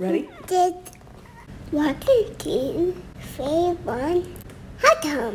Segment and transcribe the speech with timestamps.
[0.00, 0.30] Ready?
[0.46, 0.76] Did
[1.70, 4.24] Washington favorite
[4.78, 5.34] hot tub?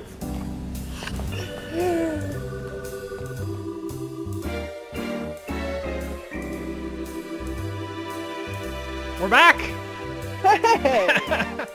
[9.21, 9.57] We're back.
[10.41, 11.09] Hey!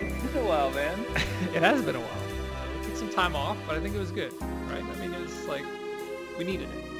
[0.00, 0.98] it's been a while, man.
[1.54, 2.08] it has been a while.
[2.08, 4.32] Uh, we took some time off, but I think it was good,
[4.70, 4.82] right?
[4.82, 5.66] I mean, it was like
[6.38, 6.99] we needed it.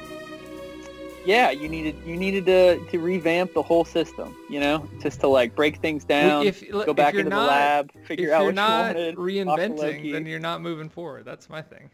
[1.25, 5.27] Yeah, you needed you needed to to revamp the whole system, you know, just to
[5.27, 8.45] like break things down, if, go back into not, the lab, figure if out you're
[8.47, 9.15] what not you wanted.
[9.17, 11.25] reinventing, then you're not moving forward.
[11.25, 11.89] That's my thing.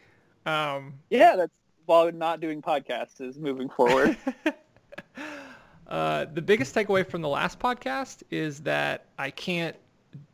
[0.45, 1.51] Um, Yeah, that's
[1.85, 4.17] while not doing podcasts is moving forward.
[5.87, 9.75] uh, the biggest takeaway from the last podcast is that I can't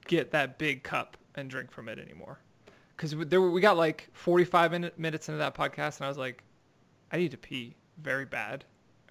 [0.08, 2.40] get that big cup and drink from it anymore.
[2.96, 6.44] Because there were- we got like 45 minutes into that podcast, and I was like,
[7.12, 8.66] I need to pee very bad,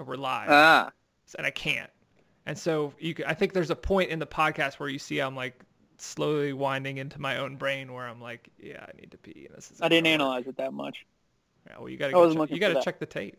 [0.08, 0.90] we're live, ah,
[1.36, 1.90] and I can't.
[2.46, 5.36] And so you, I think there's a point in the podcast where you see I'm
[5.36, 5.64] like
[5.98, 9.46] slowly winding into my own brain where I'm like, yeah, I need to pee.
[9.48, 11.06] And this is I didn't analyze it that much.
[11.68, 12.84] Yeah, well, you gotta I go wasn't check, looking you gotta that.
[12.84, 13.36] check the tape.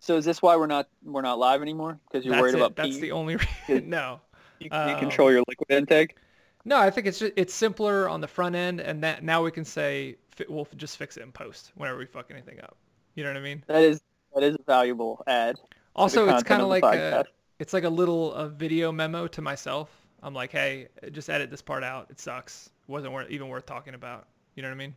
[0.00, 1.98] So is this why we're not we're not live anymore?
[2.06, 2.58] Because you're That's worried it.
[2.58, 3.00] about That's pee?
[3.00, 3.88] the only reason.
[3.90, 4.20] no.
[4.58, 6.16] you, you um, control your liquid intake.
[6.64, 9.50] No, I think it's just, it's simpler on the front end, and that now we
[9.50, 10.16] can say
[10.48, 12.76] we'll just fix it in post whenever we fuck anything up.
[13.14, 13.64] You know what I mean?
[13.66, 14.00] That is
[14.34, 15.56] that is a valuable ad.
[15.98, 17.24] Also, it's kind of like a,
[17.58, 19.90] it's like a little a video memo to myself.
[20.22, 22.06] I'm like, hey, just edit this part out.
[22.10, 22.70] It sucks.
[22.88, 24.26] It wasn't worth, even worth talking about.
[24.54, 24.94] You know what I mean?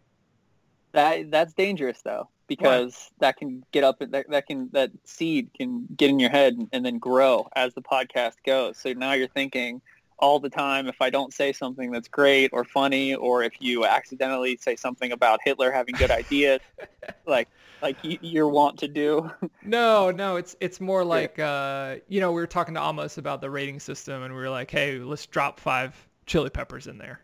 [0.94, 5.88] That that's dangerous though because that can get up that that can that seed can
[5.96, 8.78] get in your head and, and then grow as the podcast goes.
[8.78, 9.82] So now you're thinking
[10.22, 13.86] all the time if I don't say something that's great or funny or if you
[13.86, 16.59] accidentally say something about Hitler having good ideas
[17.25, 17.47] like
[17.81, 19.31] like you, you're want to do.
[19.64, 23.42] No, no, it's it's more like uh, you know, we were talking to Amos about
[23.42, 27.22] the rating system, and we were like, hey, let's drop five chili peppers in there.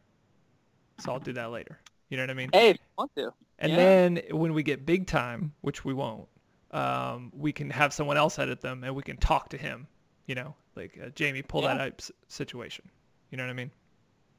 [1.00, 1.80] So I'll do that later.
[2.10, 2.50] You know what I mean?
[2.54, 3.34] hey, if you want to.
[3.60, 3.78] And Yeah.
[3.78, 6.28] then when we get big time, which we won't,
[6.72, 9.88] um, we can have someone else edit them, and we can talk to him.
[10.26, 11.86] You know, like uh, Jamie, pull that Yeah.
[11.88, 12.90] up s- situation.
[13.32, 13.72] You know what I mean?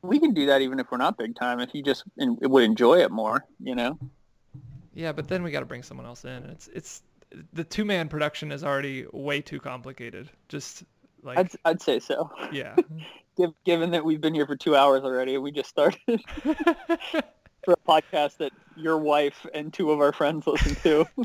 [0.02, 2.62] We can do that even if we're not big time if you just en- would
[2.64, 3.98] enjoy it more, you know.
[4.94, 6.30] Yeah, but then we got to bring someone else in.
[6.30, 7.02] and It's it's
[7.52, 10.30] the two man production is already way too complicated.
[10.48, 10.84] Just
[11.22, 12.30] like I'd I'd say so.
[12.52, 12.76] yeah.
[13.64, 16.00] Given that we've been here for two hours already, we just started
[16.42, 21.06] for a podcast that your wife and two of our friends listen to.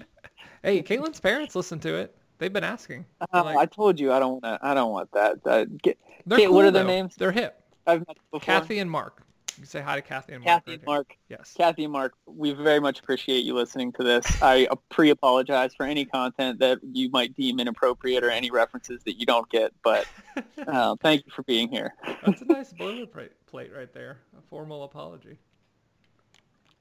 [0.65, 2.15] Hey, Caitlin's parents listen to it.
[2.37, 3.05] They've been asking.
[3.21, 5.37] Uh, like- I told you I don't want I don't want that.
[5.45, 6.89] Uh, get, They're Kate, cool, what are their though.
[6.89, 7.15] names?
[7.15, 7.61] They're hip.
[7.85, 8.39] I've met before.
[8.39, 9.23] Kathy and Mark.
[9.55, 10.47] You can say hi to Kathy and Mark.
[10.65, 10.95] Kathy right and here.
[10.95, 11.17] Mark.
[11.29, 11.53] Yes.
[11.55, 14.25] Kathy and Mark, we very much appreciate you listening to this.
[14.41, 19.27] I pre-apologize for any content that you might deem inappropriate or any references that you
[19.27, 20.07] don't get, but
[20.67, 21.93] uh, thank you for being here.
[22.25, 24.17] That's a nice boilerplate plate right there.
[24.35, 25.37] A formal apology.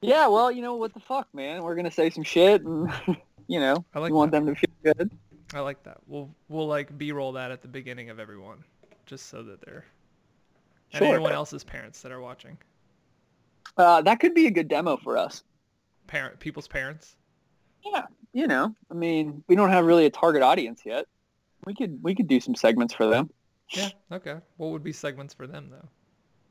[0.00, 1.62] Yeah, well, you know what the fuck, man.
[1.62, 2.90] We're gonna say some shit, and
[3.46, 4.44] you know, I like you want that.
[4.44, 5.10] them to feel good.
[5.54, 5.98] I like that.
[6.06, 8.64] We'll we'll like b-roll that at the beginning of everyone,
[9.06, 9.84] just so that they're
[10.92, 11.14] and Sure.
[11.14, 12.58] anyone else's parents that are watching,
[13.76, 15.42] Uh, that could be a good demo for us.
[16.06, 17.16] parent people's parents.
[17.84, 21.06] Yeah, you know, I mean, we don't have really a target audience yet.
[21.64, 23.30] We could we could do some segments for them.
[23.70, 23.88] Yeah.
[24.10, 24.36] Okay.
[24.58, 25.88] What would be segments for them though?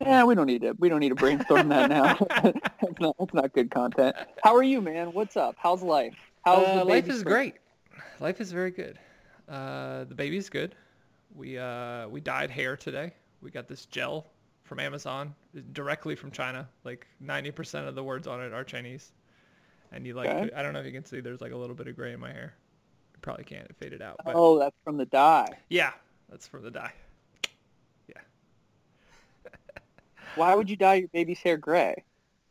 [0.06, 2.16] Yeah, we don't need to we don't need to brainstorm that now.
[2.82, 4.16] that's not that's not good content.
[4.44, 5.14] How are you, man?
[5.14, 5.56] What's up?
[5.60, 6.16] How's life?
[6.44, 7.56] How's Uh, the life is great.
[8.20, 9.00] Life is very good.
[9.50, 10.76] Uh, the baby's good.
[11.36, 13.14] We uh, we dyed hair today.
[13.42, 14.28] We got this gel
[14.64, 15.34] from Amazon
[15.74, 16.68] directly from China.
[16.84, 19.12] Like 90% of the words on it are Chinese.
[19.92, 20.50] And you like, Okay.
[20.56, 22.20] I don't know if you can see, there's like a little bit of gray in
[22.20, 22.54] my hair.
[23.14, 23.66] You probably can't.
[23.66, 24.18] It faded out.
[24.24, 25.50] But Oh, that's from the dye.
[25.70, 25.92] yeah,
[26.30, 26.94] that's from the dye.
[28.08, 28.22] Yeah.
[30.36, 32.04] Why would you dye your baby's hair gray?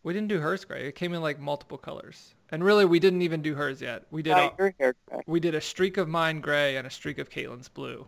[0.02, 0.86] We didn't do hers gray.
[0.86, 2.34] It came in like multiple colors.
[2.52, 4.04] And really, we didn't even do hers yet.
[4.10, 5.20] We did Dye your hair gray.
[5.26, 8.06] we did a streak of mine gray and a streak of Caitlin's blue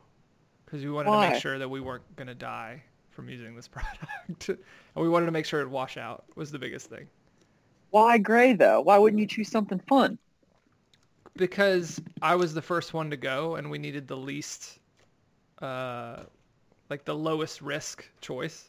[0.64, 3.68] because we wanted to make sure that we weren't going to die from using this
[3.68, 4.48] product.
[4.48, 4.58] and
[4.96, 7.06] we wanted to make sure it'd wash out was the biggest thing.
[7.90, 8.80] Why gray though?
[8.80, 10.18] Why wouldn't you choose something fun?
[11.36, 14.78] Because I was the first one to go and we needed the least,
[15.60, 16.24] uh,
[16.90, 18.68] like the lowest risk choice.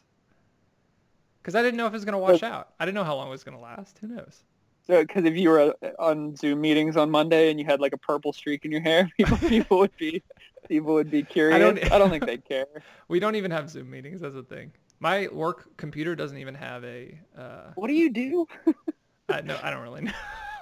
[1.41, 2.73] Because I didn't know if it was going to wash out.
[2.79, 3.97] I didn't know how long it was going to last.
[3.99, 4.43] Who knows?
[4.85, 7.93] So, because if you were uh, on Zoom meetings on Monday and you had like
[7.93, 10.21] a purple streak in your hair, people, people would be
[10.67, 11.55] people would be curious.
[11.55, 12.65] I don't- I don't think they'd care.
[13.07, 14.71] We don't even have Zoom meetings as a thing.
[14.99, 17.17] My work computer doesn't even have a.
[17.37, 18.47] Uh, What do you do?
[19.29, 20.11] I, no, I don't really know.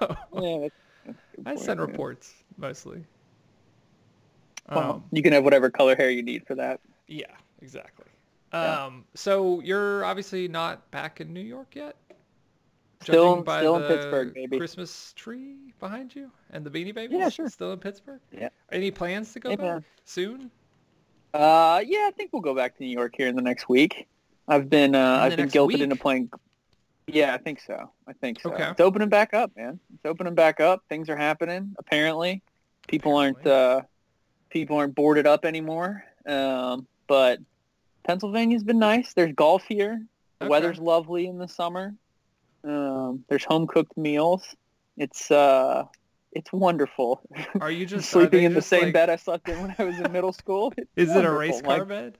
[0.00, 0.74] Yeah, that's,
[1.06, 1.86] that's I point, send yeah.
[1.86, 3.04] reports mostly.
[4.70, 6.80] Well, Um, you can have whatever color hair you need for that.
[7.08, 7.26] yeah,
[7.60, 8.06] exactly.
[8.52, 8.84] Yeah.
[8.86, 11.96] Um, so you're obviously not back in New York yet.
[13.02, 14.58] Still- by still in Pittsburgh, maybe.
[14.58, 17.18] Christmas tree behind you and the Beanie Babies.
[17.18, 17.48] Yeah, sure.
[17.48, 18.20] Still in Pittsburgh.
[18.32, 18.48] Yeah.
[18.70, 19.84] Any plans to go Hey, back man.
[20.04, 20.50] soon?
[21.34, 24.06] Uh, yeah, I think we'll go back to New York here in the next week.
[24.48, 25.80] I've been uh, I've been guilted week?
[25.80, 26.30] into playing.
[27.06, 27.90] Yeah, I think so.
[28.06, 28.52] I think so.
[28.52, 28.68] Okay.
[28.70, 29.80] It's opening back up, man.
[29.94, 30.82] It's opening back up.
[30.88, 31.74] Things are happening.
[31.78, 32.42] Apparently,
[32.86, 33.82] people aren't uh,
[34.50, 36.04] people aren't boarded up anymore.
[36.26, 37.40] Um, but
[38.04, 39.14] Pennsylvania's been nice.
[39.14, 40.04] There's golf here.
[40.38, 40.50] The Okay.
[40.50, 41.94] weather's lovely in the summer.
[42.64, 44.54] Um, there's home cooked meals.
[44.96, 45.84] It's uh,
[46.32, 47.20] it's wonderful.
[47.60, 49.98] Are you just Sleeping in the same like- bed I slept in when I was
[49.98, 50.72] in middle school.
[50.96, 52.18] Is it a race car Like, bed?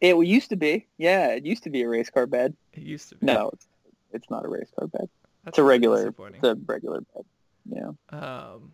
[0.00, 0.86] It used to be.
[0.96, 2.54] Yeah, it used to be a race car bed.
[2.72, 3.26] It used to be.
[3.26, 3.66] No, it's,
[4.12, 5.08] it's not a race car bed.
[5.44, 6.08] That's It's a regular.
[6.08, 7.24] It's a regular bed.
[7.70, 7.90] Yeah.
[8.10, 8.72] Um,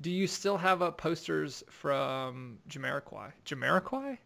[0.00, 3.32] do you still have up posters from Jamiroquai?
[3.46, 4.18] Jamiroquai?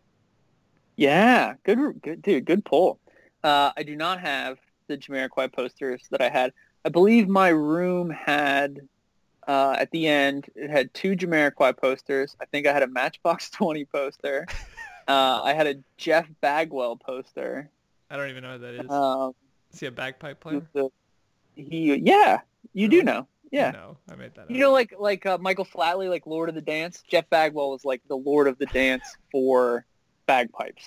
[0.96, 1.54] Yeah.
[1.64, 1.78] Good.
[2.02, 2.44] Good dude.
[2.44, 2.98] Good pull.
[3.42, 4.58] Uh, I do not have
[4.90, 6.52] the Jamiroquai posters that I had.
[6.84, 8.80] I believe my room had.
[9.48, 12.36] Uh, at the end, it had two Jamiroquai posters.
[12.40, 14.46] I think I had a Matchbox 20 poster.
[15.08, 17.68] Uh, I had a Jeff Bagwell poster.
[18.10, 18.90] I don't even know who that is.
[18.90, 19.34] Um,
[19.72, 20.62] is he a bagpipe player?
[20.72, 20.90] the-
[21.56, 22.42] he, yeah,
[22.74, 23.26] you do know.
[23.50, 23.72] Yeah.
[23.72, 24.50] No, I made that up.
[24.50, 27.02] You know, like like uh, Michael Flatley, like Lord of the Dance.
[27.08, 29.84] Jeff Bagwell was like the Lord of the Dance for
[30.26, 30.84] bagpipes,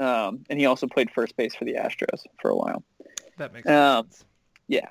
[0.00, 2.82] um, and he also played first base for the Astros for a while.
[3.38, 4.24] That makes um, sense.
[4.66, 4.88] Yeah.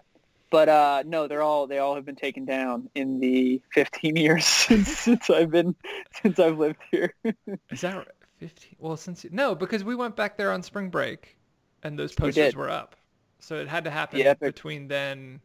[0.49, 4.45] But uh, no, they're all they all have been taken down in the 15 years
[4.45, 5.75] since, since I've been
[6.21, 7.13] since I've lived here.
[7.69, 8.07] Is that right?
[8.39, 8.75] 15?
[8.79, 11.37] Well, since no, because we went back there on spring break,
[11.83, 12.55] and those posters did.
[12.55, 12.95] were up.
[13.39, 15.39] So it had to happen Yeah, between then,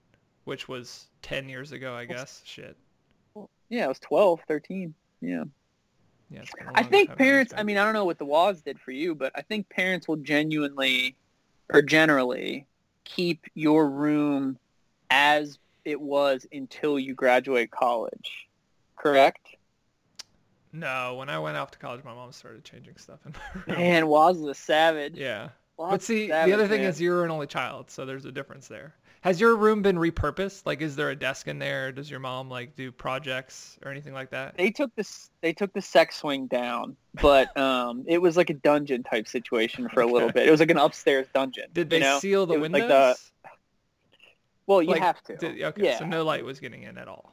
[0.44, 2.42] which was 10 years ago, I guess.
[2.44, 2.76] Shit.
[3.68, 4.94] yeah, it was 12, 13.
[5.20, 5.44] Yeah.
[6.30, 7.52] Yeah, it's been a I think parents.
[7.56, 10.08] I mean, I don't know what the Woz did for you, but I think parents
[10.08, 11.16] will genuinely,
[11.72, 12.66] or generally,
[13.04, 14.58] keep your room
[15.10, 18.48] as it was until you graduate college.
[18.96, 19.56] Correct?
[20.72, 23.78] No, when I went off to college, my mom started changing stuff in my room.
[23.78, 25.16] Man, was a savage.
[25.16, 25.50] Yeah.
[25.76, 26.90] But see, the savage, other thing man.
[26.90, 28.94] is you're an only child, so there's a difference there.
[29.22, 30.66] Has your room been repurposed?
[30.66, 31.92] Like, is there a desk in there?
[31.92, 34.56] Does your mom like do projects or anything like that?
[34.56, 35.30] they took this.
[35.42, 39.88] They took the sex swing down, but um, it was like a dungeon type situation
[39.88, 40.48] for a little bit.
[40.48, 41.66] It was like an upstairs dungeon.
[41.72, 42.18] Did they you know?
[42.18, 42.80] seal the windows?
[42.80, 43.16] like the-
[44.66, 45.36] Well, you Like, have to.
[45.36, 45.98] Did- okay, yeah.
[45.98, 47.32] so no light was getting in at all.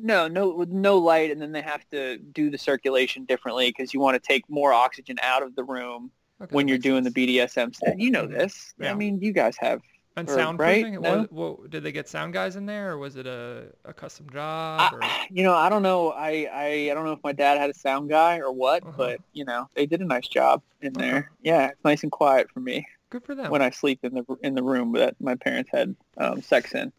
[0.00, 3.98] No, no, no light, and then they have to do the circulation differently because you
[3.98, 7.14] want to take more oxygen out of the room Okay, when you're doing sense.
[7.14, 7.94] the BDSM stuff.
[7.96, 8.72] You know this.
[8.78, 8.92] Yeah.
[8.92, 9.80] I mean, you guys have.
[10.20, 10.58] And soundproofing?
[10.58, 11.00] right?
[11.02, 11.18] No?
[11.20, 14.28] What, what, did they get sound guys in there, or was it a, a custom
[14.30, 14.92] job?
[14.92, 16.10] I, you know, I don't know.
[16.10, 18.92] I, I I don't know if my dad had a sound guy or what, Uh-huh.
[18.96, 21.00] but you know, they did a nice job in Okay.
[21.10, 21.30] there.
[21.42, 23.50] Yeah, it's nice and quiet for me Good for them.
[23.50, 26.92] when I sleep in the in the room that my parents had um, sex in.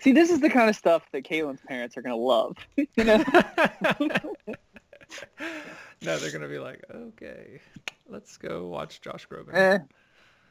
[0.00, 2.56] See, this is the kind of stuff that Caitlin's parents are gonna love.
[2.76, 3.24] you know.
[6.02, 7.60] no, they're gonna be like, okay,
[8.08, 9.54] let's go watch Josh Groban.
[9.54, 9.78] Eh.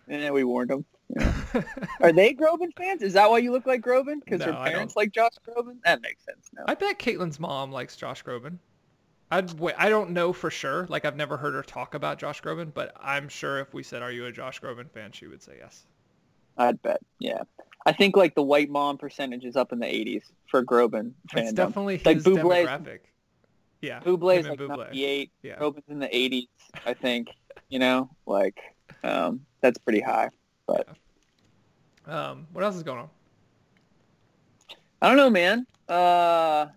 [0.10, 0.86] Eh, we warned them.
[2.02, 3.02] Are they Groban fans?
[3.02, 4.20] Is that why you look like Groban?
[4.24, 5.78] Because No, her parents like Josh Groban?
[5.86, 6.64] That makes sense now.
[6.68, 8.58] I bet Caitlin's mom likes Josh Groban.
[9.32, 10.86] I'd wait, I don't know for sure.
[10.90, 14.02] Like I've never heard her talk about Josh Groban, but I'm sure if we said,
[14.02, 15.86] "Are you a Josh Groban fan?" she would say yes.
[16.58, 17.02] I'd bet.
[17.20, 17.42] Yeah.
[17.86, 21.52] I think like the white mom percentage is up in the 80s for Groban It's
[21.52, 21.56] fandom.
[21.56, 23.00] definitely Like his Bublé's- demographic.
[23.82, 24.78] Yeah, Bublé's him like and Bublé.
[24.88, 25.32] 98.
[25.44, 25.56] Yeah.
[25.60, 26.48] Groban's in the 80s,
[26.86, 27.28] I think.
[27.70, 28.58] You know, like
[29.04, 30.30] um, that's pretty high.
[32.06, 33.10] Um, what else is going on?
[35.02, 35.66] I don't know, man.
[35.90, 36.68] Uh,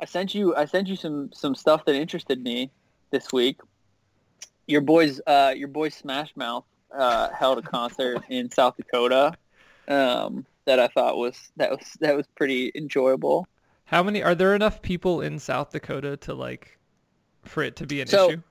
[0.00, 2.70] I sent you I sent you some some stuff that interested me
[3.10, 3.60] this week.
[4.66, 6.64] Your boys uh, your boy Smash Mouth
[6.96, 9.32] uh, held a concert in South Dakota
[9.88, 13.46] um, that I thought was that was that was pretty enjoyable.
[13.84, 16.78] How many are there enough people in South Dakota to like
[17.44, 18.42] for it to be an So- issue?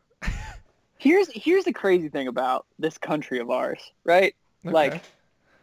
[1.02, 4.36] Here's here's the crazy thing about this country of ours, right?
[4.64, 5.02] like,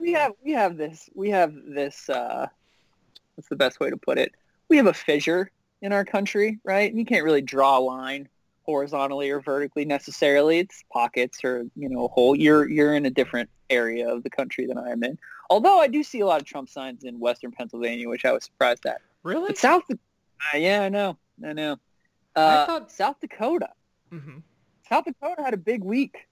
[0.01, 2.49] We have we have this we have this uh,
[3.37, 4.35] what's the best way to put it?
[4.69, 6.91] We have a fissure in our country, right?
[6.91, 8.29] And you can't really draw a line
[8.65, 10.59] horizontally or vertically necessarily.
[10.59, 12.35] It's pockets or you know a hole.
[12.35, 15.17] You're you're in a different area of the country than I am in.
[15.51, 18.43] Although I do see a lot of Trump signs in Western Pennsylvania, which I was
[18.45, 19.01] surprised at.
[19.23, 19.47] really?
[19.51, 21.17] But South, uh, yeah, I know,
[21.47, 21.77] I know.
[22.35, 23.69] I Uh, thought- South Dakota.
[24.11, 24.39] hmm
[24.89, 26.27] South Dakota had a big week,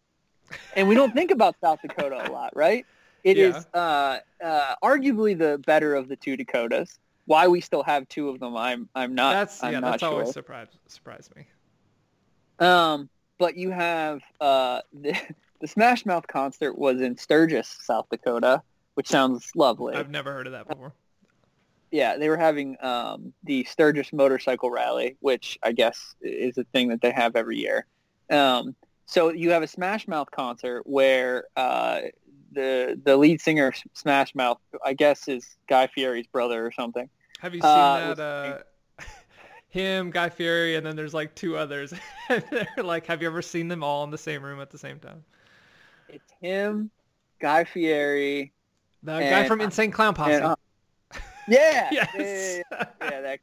[0.75, 2.84] and we don't think about South Dakota a lot, right?
[3.25, 3.56] It Yeah.
[3.58, 6.98] is uh, uh, arguably the better of the two Dakotas.
[7.26, 9.80] Why we still have two of them, I'm I'm not That's I'm yeah.
[9.80, 10.10] not That's sure.
[10.12, 11.46] always surprised surprised me.
[12.58, 13.08] Um,
[13.38, 15.14] but you have uh, the
[15.60, 18.62] the Smash Mouth concert was in Sturgis, South Dakota,
[18.94, 19.94] which sounds lovely.
[19.96, 20.92] I've never heard of that before.
[21.90, 26.88] yeah, they were having um, the Sturgis Motorcycle Rally, which I guess is a thing
[26.88, 27.86] that they have every year.
[28.30, 28.75] Um,
[29.06, 32.00] so you have a Smash Mouth concert where uh,
[32.52, 37.09] the the lead singer of Smash Mouth, I guess, is Guy Fieri's brother or something.
[37.40, 38.21] Have you seen Uh, that?
[38.21, 38.59] Uh,
[39.68, 41.92] him, Guy Fieri, and then there's like two others.
[42.28, 44.99] They're like, have you ever seen them all in the same room at the same
[44.99, 45.23] time?
[46.09, 46.90] It's him,
[47.40, 48.52] Guy Fieri.
[49.02, 50.33] The guy from Insane Clown Posse.
[50.33, 50.56] and, uh,
[51.49, 52.09] yeah, yes.
[52.14, 53.38] yeah, yeah, yeah, yeah, that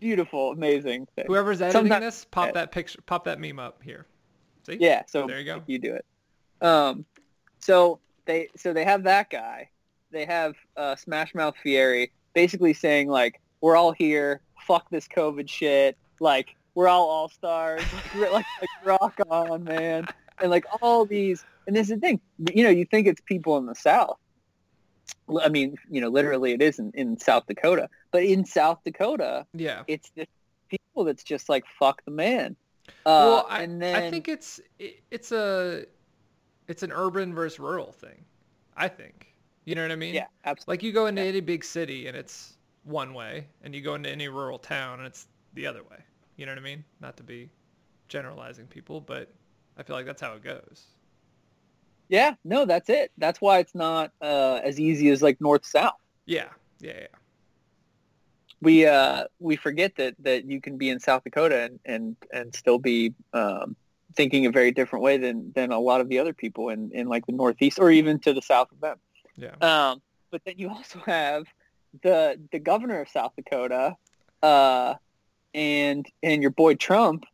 [0.00, 1.24] beautiful, amazing thing.
[1.26, 4.06] Whoever's editing Sometimes- this, pop that picture, pop that meme up here.
[4.66, 4.78] See?
[4.80, 5.62] Yeah, so There you go.
[5.66, 6.04] You do it.
[6.60, 7.04] Um,
[7.58, 9.68] so they so they have that guy.
[10.10, 14.40] They have uh, Smash Mouth Fieri basically saying like, "We're all here.
[14.66, 15.98] Fuck this COVID shit.
[16.20, 17.82] Like, we're all all stars.
[18.16, 18.46] like, like,
[18.84, 20.06] rock on, man."
[20.40, 22.20] And like all these, and this is the thing.
[22.54, 24.18] You know, you think it's people in the South.
[25.42, 29.44] I mean, you know, literally it is in, in South Dakota, but in South Dakota,
[29.54, 29.82] Yeah.
[29.88, 30.24] it's the
[30.68, 32.54] people that's just like fuck the man.
[32.88, 35.84] Uh, well, I, and then I think it's it, it's a
[36.68, 38.24] it's an urban versus rural thing.
[38.76, 39.34] I think.
[39.64, 40.14] You know what I mean?
[40.14, 40.72] yeah, absolutely.
[40.74, 42.54] Like you go into any big city and it's
[42.84, 45.98] one way, and you go into any rural town and it's the other way.
[46.36, 46.84] You know what I mean?
[47.00, 47.50] Not to be
[48.06, 49.28] generalizing people, but
[49.76, 50.84] I feel like that's how it goes.
[52.08, 53.10] Yeah, no, that's it.
[53.18, 55.94] That's why it's not uh, as easy as like north south.
[56.26, 56.50] Yeah.
[56.78, 56.92] Yeah.
[57.00, 57.06] Yeah.
[58.64, 62.54] We uh, we forget that that you can be in South Dakota and and, and
[62.54, 63.76] still be um,
[64.16, 67.06] thinking a very different way than than a lot of the other people in in
[67.08, 68.98] like the northeast or even to the south of them.
[69.36, 69.54] Yeah.
[69.60, 71.44] Um, but then you also have
[72.02, 73.96] the the governor of South Dakota
[74.42, 74.94] uh,
[75.52, 77.24] and and your boy Trump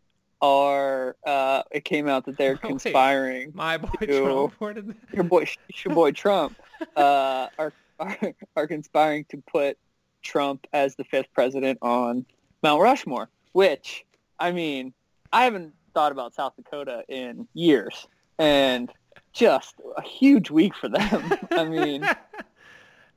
[0.42, 2.62] are uh, it came out that they're Wait.
[2.62, 4.54] conspiring My boy to- Trump.
[4.58, 4.96] Where did that?
[5.12, 5.46] your boy
[5.84, 6.56] your boy Trump
[6.96, 8.18] uh, are, are
[8.56, 9.78] are conspiring to put
[10.22, 12.26] Trump as the fifth president on
[12.62, 13.28] Mount Rushmore.
[13.52, 14.04] Which
[14.38, 14.92] I mean,
[15.32, 18.06] I haven't thought about South Dakota in years,
[18.38, 18.90] and
[19.32, 21.32] just a huge week for them.
[21.50, 22.08] I mean,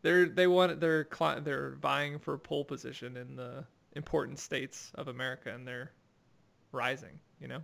[0.01, 1.07] they're they want they're
[1.41, 5.91] they're vying for a pole position in the important states of America, and they're
[6.71, 7.19] rising.
[7.39, 7.61] You know.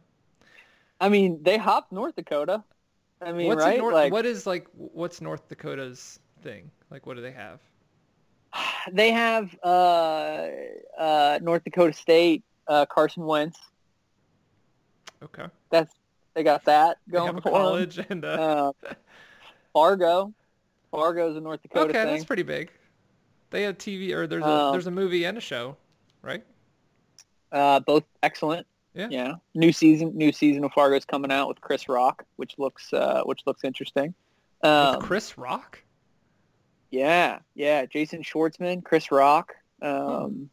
[1.01, 2.63] I mean, they hopped North Dakota.
[3.21, 3.79] I mean, what's right?
[3.79, 6.71] North, like what is like what's North Dakota's thing?
[6.89, 7.59] Like what do they have?
[8.91, 10.47] they have uh,
[10.97, 13.57] uh, North Dakota State, uh, Carson Wentz.
[15.23, 15.45] Okay.
[15.69, 15.93] That's
[16.33, 18.71] they got that going for college and uh,
[19.73, 20.33] Fargo.
[20.91, 22.13] Fargo's a North Dakota okay, thing.
[22.13, 22.71] that's pretty big.
[23.51, 25.75] They have TV or there's a Um, there's a movie and a show,
[26.21, 26.43] right?
[27.51, 28.65] Uh, both excellent.
[28.93, 29.35] Yeah.
[29.53, 33.41] New season, new season of Fargo's coming out with Chris Rock, which looks uh, which
[33.45, 34.13] looks interesting.
[34.63, 35.81] Um, Chris Rock.
[36.91, 37.85] Yeah, yeah.
[37.85, 39.53] Jason Schwartzman, Chris Rock.
[39.81, 40.49] Um,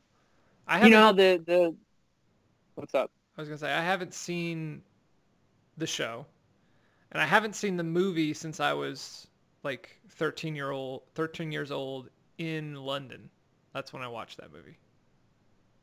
[0.66, 1.74] I you know how the the
[2.74, 3.10] what's up?
[3.36, 4.82] I was gonna say I haven't seen
[5.78, 6.26] the show,
[7.12, 9.26] and I haven't seen the movie since I was
[9.62, 13.30] like 13 year old, 13 years old in London.
[13.72, 14.76] That's when I watched that movie.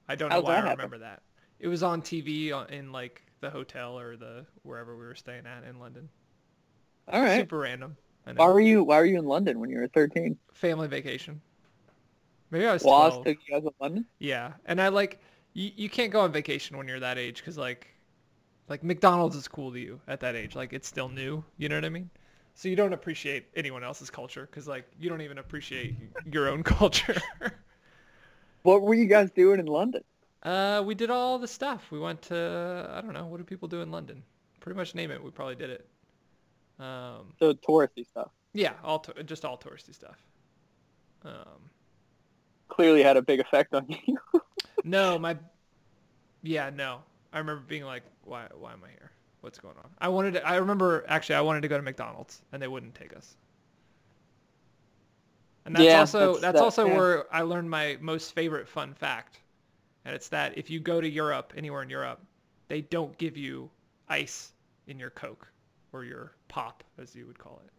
[0.08, 0.72] I don't know How'd why I happen?
[0.72, 1.22] remember that.
[1.60, 5.64] It was on TV in like the hotel or the wherever we were staying at
[5.64, 6.10] in London.
[7.08, 7.40] All right.
[7.40, 7.98] Super random.
[8.26, 10.38] Why were you Why were you in London when you were thirteen?
[10.54, 11.42] Family vacation.
[12.52, 13.26] Maybe I was 12.
[13.26, 14.06] took you guys to London.
[14.20, 15.20] Yeah, and I like
[15.54, 17.88] you, you can't go on vacation when you're that age because like
[18.70, 20.56] like McDonald's is cool to you at that age.
[20.56, 21.44] Like it's still new.
[21.58, 22.10] You know what I mean?
[22.56, 25.96] So you don't appreciate anyone else's culture because like you don't even appreciate
[26.32, 27.20] your own culture.
[28.62, 30.04] What were you guys doing in London?
[30.44, 31.90] uh, we did all the stuff.
[31.92, 34.24] We went to I don't know what do people do in London?
[34.60, 35.24] Pretty much name it.
[35.24, 35.88] We probably did it.
[36.84, 38.32] Um, So touristy stuff.
[38.54, 40.18] yeah, all to- just all touristy stuff.
[41.24, 41.70] Um,
[42.68, 44.18] Clearly had a big effect on you.
[44.84, 45.38] No, my
[46.42, 47.00] yeah, no.
[47.32, 49.12] I remember being like, why why am I here?
[49.40, 49.90] What's going on?
[50.00, 52.94] I wanted to, I remember actually I wanted to go to McDonald's and they wouldn't
[52.96, 53.38] take us.
[55.66, 58.94] And that's Yeah, also that's- that's, that- also where I learned my most favorite fun
[58.94, 59.40] fact.
[60.04, 62.20] And it's that if you go to Europe, anywhere in Europe,
[62.68, 63.70] they don't give you
[64.10, 64.52] ice
[64.88, 65.48] in your Coke
[65.94, 67.72] or your pop as you would call it.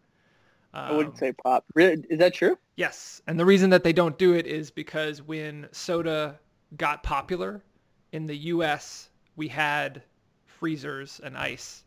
[0.89, 1.65] I wouldn't Um, say pop.
[1.75, 2.05] Really?
[2.09, 2.59] Is that true?
[2.77, 6.39] Yes, and the reason that they don't do it is because when soda
[6.77, 7.65] got popular
[8.13, 10.03] in the U.S., we had
[10.47, 11.85] freezers and ice,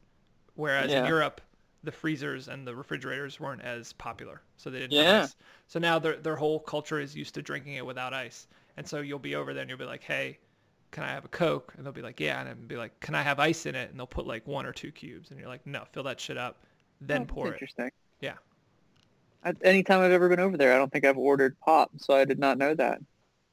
[0.55, 1.41] whereas in Europe,
[1.83, 4.97] the freezers and the refrigerators weren't as popular, so they didn't Yeah.
[4.97, 5.35] have ice.
[5.67, 9.01] So now their their whole culture is used to drinking it without ice, and so
[9.01, 10.39] you'll be over there and you'll be like, "Hey,
[10.91, 11.73] can I have a Coke?
[11.77, 12.39] And they'll be like, yeah.
[12.39, 13.89] And I'd be like, can I have ice in it?
[13.89, 15.31] And they'll put like one or two cubes.
[15.31, 16.57] And you're like, no, fill that shit up,
[17.01, 17.53] then Oh, pour it.
[17.53, 17.91] Interesting.
[18.21, 18.33] Yeah.
[19.43, 22.25] I, anytime I've ever been over there, I don't think I've ordered pop, so I
[22.25, 22.99] did not know that.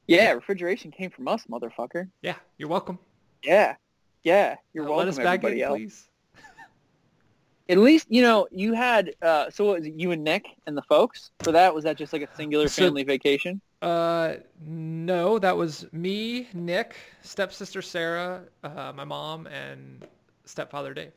[0.07, 2.09] Yeah, refrigeration came from us, motherfucker.
[2.21, 2.99] Yeah, you're welcome.
[3.43, 3.75] Yeah,
[4.23, 4.55] yeah.
[4.73, 5.77] You're Uh, welcome, Let us back in, else.
[5.77, 6.09] please.
[7.69, 9.13] At least you know you had.
[9.21, 11.73] Uh, so what was it you and Nick and the folks for that?
[11.73, 13.61] Was that just like a singular So- family vacation?
[13.81, 20.05] Uh, no, that was me, Nick, stepsister Sarah, uh, my mom, and
[20.45, 21.11] stepfather Dave.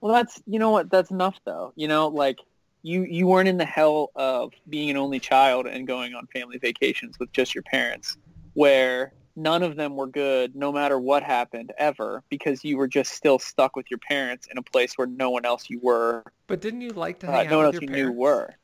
[0.00, 1.72] Well, that's you know what that's enough though.
[1.76, 2.38] You know, like
[2.82, 6.58] you you weren't in the hell of being an only child and going on family
[6.58, 8.16] vacations with just your parents,
[8.54, 13.12] where none of them were good, no matter what happened ever, because you were just
[13.12, 16.60] still stuck with your parents in a place where no one else you were, But
[16.60, 18.54] didn't you like to uh, hang no one out else with you your knew were.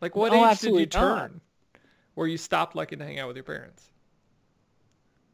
[0.00, 1.30] Like, what No, age did you not.
[2.16, 3.84] Where you stopped liking to hang out with your parents?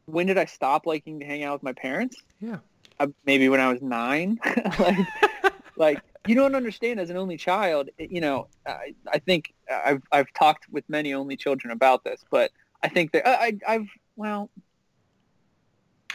[0.07, 2.17] When did I stop liking to hang out with my parents?
[2.41, 2.59] Yeah.
[3.01, 4.39] uh, maybe when I was nine.
[4.79, 4.99] like,
[5.77, 7.89] like you don't understand as an only child.
[7.99, 12.51] You know, I, I think I've I've talked with many only children about this, but
[12.83, 14.51] I think that I, I I've well,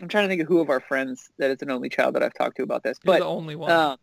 [0.01, 2.23] I'm trying to think of who of our friends that is an only child that
[2.23, 3.71] I've talked to about this, You're but the only one.
[3.71, 3.97] um,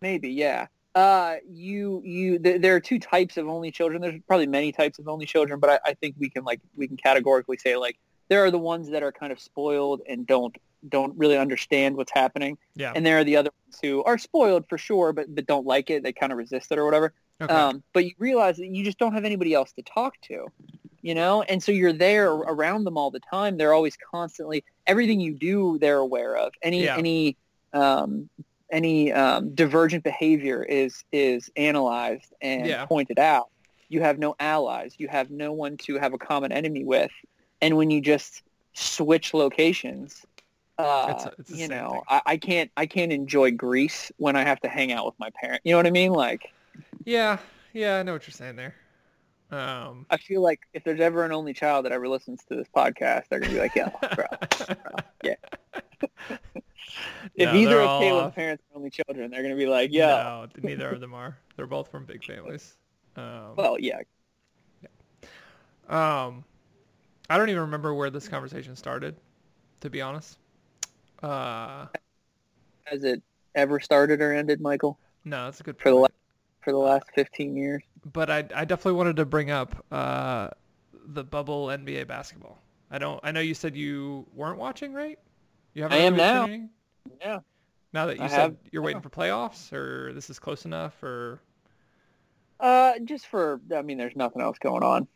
[0.00, 0.68] maybe yeah.
[0.98, 4.02] Uh, you you th- there are two types of only children.
[4.02, 6.88] There's probably many types of only children, but I, I think we can like we
[6.88, 10.56] can categorically say like there are the ones that are kind of spoiled and don't
[10.88, 12.92] don't really understand what's happening, yeah.
[12.96, 15.88] and there are the other ones who are spoiled for sure, but but don't like
[15.88, 16.02] it.
[16.02, 17.12] They kind of resist it or whatever.
[17.40, 17.54] okay.
[17.54, 20.46] Um, but you realize that you just don't have anybody else to talk to,
[21.02, 23.56] you know, and so you're there around them all the time.
[23.56, 26.54] They're always constantly everything you do, they're aware of.
[26.60, 26.96] Any Yeah.
[26.96, 27.36] any
[27.72, 28.28] um,
[28.70, 32.86] any um, divergent behavior is is analyzed and Yeah.
[32.86, 33.48] pointed out.
[33.88, 34.94] You have no allies.
[34.98, 37.10] You have no one to have a common enemy with,
[37.62, 38.42] and when you just
[38.74, 40.24] switch locations.
[40.78, 42.04] Uh, It's a- it's you know.
[42.08, 45.30] I, I can't I can't enjoy Greece when I have to hang out with my
[45.40, 45.62] parent.
[45.64, 46.12] You know what I mean?
[46.12, 46.52] Like,
[47.04, 47.38] yeah.
[47.72, 47.96] Yeah.
[47.98, 48.74] I know what you're saying there.
[49.50, 52.68] Um, I feel like if there's ever an only child that ever listens to this
[52.74, 54.26] podcast, they're gonna be like, yeah, bro.
[55.24, 55.34] yeah.
[57.34, 60.06] If No, either of all Caleb's parents are only children, they're gonna be like, yeah,
[60.06, 61.36] No, neither of them are.
[61.56, 62.76] They're both from big families.
[63.16, 64.00] Um, well, yeah.
[65.88, 66.44] um,
[67.30, 69.16] I don't even remember where this conversation started,
[69.80, 70.38] to be honest.
[71.22, 71.86] Uh,
[72.84, 73.22] Has it
[73.54, 76.12] ever started or ended, Michael, no, that's a good For the point.
[76.60, 77.82] for the last 15 years?
[78.12, 80.48] But I, I definitely wanted to bring up uh,
[81.06, 82.58] the bubble NBA basketball.
[82.90, 83.20] I don't.
[83.22, 85.18] I know you said you weren't watching, right?
[85.74, 86.46] You haven't I am now.
[87.20, 87.38] Yeah.
[87.92, 91.02] Now that you I said have- you're waiting for playoffs, or this is close enough,
[91.02, 91.40] or
[92.60, 95.06] Uh, just for, I mean, there's nothing else going on.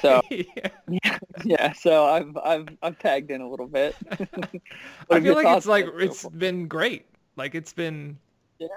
[0.00, 0.44] So yeah.
[0.88, 1.72] yeah, yeah.
[1.72, 3.94] So I've I've I've tagged in a little bit.
[5.10, 7.06] I feel like it's like been so been great.
[7.36, 8.16] Like it's been
[8.58, 8.68] Yeah.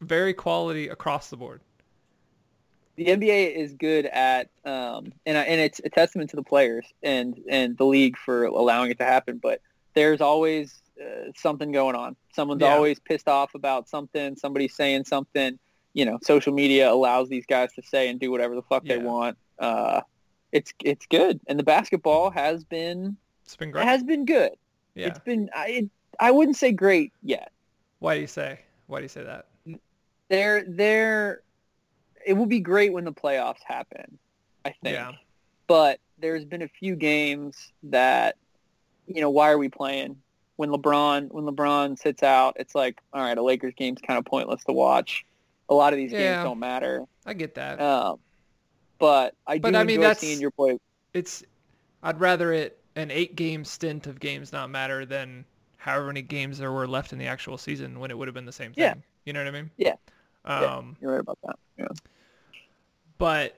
[0.00, 1.60] very quality across the board.
[2.96, 7.38] The NBA is good at, um, and and it's a testament to the players and
[7.48, 9.38] and the league for allowing it to happen.
[9.38, 9.60] But
[9.94, 12.16] there's always uh, something going on.
[12.34, 12.74] Someone's Yeah.
[12.74, 14.36] always pissed off about something.
[14.36, 15.58] Somebody's saying something.
[15.94, 18.98] You know, social media allows these guys to say and do whatever the fuck they
[18.98, 19.36] want.
[19.58, 20.00] Uh,
[20.50, 23.84] it's it's good, and the basketball has been It's been great.
[23.86, 24.52] has been good.
[24.94, 25.08] yeah.
[25.08, 27.50] It's been I it, I wouldn't say great yet.
[28.00, 28.60] Why do you say?
[28.86, 29.46] Why do you say that?
[30.28, 31.42] They're they're
[32.26, 34.18] it will be great when the playoffs happen.
[34.64, 34.94] I think.
[34.94, 35.12] Yeah.
[35.66, 38.36] but there's been a few games that
[39.08, 40.16] you know why are we playing
[40.56, 44.24] when LeBron when LeBron sits out it's like all right a Lakers game's kind of
[44.24, 45.24] pointless to watch
[45.68, 46.18] a lot of these Yeah.
[46.36, 47.80] games don't matter I get that.
[47.80, 48.20] um,
[48.98, 50.78] but I do But, I mean, that's- seeing your boy
[51.12, 51.42] it's
[52.04, 55.44] I'd rather it an eight game stint of games not matter than
[55.76, 58.46] however many games there were left in the actual season when it would have been
[58.46, 58.82] the same thing.
[58.84, 58.94] Yeah.
[59.24, 59.70] You know what I mean?
[59.76, 59.94] Yeah.
[60.44, 61.88] Um, you're right about that yeah
[63.18, 63.56] but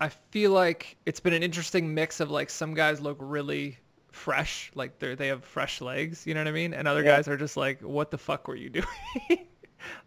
[0.00, 3.78] I feel like it's been an interesting mix of like some guys look really
[4.12, 6.74] fresh, like they they have fresh legs, you know what I mean?
[6.74, 7.04] And other Yeah.
[7.04, 8.86] guys are just like, what the fuck were you doing?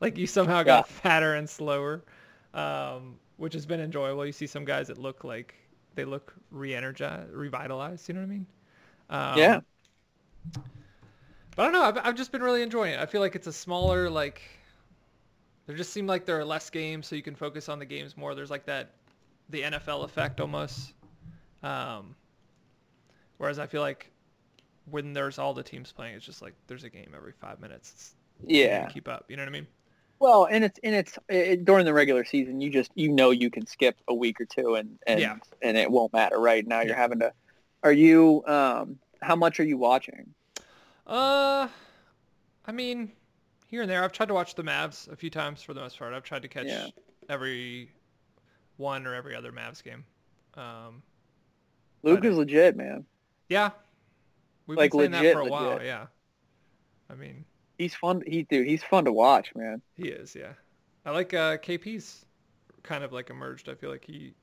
[0.02, 2.04] like you somehow got fatter and slower,
[2.54, 4.26] um, which has been enjoyable.
[4.26, 5.56] You see some guys that look like
[5.96, 8.48] they look re-energized, revitalized, you know what I mean?
[9.10, 9.62] Um, Yeah.
[11.56, 11.84] But I don't know.
[11.84, 13.00] I've, I've just been really enjoying it.
[13.00, 14.42] I feel like it's a smaller, like,
[15.70, 18.18] there just seem like there are less games, so you can focus on the games
[18.18, 18.34] more.
[18.34, 18.90] There's like that,
[19.50, 20.94] the NFL effect almost.
[21.62, 22.16] Um,
[23.38, 24.10] whereas I feel like
[24.90, 27.92] when there's all the teams playing, it's just like there's a game every five minutes.
[27.94, 28.16] It's,
[28.48, 29.26] yeah can keep up.
[29.30, 29.68] You know what I mean?
[30.18, 33.52] well and it's and it's it, during the regular season you just you know you
[33.52, 35.36] can skip a week or two and and Yeah.
[35.62, 36.96] and it won't matter right now you're Yeah.
[36.96, 37.32] having to
[37.84, 40.34] are you um how much are you watching?
[41.06, 41.68] Uh,
[42.66, 43.12] I mean,
[43.70, 44.04] here and there.
[44.04, 46.14] I've tried to watch the Mavs a few times for the most part.
[46.14, 46.88] I've tried to catch Yeah.
[47.30, 47.92] every
[48.78, 50.04] one or every other Mavs game.
[50.56, 51.02] Um,
[52.04, 53.06] Luke is legit, man.
[53.48, 53.72] yeah,
[54.68, 55.70] we've Like, been saying that legit, for a while.
[55.72, 55.86] legit.
[55.88, 56.08] Yeah,
[57.10, 57.46] I mean,
[57.78, 58.22] He's fun.
[58.28, 59.82] He dude, he's fun to watch, man.
[59.96, 60.36] he is.
[60.36, 60.54] Yeah,
[61.06, 62.26] I like uh, KP's
[62.84, 63.70] kind of like emerged.
[63.70, 64.34] I feel like he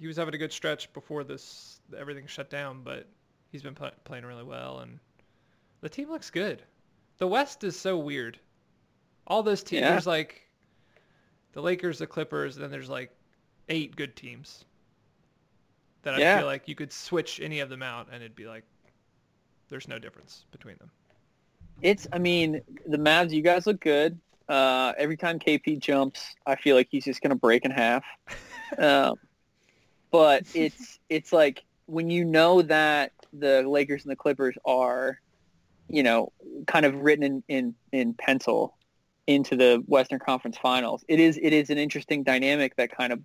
[0.00, 3.06] he was having a good stretch before this everything shut down, but
[3.52, 4.98] he's been pl- playing really well, and
[5.80, 6.62] the team looks good.
[7.18, 8.38] The West is so weird.
[9.26, 9.90] All those teams, Yeah.
[9.92, 10.48] there's like
[11.52, 13.10] the Lakers, the Clippers, and then there's like
[13.68, 14.64] eight good teams
[16.02, 16.38] that I Yeah.
[16.38, 18.64] feel like you could switch any of them out, and it'd be like
[19.68, 20.90] there's no difference between them.
[21.80, 22.06] It's.
[22.12, 23.30] I mean, the Mavs.
[23.30, 24.20] You guys look good.
[24.48, 28.04] Uh, every time KP jumps, I feel like he's just gonna break in half.
[28.78, 29.14] um,
[30.10, 35.18] but it's it's like when you know that the Lakers and the Clippers are,
[35.88, 36.32] you know,
[36.66, 38.76] kind of written in in, in pencil
[39.26, 41.04] into the Western Conference Finals.
[41.08, 43.20] It is it is an interesting dynamic that kind of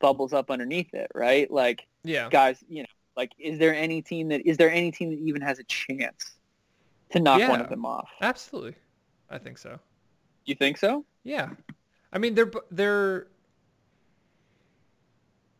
[0.00, 1.50] bubbles up underneath it, right?
[1.50, 5.10] Like Yeah, guys, you know, like is there any team that is there any team
[5.10, 6.36] that even has a chance
[7.10, 8.08] to knock one of them off?
[8.20, 8.74] absolutely.
[9.28, 9.78] I think so.
[10.44, 11.04] You think so?
[11.24, 11.50] Yeah,
[12.12, 13.26] I mean they're they're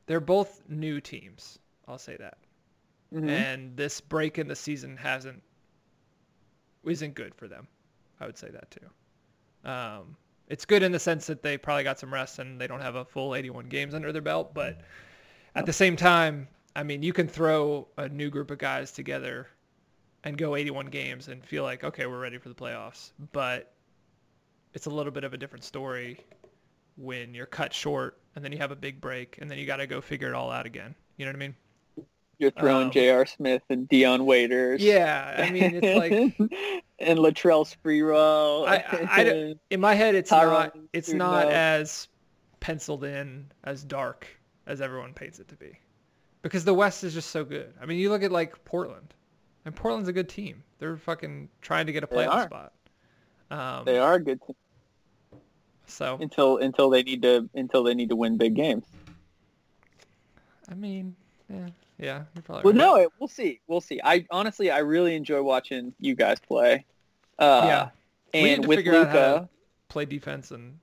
[0.07, 1.59] they're both new teams.
[1.87, 2.38] I'll say that.
[3.12, 3.29] Mhm.
[3.29, 5.42] and this break in the season hasn't
[6.85, 7.66] isn't good for them.
[8.20, 8.88] I would say that too.
[9.64, 10.16] Um,
[10.49, 12.96] it's good in the sense that they probably got some rest and they don't have
[12.96, 14.81] a full 81 games under their belt, but
[15.55, 19.49] at the same time, I mean, you can throw a new group of guys together
[20.25, 23.12] and go 81 games and feel like, okay, we're ready for the playoffs.
[23.33, 23.73] But
[24.75, 26.20] it's a little bit of a different story
[26.96, 29.77] when you're cut short and then you have a big break and then you got
[29.77, 30.94] to go figure it all out again.
[31.16, 31.57] You know what I mean?
[32.40, 33.26] You're throwing Um, J.R.
[33.26, 34.81] Smith and Dion Waiters.
[34.83, 36.12] Yeah, I mean, it's like
[36.98, 38.66] and Latrell Sprewell.
[38.66, 42.09] I- I- I in my head it's not it's Lue not as
[42.61, 44.26] penciled in as dark
[44.66, 45.79] as everyone paints it to be
[46.42, 49.14] because the west is just so good i mean you look at like portland
[49.64, 52.72] and portland's a good team they're fucking trying to get a playoff spot
[53.50, 55.40] um they are a good team
[55.87, 58.85] so until until they need to until they need to win big games.
[60.70, 61.16] i mean
[61.48, 61.68] yeah
[62.01, 63.03] yeah you're probably Well, right.
[63.05, 63.61] no, we'll see.
[63.69, 64.01] We'll see.
[64.03, 66.85] I honestly, I really enjoy watching you guys play.
[67.39, 67.89] Uh, yeah
[68.35, 69.49] we and with Luka,
[69.89, 70.79] play defense and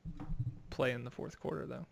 [0.69, 1.85] play in the fourth quarter though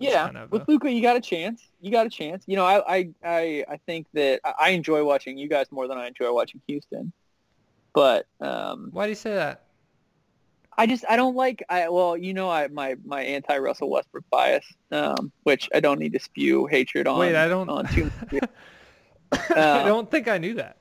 [0.00, 1.62] It's yeah, kind of with a- Luka, you got a chance.
[1.80, 2.44] You got a chance.
[2.46, 5.86] You know, I, I, I, I think that I I enjoy watching you guys more
[5.88, 7.12] than I enjoy watching Houston.
[7.94, 9.62] But um, why do you say that
[10.78, 14.24] I just I don't like I well you know I my my anti Russell Westbrook
[14.30, 18.10] bias um, which I don't need to spew hatred on wait i don't on too
[18.32, 18.42] much.
[19.50, 20.76] i Uh, don't think i knew that.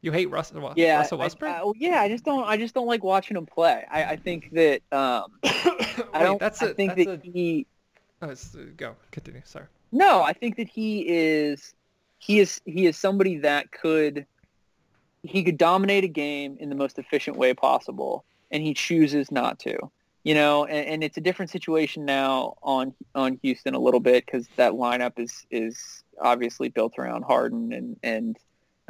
[0.00, 1.50] You hate russell, yeah russell westbrook?
[1.50, 3.84] I, well, yeah I just don't I just don't like watching him play.
[3.90, 5.24] I, I think that um,
[6.14, 7.66] I don't that's I a, think that's that a, he
[8.22, 8.34] oh, uh,
[8.76, 9.66] go continue sorry.
[9.90, 11.74] No I think that he is
[12.18, 14.24] he is he is somebody that could
[15.22, 19.58] he could dominate a game in the most efficient way possible and he chooses not
[19.58, 19.76] to
[20.24, 24.26] you know and, and it's a different situation now on on Houston a little bit
[24.26, 28.36] because that lineup is is obviously built around Harden and and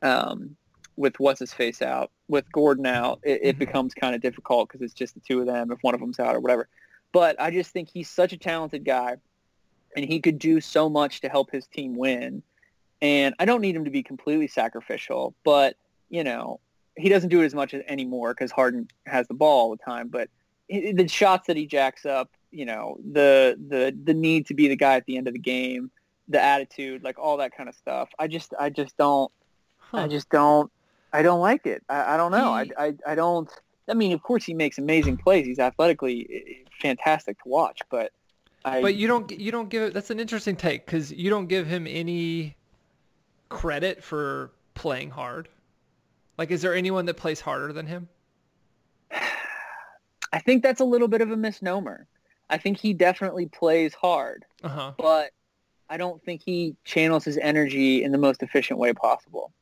[0.02, 0.56] um,
[0.96, 3.60] with what's his face out with Gordon out it, it Mhm.
[3.60, 6.18] becomes kind of difficult because it's just the two of them if one of them's
[6.20, 6.68] out or whatever
[7.12, 9.16] but I just think he's such a talented guy
[9.96, 12.42] and he could do so much to help his team win
[13.00, 15.76] and I don't need him to be completely sacrificial but
[16.10, 16.60] you know
[16.98, 20.08] he doesn't do it as much anymore because Harden has the ball all the time.
[20.08, 20.28] But
[20.68, 24.76] the shots that he jacks up, you know, the the the need to be the
[24.76, 25.90] guy at the end of the game,
[26.28, 28.10] the attitude, like all that kind of stuff.
[28.18, 29.32] I just I just don't
[29.90, 29.98] Huh.
[29.98, 30.70] I just don't
[31.12, 31.82] I don't like it.
[31.88, 32.52] I, I don't know.
[32.52, 33.48] I, I I don't.
[33.88, 35.46] I mean, of course, he makes amazing plays.
[35.46, 38.12] He's athletically fantastic to watch, but
[38.64, 41.46] I but you don't you don't give it that's an interesting take because you don't
[41.46, 42.56] give him any
[43.48, 45.48] credit for playing hard
[46.38, 48.08] like is there anyone that plays harder than him
[50.32, 52.06] I think that's a little bit of a misnomer.
[52.50, 54.44] I think he definitely plays hard.
[54.62, 55.30] uh-huh but
[55.90, 59.52] I don't think he channels his energy in the most efficient way possible.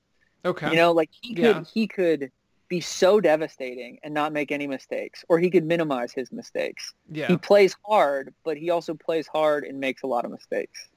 [0.44, 1.64] okay You know, like he could Yeah.
[1.72, 2.30] he could
[2.68, 6.92] be so devastating and not make any mistakes, or he could minimize his mistakes.
[7.12, 10.88] yeah He plays hard, but he also plays hard and makes a lot of mistakes.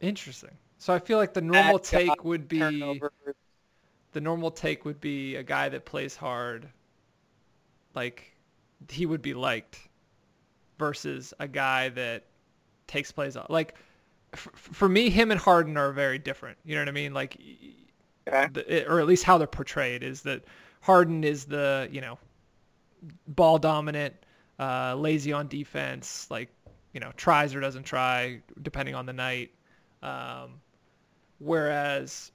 [0.00, 3.10] interesting so i feel like the normal Bad take shots, would be Turnovers.
[4.14, 6.68] The normal take would be a guy that plays hard
[7.94, 8.36] like
[8.88, 9.78] he would be liked
[10.78, 12.24] versus a guy that
[12.86, 13.76] takes plays off like
[14.34, 17.38] f- for me him and harden are very different you know what i mean like
[18.28, 18.48] Okay.
[18.52, 20.44] the, or at least how they're portrayed is that
[20.82, 22.18] Harden is the you know
[23.28, 24.14] ball dominant,
[24.58, 26.50] uh, lazy on defense, like
[26.92, 29.50] you know tries or doesn't try depending on the night.
[30.02, 30.60] Um,
[31.38, 32.32] whereas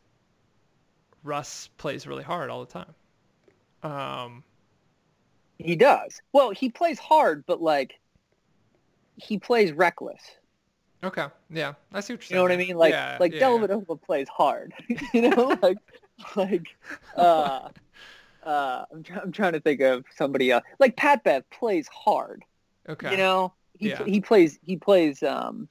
[1.23, 2.93] Russ plays really hard all the time.
[3.83, 4.43] Um,
[5.57, 6.21] He does.
[6.33, 7.99] Well, he plays hard, but like
[9.15, 10.21] he plays reckless.
[11.03, 12.37] okay, yeah, I see what you're You saying.
[12.37, 12.77] know what I mean?
[12.77, 14.73] Like yeah, like yeah, Dellavedova plays hard.
[15.13, 15.77] you know, like
[16.35, 16.67] like
[17.15, 17.69] uh
[18.43, 20.63] uh I'm, try- I'm trying to think of somebody else.
[20.79, 22.43] Like Pat Bev plays hard.
[22.87, 23.11] Okay.
[23.11, 24.05] You know, he Yeah.
[24.05, 25.67] he plays he plays um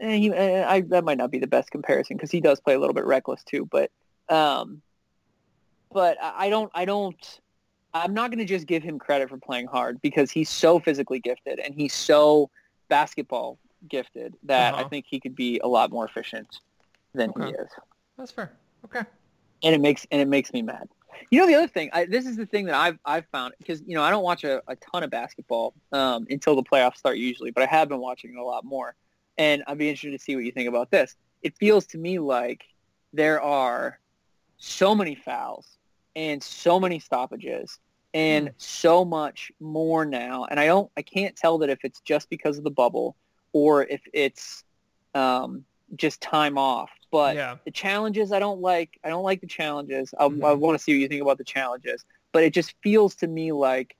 [0.00, 2.74] eh, he, eh, I that might not be the best comparison because he does play
[2.74, 3.90] a little bit reckless too, but
[4.32, 4.82] um
[5.92, 7.40] but I I don't I don't
[7.94, 11.20] I'm not going to just give him credit for playing hard because he's so physically
[11.20, 12.50] gifted and he's so
[12.88, 14.88] basketball gifted that I Uh-huh.
[14.88, 16.48] think he could be a lot more efficient
[17.14, 17.68] than he is.
[18.16, 18.52] That's fair.
[18.86, 19.02] Okay.
[19.62, 20.88] And it makes and it makes me mad.
[21.30, 23.82] You know the other thing, I, this is the thing that I've I've found because
[23.86, 27.18] you know I don't watch a, a ton of basketball um, until the playoffs start
[27.18, 28.96] usually, but I have been watching it a lot more,
[29.38, 31.14] and I'd be interested to see what you think about this.
[31.42, 32.64] It feels to me like
[33.12, 34.00] there are
[34.64, 35.76] so many fouls
[36.14, 37.78] and so many stoppages
[38.14, 38.54] and Hmm.
[38.58, 42.58] so much more now, and I don't I can't tell that if it's just because
[42.58, 43.16] of the bubble
[43.52, 44.62] or if it's
[45.14, 45.64] um,
[45.96, 47.56] just time off, but yeah.
[47.64, 48.98] the challenges I don't like.
[49.04, 50.14] I don't like the challenges.
[50.18, 50.58] I, I Mhm.
[50.58, 52.04] want to see what you think about the challenges.
[52.32, 53.96] But it just feels to me like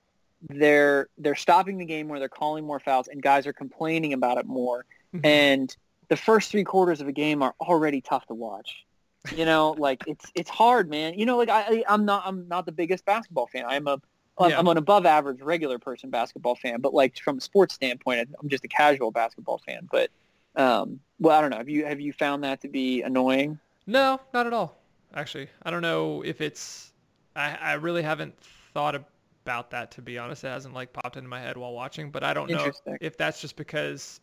[0.49, 4.37] they're they're stopping the game where they're calling more fouls and guys are complaining about
[4.37, 4.85] it more.
[5.13, 5.25] Mhm.
[5.25, 5.77] And
[6.09, 8.85] the first three quarters of a game are already tough to watch.
[9.31, 11.17] You know, like it's it's hard, man.
[11.17, 13.65] You know, like I I'm not I'm not the biggest basketball fan.
[13.65, 14.01] I'm a
[14.37, 14.59] I'm, Yeah.
[14.59, 18.49] I'm an above average regular person basketball fan, but like from a sports standpoint, I'm
[18.49, 19.87] just a casual basketball fan.
[19.91, 20.09] But
[20.55, 21.57] um, well, I don't know.
[21.57, 23.59] Have you have you found that to be annoying?
[23.87, 24.77] No, not at all.
[25.15, 26.91] Actually, I don't know if it's.
[27.35, 28.35] I, I really haven't
[28.73, 30.43] thought about that to be honest.
[30.43, 33.41] It hasn't like popped into my head while watching, but I don't know if that's
[33.41, 34.19] just because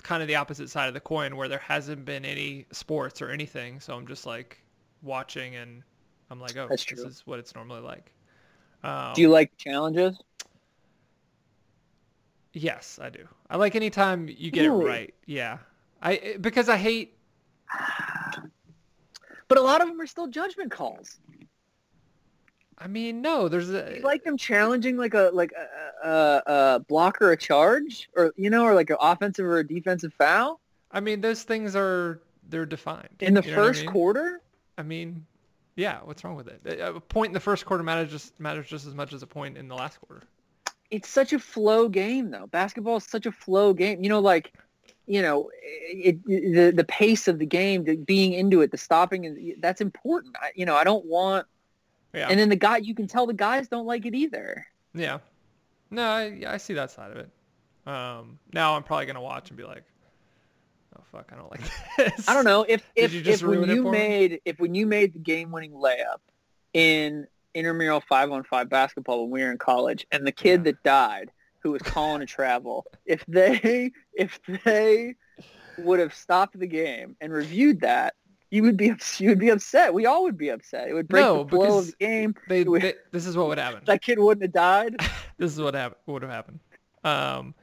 [0.00, 3.28] kind of the opposite side of the coin where there hasn't been any sports or
[3.30, 3.80] anything.
[3.80, 4.58] So I'm just like
[5.02, 5.82] watching and
[6.30, 7.06] I'm like, oh, That's this true.
[7.06, 8.12] is what it's normally like.
[8.82, 10.18] Um, Do you like challenges?
[12.52, 13.28] Yes, I do.
[13.48, 15.14] I like anytime you get it right.
[15.26, 15.58] Yeah.
[16.02, 17.16] I because I hate
[19.48, 21.18] But a lot of them are still judgment calls.
[22.80, 26.80] I mean, no, there's a you like them challenging like a like a, a, a
[26.80, 30.60] block or a charge, or you know, or like an offensive or a defensive foul
[30.90, 33.08] I mean, those things are they're defined.
[33.20, 33.90] in the You know what I first mean?
[33.90, 34.40] quarter?
[34.76, 35.24] I mean,
[35.76, 36.80] yeah, what's wrong with it?
[36.80, 39.56] A point in the first quarter matters just matters just as much as a point
[39.56, 40.26] in the last quarter.
[40.90, 42.48] It's such a flow game, though.
[42.48, 44.02] Basketball is such a flow game.
[44.02, 44.52] You know, like
[45.06, 48.78] you know, it, it, the the pace of the game, the being into it, the
[48.78, 50.34] stopping, and that's important.
[50.40, 51.46] I, you know, I don't want.
[52.12, 52.28] Yeah.
[52.28, 54.66] And then the guy, you can tell the guys don't like it either.
[54.94, 55.18] yeah.
[55.92, 57.28] No, I, I see that side of it.
[57.86, 59.82] Um, now I'm probably gonna watch and be like,
[60.96, 61.62] oh fuck, I don't like
[61.96, 62.28] this.
[62.28, 63.98] I don't know if if, if when you for me?
[63.98, 66.18] made if when you made the game winning layup
[66.74, 70.64] in intramural five on five basketball when we were in college, and the kid Yeah.
[70.72, 71.30] that died
[71.62, 75.16] who was calling a travel, if they if they
[75.78, 78.14] would have stopped the game and reviewed that,
[78.50, 79.94] you would be you would be upset.
[79.94, 80.88] We all would be upset.
[80.88, 82.34] It would break No, the flow of the game.
[82.48, 83.82] They, We- they, this is what would happen.
[83.86, 84.96] That kid wouldn't have died.
[85.38, 86.60] this is what hap- would have happened.
[87.04, 87.54] Um,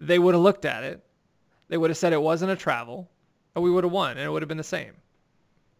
[0.00, 1.04] they would have looked at it.
[1.68, 3.10] They would have said it wasn't a travel,
[3.54, 4.92] and we would have won, and it would have been the same.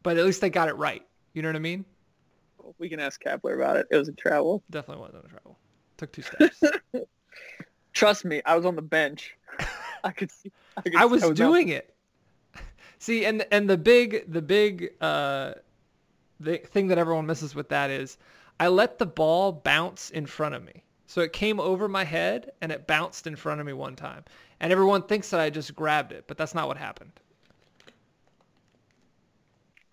[0.03, 1.03] But at least they got it right.
[1.33, 1.85] You know what I mean?
[2.79, 3.87] We can ask Kapler about it.
[3.91, 4.63] It was a travel.
[4.71, 5.59] Definitely wasn't a travel.
[5.97, 6.63] Took two steps.
[7.93, 9.35] Trust me, I was on the bench.
[10.05, 10.53] I could see.
[10.77, 11.95] I, could I was doing it.
[12.99, 15.55] See, and and the big the big uh
[16.41, 18.19] the thing that everyone misses with that is
[18.61, 20.83] I let the ball bounce in front of me.
[21.07, 24.25] So it came over my head and it bounced in front of me one time.
[24.61, 27.13] And everyone thinks that I just grabbed it, but that's not what happened.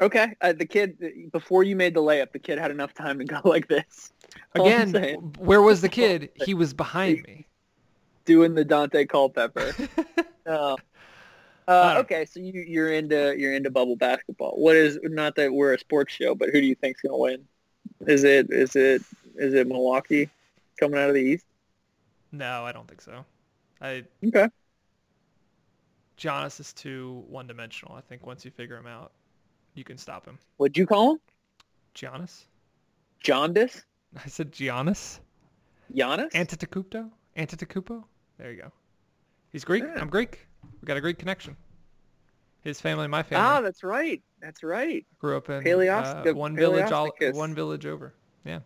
[0.02, 0.98] Okay, uh, the kid
[1.32, 4.12] before you made the layup, the kid had enough time to go like this.
[4.58, 6.32] All Again, where was the kid?
[6.36, 7.48] He was behind me.
[8.26, 9.74] doing the Daunte Culpepper.
[10.48, 10.76] I
[11.68, 14.52] uh, okay, so you, you're into you're into bubble basketball.
[14.52, 17.46] What is not that we're a sports show, but who do you think's gonna win?
[18.08, 19.02] Is it is it
[19.36, 20.30] is it Milwaukee
[20.80, 21.46] coming out of the East?
[22.32, 23.26] No, I don't think so.
[23.82, 24.50] I Okay,
[26.18, 27.96] Giannis is too one-dimensional.
[27.96, 29.12] I think once you figure him out,
[29.74, 30.38] you can stop him.
[30.58, 31.20] what'd you call him?
[31.96, 32.46] Giannis?
[33.24, 33.84] Jaundice?
[34.24, 35.20] I said Giannis?
[35.94, 36.32] Giannis?
[36.32, 37.10] Antetokounmpo?
[37.38, 38.04] Antetokounmpo?
[38.38, 38.72] There you go.
[39.52, 39.84] He's Greek.
[39.84, 40.02] Yeah.
[40.02, 40.48] I'm Greek.
[40.82, 41.56] We got a Greek connection.
[42.62, 43.46] His family, my family.
[43.46, 44.22] Ah, that's right.
[44.42, 45.06] That's right.
[45.20, 48.14] grew up in Paleos- uh, one village, all, one village over.
[48.44, 48.60] Yeah.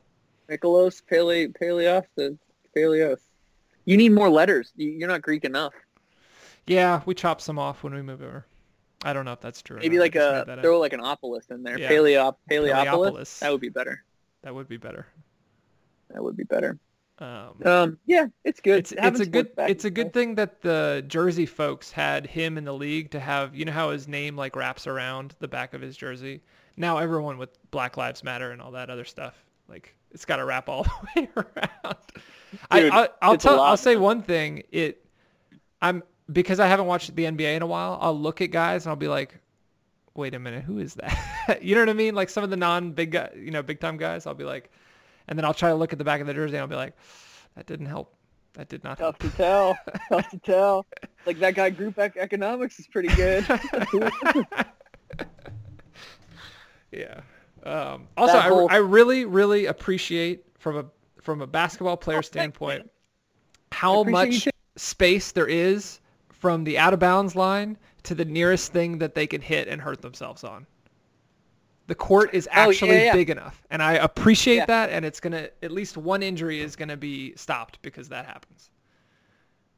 [0.49, 2.05] Nicholas Pale Paleos
[2.75, 3.19] Paleos.
[3.85, 4.71] You need more letters.
[4.75, 5.73] You- You're not Greek enough.
[6.67, 8.45] Yeah, we chop some off when we move over.
[9.03, 9.79] I don't know if that's true.
[9.79, 10.63] Maybe like a that up.
[10.63, 11.79] throw like an opolis in there.
[11.79, 11.89] Yeah.
[11.89, 12.85] Paleop Paleopolis.
[12.85, 13.39] Paleopolis.
[13.39, 14.03] That would be better.
[14.43, 15.07] That would be better.
[16.11, 16.77] That would be better.
[17.19, 18.79] Um, Um, yeah, it's good.
[18.79, 22.63] it's it's a good it's a good thing that the Jersey folks had him in
[22.63, 25.81] the league to have you know how his name like wraps around the back of
[25.81, 26.41] his jersey.
[26.77, 29.35] Now everyone with Black Lives Matter and all that other stuff
[29.67, 30.83] like it's got to wrap all
[31.15, 31.97] the way around.
[32.71, 34.63] I, Dude, I I'll tell I'll say one thing.
[34.71, 35.05] It
[35.81, 37.97] I'm because I haven't watched the NBA in a while.
[38.01, 39.39] I'll look at guys and I'll be like,
[40.15, 41.59] wait a minute, who is that?
[41.61, 42.15] you know what I mean?
[42.15, 44.25] Like some of the non big guy, you know, big time guys.
[44.25, 44.71] I'll be like,
[45.29, 46.75] and then I'll try to look at the back of the jersey and I'll be
[46.75, 46.95] like,
[47.55, 48.13] that didn't help.
[48.53, 49.19] That did not help.
[49.19, 49.77] Tough to tell.
[50.09, 50.85] Tough to tell.
[51.25, 53.45] Like that guy group ec- economics is pretty good.
[56.91, 57.21] Yeah.
[57.63, 60.85] Um, also, whole- I, I really, really appreciate from a
[61.21, 62.89] from a basketball player standpoint
[63.71, 65.99] how much space there is
[66.31, 69.81] from the out of bounds line to the nearest thing that they can hit and
[69.81, 70.65] hurt themselves on.
[71.89, 73.13] The court is Oh, yeah, actually yeah.
[73.13, 74.65] big enough, and I appreciate Yeah.
[74.67, 74.89] that.
[74.91, 78.69] And it's gonna at least one injury is gonna be stopped because that happens.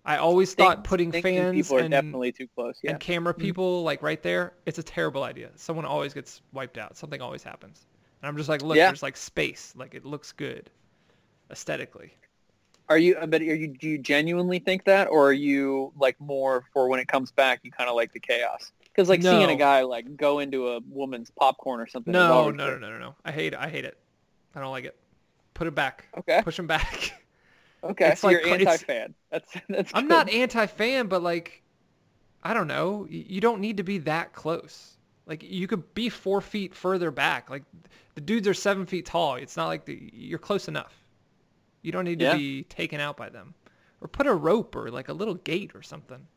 [0.03, 2.77] I always thought putting fans and definitely too close.
[2.83, 2.91] Yeah.
[2.91, 3.41] and camera mm-hmm.
[3.43, 5.51] people like right there, it's a terrible idea.
[5.55, 6.97] Someone always gets wiped out.
[6.97, 7.85] Something always happens.
[8.21, 8.87] And I'm just like, look, Yeah.
[8.87, 9.73] there's like space.
[9.77, 10.69] Like it looks good
[11.49, 12.13] aesthetically.
[12.89, 13.15] Are you?
[13.15, 13.69] Uh, but are you?
[13.69, 17.61] Do you genuinely think that, or are you like more for when it comes back?
[17.63, 20.79] You kind of like the chaos because like seeing a guy like go into a
[20.89, 22.11] woman's popcorn or something.
[22.11, 23.15] No, no, no, no, no, no.
[23.25, 23.59] I hate it.
[23.59, 23.97] I hate it.
[24.55, 24.95] I don't like it.
[25.53, 26.05] Put it back.
[26.17, 26.41] Okay.
[26.43, 27.13] Push him back.
[27.83, 28.09] Okay.
[28.11, 29.15] It's so like you're anti-fan.
[29.31, 29.91] That's that's.
[29.95, 30.09] I'm good.
[30.09, 31.63] not anti-fan, but like,
[32.43, 33.07] I don't know.
[33.09, 34.97] You don't need to be that close.
[35.25, 37.49] Like you could be four feet further back.
[37.49, 37.63] Like
[38.13, 39.33] the dudes are seven feet tall.
[39.37, 40.93] It's not like the, you're close enough.
[41.81, 42.35] You don't need to Yeah.
[42.37, 43.55] be taken out by them.
[43.99, 46.27] Or put a rope or like a little gate or something.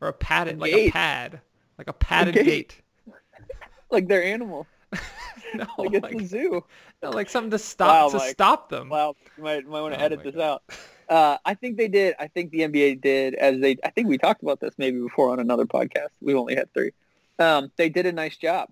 [0.00, 1.40] Or a padded, like a pad,
[1.78, 2.44] like a padded gate?
[2.44, 2.82] gate.
[3.90, 4.66] like they're animals.
[5.54, 6.64] no, Like it's like, a zoo.
[7.02, 8.30] no, like something to stop Wow, to Mike.
[8.32, 8.88] stop them.
[8.88, 10.42] Wow, you might might want to Oh edit this God.
[10.42, 10.62] out.
[11.08, 12.14] Uh, I think they did.
[12.18, 13.78] I think the NBA did as they.
[13.82, 16.08] I think we talked about this maybe before on another podcast.
[16.20, 16.90] We only had three.
[17.38, 18.68] Um, they did a nice job.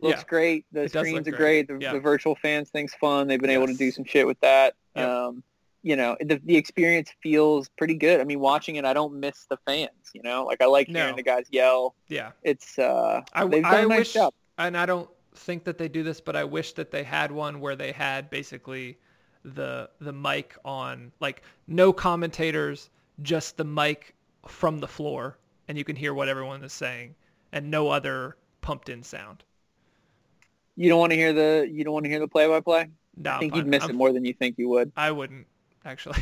[0.00, 0.24] Looks Yeah.
[0.26, 0.64] great.
[0.72, 1.66] The It screens are great.
[1.66, 1.68] great.
[1.68, 1.92] The, Yeah.
[1.92, 3.28] the virtual fans thing's fun.
[3.28, 4.76] They've been able to do some shit with that.
[4.96, 5.06] Yep.
[5.06, 5.42] Um,
[5.84, 8.20] you know, the the experience feels pretty good.
[8.20, 9.90] I mean, watching it, I don't miss the fans.
[10.14, 11.16] You know, like I like hearing No.
[11.16, 11.94] the guys yell.
[12.08, 12.32] Yeah.
[12.42, 14.32] It's uh, I, they've done I a nice wish, job.
[14.58, 17.60] and I don't think that they do this, but I wish that they had one
[17.60, 18.96] where they had basically
[19.44, 22.88] the the mic on, like no commentators,
[23.22, 24.14] just the mic
[24.48, 25.36] from the floor,
[25.68, 27.14] and you can hear what everyone is saying,
[27.52, 29.44] and no other pumped in sound.
[30.76, 32.88] You don't want to hear the you don't want to hear the play by play.
[33.16, 34.90] No, I I'm think you'd miss I'm- it more than you think you would.
[34.96, 35.46] I wouldn't
[35.84, 36.18] actually.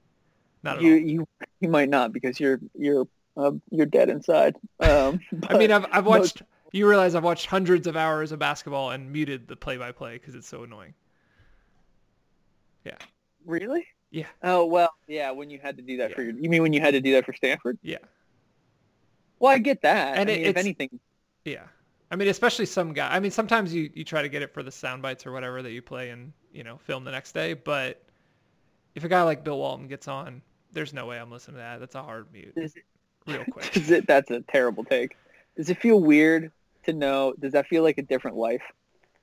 [0.62, 0.98] Not at you all.
[0.98, 1.28] you
[1.60, 4.56] you might not because you're you're uh, you're dead inside.
[4.80, 6.42] Um, I mean, I've I've most- watched.
[6.72, 10.48] You realize I've watched hundreds of hours of basketball and muted the play-by-play because it's
[10.48, 10.92] so annoying.
[12.84, 12.96] Yeah.
[13.46, 13.86] Really.
[14.10, 14.26] Yeah.
[14.42, 15.30] Oh well, yeah.
[15.30, 17.12] When you had to do that for your, you mean when you had to do
[17.12, 17.78] that for Stanford?
[17.82, 17.98] Yeah.
[19.38, 20.16] Well, I get that.
[20.18, 21.00] And I it- mean, if anything,
[21.44, 21.62] Yeah.
[22.10, 23.12] I mean, especially some guy.
[23.14, 25.60] I mean, sometimes you, you try to get it for the sound bites or whatever
[25.62, 27.54] that you play and, you know, film the next day.
[27.54, 28.00] But
[28.96, 31.80] if a guy like Bill Walton gets on, there's no way I'm listening to that.
[31.80, 32.72] That's a hard mute it-
[33.26, 33.86] real quick.
[33.90, 35.16] It, that's a terrible take.
[35.56, 36.52] Does it feel weird
[36.84, 37.34] to know?
[37.40, 38.62] Does that feel like a different life?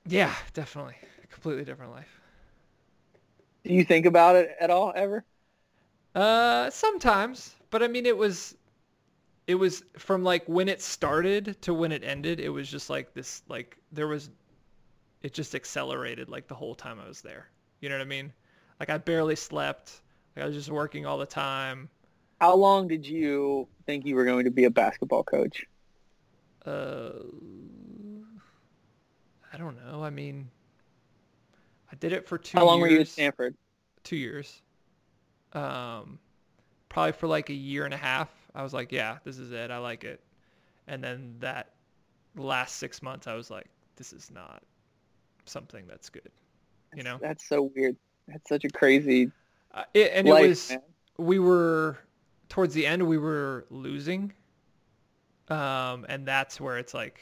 [0.06, 0.96] yeah, definitely.
[1.30, 2.20] Completely different life.
[3.64, 5.24] Do you think about it at all ever?
[6.14, 7.56] Uh, sometimes.
[7.70, 8.56] But I mean, it was,
[9.46, 12.40] it was from like when it started to when it ended.
[12.40, 14.30] It was just like this, like there was,
[15.22, 17.50] it just accelerated like the whole time I was there.
[17.80, 18.32] You know what I mean?
[18.80, 20.00] Like I barely slept.
[20.36, 21.88] Like I was just working all the time.
[22.40, 25.64] How long did you think you were going to be a basketball coach?
[26.66, 27.12] Uh,
[29.52, 30.02] I don't know.
[30.02, 30.48] I mean,
[31.92, 33.12] I did it for two How long were you at years.
[33.12, 33.54] Stanford?
[34.02, 34.62] Two years.
[35.52, 36.18] Um,
[36.88, 38.30] probably for like a year and a half.
[38.54, 39.70] I was like, yeah, this is it.
[39.70, 40.20] I like it.
[40.86, 41.72] And then that
[42.36, 43.66] last six months, I was like,
[43.96, 44.62] this is not
[45.46, 46.30] something that's good.
[46.94, 47.96] You know, That's so weird.
[48.28, 49.30] That's such a crazy
[49.72, 50.80] uh, it, and life, it was man.
[51.18, 51.98] we were
[52.48, 54.32] towards the end we were losing
[55.48, 57.20] um and that's where it's like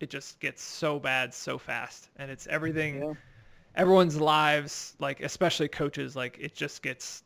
[0.00, 3.12] it just gets so bad so fast and it's everything Yeah.
[3.76, 7.22] everyone's lives like especially coaches like it just gets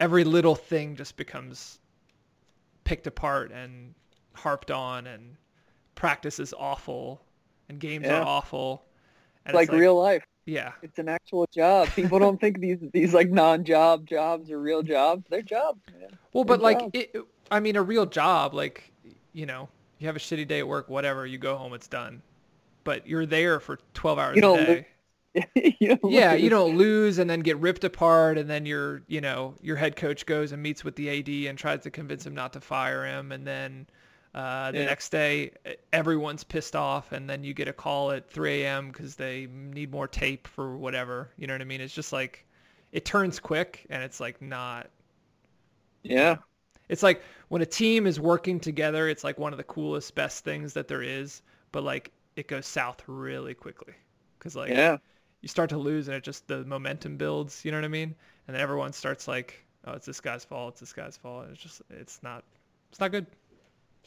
[0.00, 1.80] every little thing just becomes
[2.84, 3.94] picked apart and
[4.32, 5.36] harped on and
[5.94, 7.20] practice is awful
[7.68, 8.20] and games Yeah.
[8.20, 8.84] are awful.
[9.44, 10.24] And like, it's real life.
[10.48, 10.72] Yeah.
[10.82, 11.88] It's an actual job.
[11.88, 15.26] People don't think these these like non-job jobs are real jobs.
[15.28, 16.18] They're jobs, man.
[16.32, 17.14] Well, Good but like, it,
[17.50, 18.90] I mean, a real job, like,
[19.34, 19.68] you know,
[19.98, 22.22] you have a shitty day at work, whatever, you go home, it's done.
[22.84, 24.86] But you're there for 12 hours You a day.
[25.54, 29.20] you yeah, look you don't lose and then get ripped apart, and then your, you
[29.20, 32.34] know, your head coach goes and meets with the AD and tries to convince him
[32.34, 33.86] not to fire him, and then
[34.38, 34.84] uh, the Yeah.
[34.84, 35.52] next day
[35.92, 38.88] everyone's pissed off, and then you get a call at 3 a.m.
[38.88, 41.30] because they need more tape for whatever.
[41.38, 41.82] You know what I mean?
[41.82, 42.46] It's just like
[42.92, 44.90] it turns quick, and it's like not
[46.02, 46.38] Yeah.
[46.88, 50.44] it's like when a team is working together, it's like one of the coolest, best
[50.44, 51.42] things that there is.
[51.72, 53.94] But like it goes south really quickly
[54.38, 54.98] because like Yeah.
[55.42, 57.64] you start to lose and it just the momentum builds.
[57.64, 58.14] You know what I mean?
[58.48, 60.74] And then everyone starts like, oh, it's this guy's fault.
[60.74, 61.44] It's this guy's fault.
[61.44, 62.44] And it's just it's not
[62.90, 63.26] it's not good.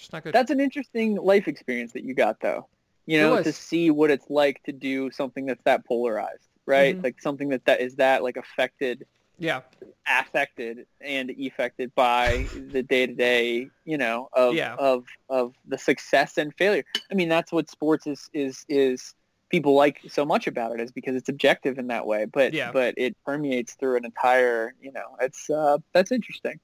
[0.02, 0.34] Just not good.
[0.34, 2.68] That's an interesting life experience that you got though.
[3.06, 6.98] You know, to see what it's like to do something that's that polarized, right?
[6.98, 7.04] Mhm.
[7.04, 9.06] Like something that, that is that like affected
[9.38, 9.62] yeah,
[10.08, 14.76] affected and affected by the day to day, you know, of Yeah.
[14.76, 16.84] of of the success and failure.
[17.12, 19.14] I mean, that's what sports is is is
[19.50, 22.26] people like so much about it is because it's objective in that way.
[22.26, 22.72] But Yeah.
[22.72, 26.60] but it permeates through an entire, you know, it's uh that's interesting.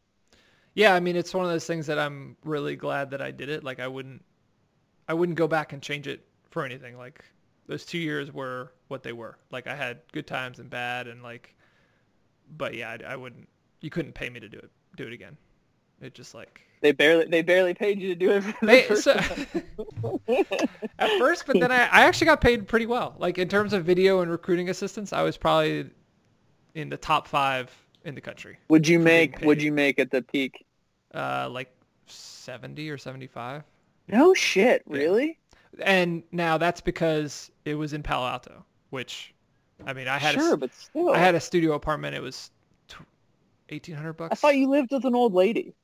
[0.77, 0.93] Yeah.
[0.93, 3.63] I mean, it's one of those things that I'm really glad that I did it.
[3.63, 4.23] Like I wouldn't
[5.07, 6.97] I wouldn't go back and change it for anything.
[6.97, 7.23] Like
[7.67, 9.37] those two years were what they were.
[9.51, 11.55] Like I had good times and bad, and like,
[12.57, 13.47] but yeah, I, I wouldn't.
[13.81, 14.69] You couldn't pay me to do it.
[14.95, 15.37] Do it again.
[16.01, 18.43] It just like They barely they barely paid you to do it.
[18.43, 19.13] For the they, first so,
[20.99, 23.15] at first, but then I, I actually got paid pretty well.
[23.17, 25.89] Like in terms of video and recruiting assistance, I was probably
[26.75, 27.71] in the top five
[28.03, 28.57] in the country.
[28.69, 30.65] would you make would you make at the peak?
[31.13, 31.71] Uh, like
[32.07, 33.63] seventy or seventy-five.
[34.07, 34.97] No shit, Yeah.
[34.97, 35.37] really?
[35.81, 39.33] And now that's because it was in Palo Alto, which,
[39.85, 41.09] I mean, I had a, sure, but still.
[41.11, 42.15] I had a studio apartment.
[42.15, 42.51] It was
[43.69, 44.31] eighteen hundred bucks.
[44.31, 45.75] I thought you lived with an old lady.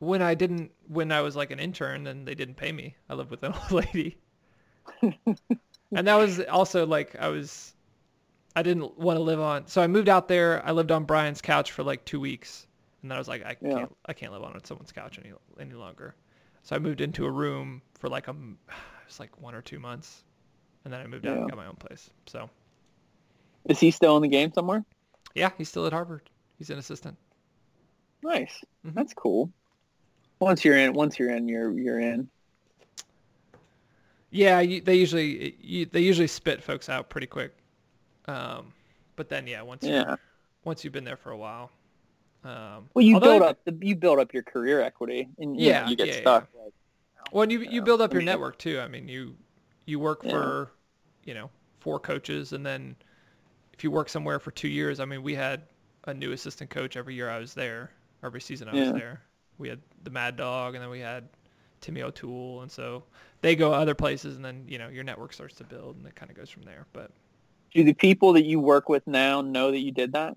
[0.00, 2.94] when I didn't when I was like an intern and they didn't pay me.
[3.08, 4.18] I lived with an old lady.
[5.02, 7.74] and that was also like I was
[8.56, 10.64] I didn't want to live on so I moved out there.
[10.66, 12.66] I lived on Brian's couch for like 2 weeks
[13.02, 13.70] and then I was like I Yeah.
[13.78, 16.14] can't I can't live on someone's couch any any longer.
[16.62, 18.74] So I moved into a room for like a m- it
[19.06, 20.24] was like 1 or 2 months.
[20.84, 21.40] And then I moved out Yeah.
[21.42, 22.10] and got my own place.
[22.26, 22.48] So,
[23.66, 24.84] Is he still in the game somewhere?
[25.34, 26.28] yeah, he's still at Harvard.
[26.58, 27.16] He's an assistant.
[28.22, 28.62] Nice.
[28.86, 28.94] Mhm.
[28.94, 29.50] That's cool.
[30.38, 32.28] Once you're in, once you're in, you're you're in.
[34.30, 37.52] Yeah, you, they usually you, they usually spit folks out pretty quick.
[38.26, 38.72] Um,
[39.16, 40.16] but then yeah, once Yeah.
[40.64, 41.70] once you've been there for a while.
[42.44, 45.78] Um, Well, you build up the you build up your career equity, and you, know,
[45.78, 46.20] Yeah, you get yeah, yeah.
[46.20, 46.48] stuck.
[46.54, 46.74] Like,
[47.32, 48.80] Well, and you you Yeah, build up your network too.
[48.80, 49.36] I mean, you
[49.86, 50.30] you work Yeah.
[50.30, 50.72] for
[51.24, 52.96] you know four coaches, and then
[53.74, 55.62] if you work somewhere for two years, I mean, we had
[56.06, 57.92] a new assistant coach every year I was there.
[58.24, 58.90] Every season I Yeah.
[58.92, 59.22] was there,
[59.58, 61.28] we had the Mad Dog, and then we had
[61.80, 63.04] Timmy O'Toole, and so
[63.42, 66.14] they go other places, and then you know your network starts to build, and it
[66.16, 66.86] kind of goes from there.
[66.92, 67.12] But
[67.72, 70.34] do the people that you work with now know that you did that?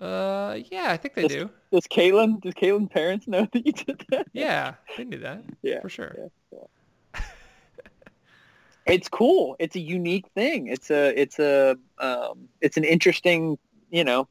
[0.00, 1.50] Uh, yeah, I think they Does- do.
[1.72, 2.40] Does Caitlin?
[2.40, 4.26] Does Caitlin's parents know that you did that?
[4.32, 6.14] Yeah, they knew that Yeah, for sure.
[6.52, 7.20] yeah.
[8.86, 9.54] It's cool.
[9.58, 10.68] It's a unique thing.
[10.68, 13.58] It's a it's a um, it's an interesting.
[13.90, 14.28] You know,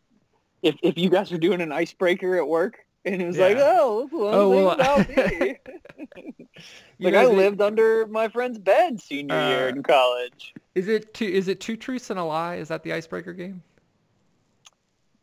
[0.63, 2.79] if if you guys are doing an icebreaker at work.
[3.05, 3.77] And it was like, Yeah.
[3.79, 5.09] oh, one Oh, thing well, about
[5.39, 5.57] me.
[6.99, 10.53] Like I lived under my friend's bed senior year Uh, in college.
[10.75, 11.25] Is it two?
[11.25, 12.55] Is it two truths and a lie?
[12.55, 13.61] Is that the icebreaker game?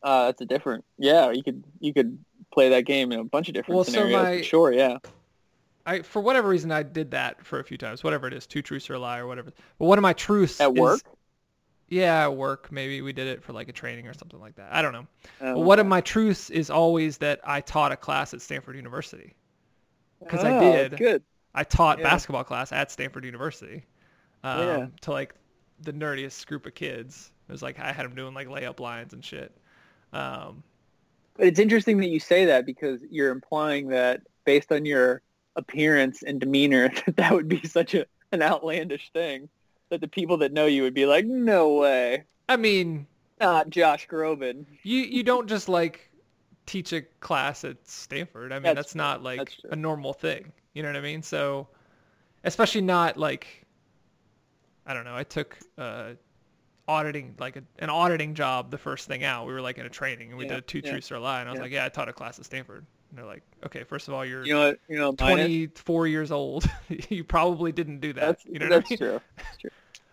[0.05, 0.85] Uh, that's a different.
[0.99, 4.09] Yeah, you could you could play that game in a bunch of different Well, so
[4.09, 4.99] my- sure, yeah.
[5.87, 8.05] I for whatever reason I did that for a few times.
[8.05, 9.53] Whatever it is, two truths or a lie or whatever.
[9.79, 11.01] But one of my truths At is- work.
[11.89, 12.71] yeah, at work.
[12.71, 14.73] Maybe we did it for like a training or something like that.
[14.73, 15.07] I don't know.
[15.41, 18.77] Um, But one of my truths is always that I taught a class at Stanford
[18.77, 19.35] University.
[20.29, 20.97] 'cause I oh, did.
[20.97, 21.23] Good.
[21.55, 22.05] I taught Yeah.
[22.05, 23.85] basketball class at Stanford University.
[24.43, 24.87] Um, Yeah.
[25.03, 25.35] To like
[25.81, 27.31] the nerdiest group of kids.
[27.49, 29.55] It was like I had them doing like layup lines and shit.
[30.15, 30.63] Um,
[31.37, 35.23] But it's interesting that you say that because you're implying that based on your
[35.57, 39.49] appearance and demeanor, that that would be such a an outlandish thing
[39.91, 43.07] that the people that know you would be like, no way, I mean,
[43.41, 44.65] not Josh Groban.
[44.83, 46.11] you you don't just like
[46.67, 48.53] teach a class at Stanford.
[48.53, 50.53] I mean, That's that's, not like That's a normal thing.
[50.73, 51.23] You know what I mean?
[51.23, 51.69] So,
[52.45, 53.65] especially not like
[54.87, 55.17] I don't know.
[55.17, 56.13] I took uh,
[56.89, 59.47] auditing like a, an auditing job the first thing out.
[59.47, 61.21] We were like in a training and we Yeah, did two yeah, truths or a
[61.21, 61.63] lie, and I was yeah.
[61.63, 62.85] like, yeah, I taught a class at Stanford.
[63.11, 64.79] And they're like, okay, first of all, you're You know what?
[64.89, 66.69] You know, 24 years old.
[67.09, 68.21] you probably didn't do that.
[68.21, 69.11] That's you know that's what I mean?
[69.13, 69.21] true.
[69.37, 69.71] That's true.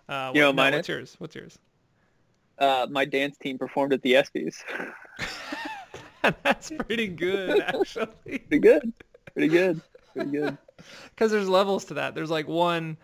[0.10, 1.16] Uh, You know what- what no, what's yours?
[1.20, 1.58] What's yours?
[2.60, 4.54] Uh, my dance team performed at the ESPYS.
[6.44, 8.08] That's pretty good, actually.
[8.26, 8.94] Pretty good.
[9.34, 9.82] Pretty good.
[10.14, 10.58] Pretty good.
[11.16, 12.14] Because there's levels to that.
[12.14, 12.98] There's like one,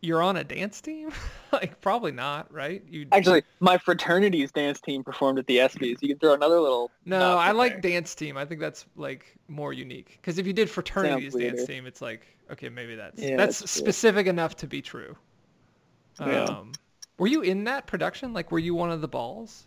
[0.00, 1.10] you're on a dance team?
[1.52, 2.82] like probably not, right?
[2.88, 6.02] You Actually, my fraternity's dance team performed at the ESPYS.
[6.02, 6.90] You can throw another little.
[7.04, 7.92] No, I like there.
[7.92, 8.36] dance team.
[8.36, 10.18] I think that's like more unique.
[10.20, 13.70] Because if you did fraternities dance team, it's like okay, maybe that's Yeah, that's that's
[13.70, 15.16] specific enough to be true.
[16.20, 16.44] Yeah.
[16.44, 16.72] Um,
[17.18, 18.32] were you in that production?
[18.32, 19.66] Like, were you one of the balls?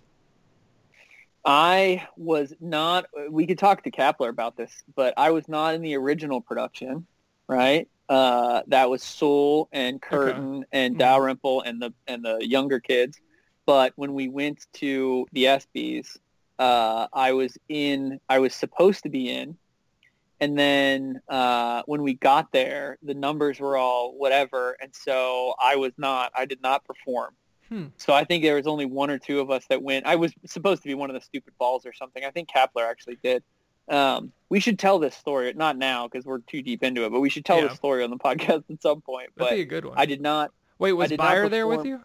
[1.44, 3.06] I was not.
[3.30, 7.08] We could talk to Kapler about this, but I was not in the original production,
[7.48, 7.88] right?
[8.12, 11.00] Uh, that was Soul and Curtin and Mhm.
[11.00, 13.18] Dalrymple and the and the younger kids.
[13.66, 16.18] But when we went to the ESPYS,
[16.60, 18.20] uh, I was in.
[18.28, 19.58] I was supposed to be in,
[20.42, 25.78] and then uh, when we got there, the numbers were all whatever, and so I
[25.78, 26.34] was not.
[26.36, 27.34] I did not perform.
[27.70, 27.86] Hmm.
[27.96, 30.06] So I think there was only one or two of us that went.
[30.06, 32.26] I was supposed to be one of the stupid balls or something.
[32.26, 33.42] I think Kapler actually did.
[33.92, 37.20] Um, we should tell this story, not now because we're too deep into it, but
[37.20, 37.68] we should tell Yeah.
[37.68, 39.30] the story on the podcast at some point.
[39.36, 39.94] That'd But be a good one.
[39.98, 40.52] I did not.
[40.80, 42.02] Wait, was Buyer there with you?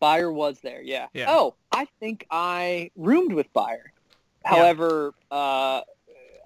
[0.00, 1.06] Buyer was there, yeah.
[1.14, 1.26] Yeah.
[1.28, 3.92] Oh, I think I roomed with Bayer.
[4.44, 4.50] Yeah.
[4.50, 5.82] However, uh,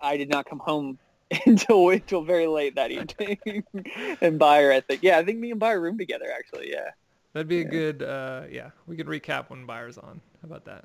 [0.02, 0.98] I did not come home
[1.46, 3.64] until until very late that evening.
[4.20, 6.70] and Buyer, I think, yeah, I think me and Buyer roomed together actually.
[6.70, 6.90] Yeah.
[7.32, 7.70] That'd be a Yeah.
[7.70, 8.02] good.
[8.02, 10.20] Uh, yeah, we could recap when Buyer's on.
[10.42, 10.84] How about that?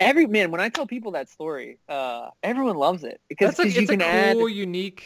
[0.00, 3.74] Every man, when I tell people that story, uh, everyone loves it because That's like
[3.74, 5.04] you it's a can cool, add, unique.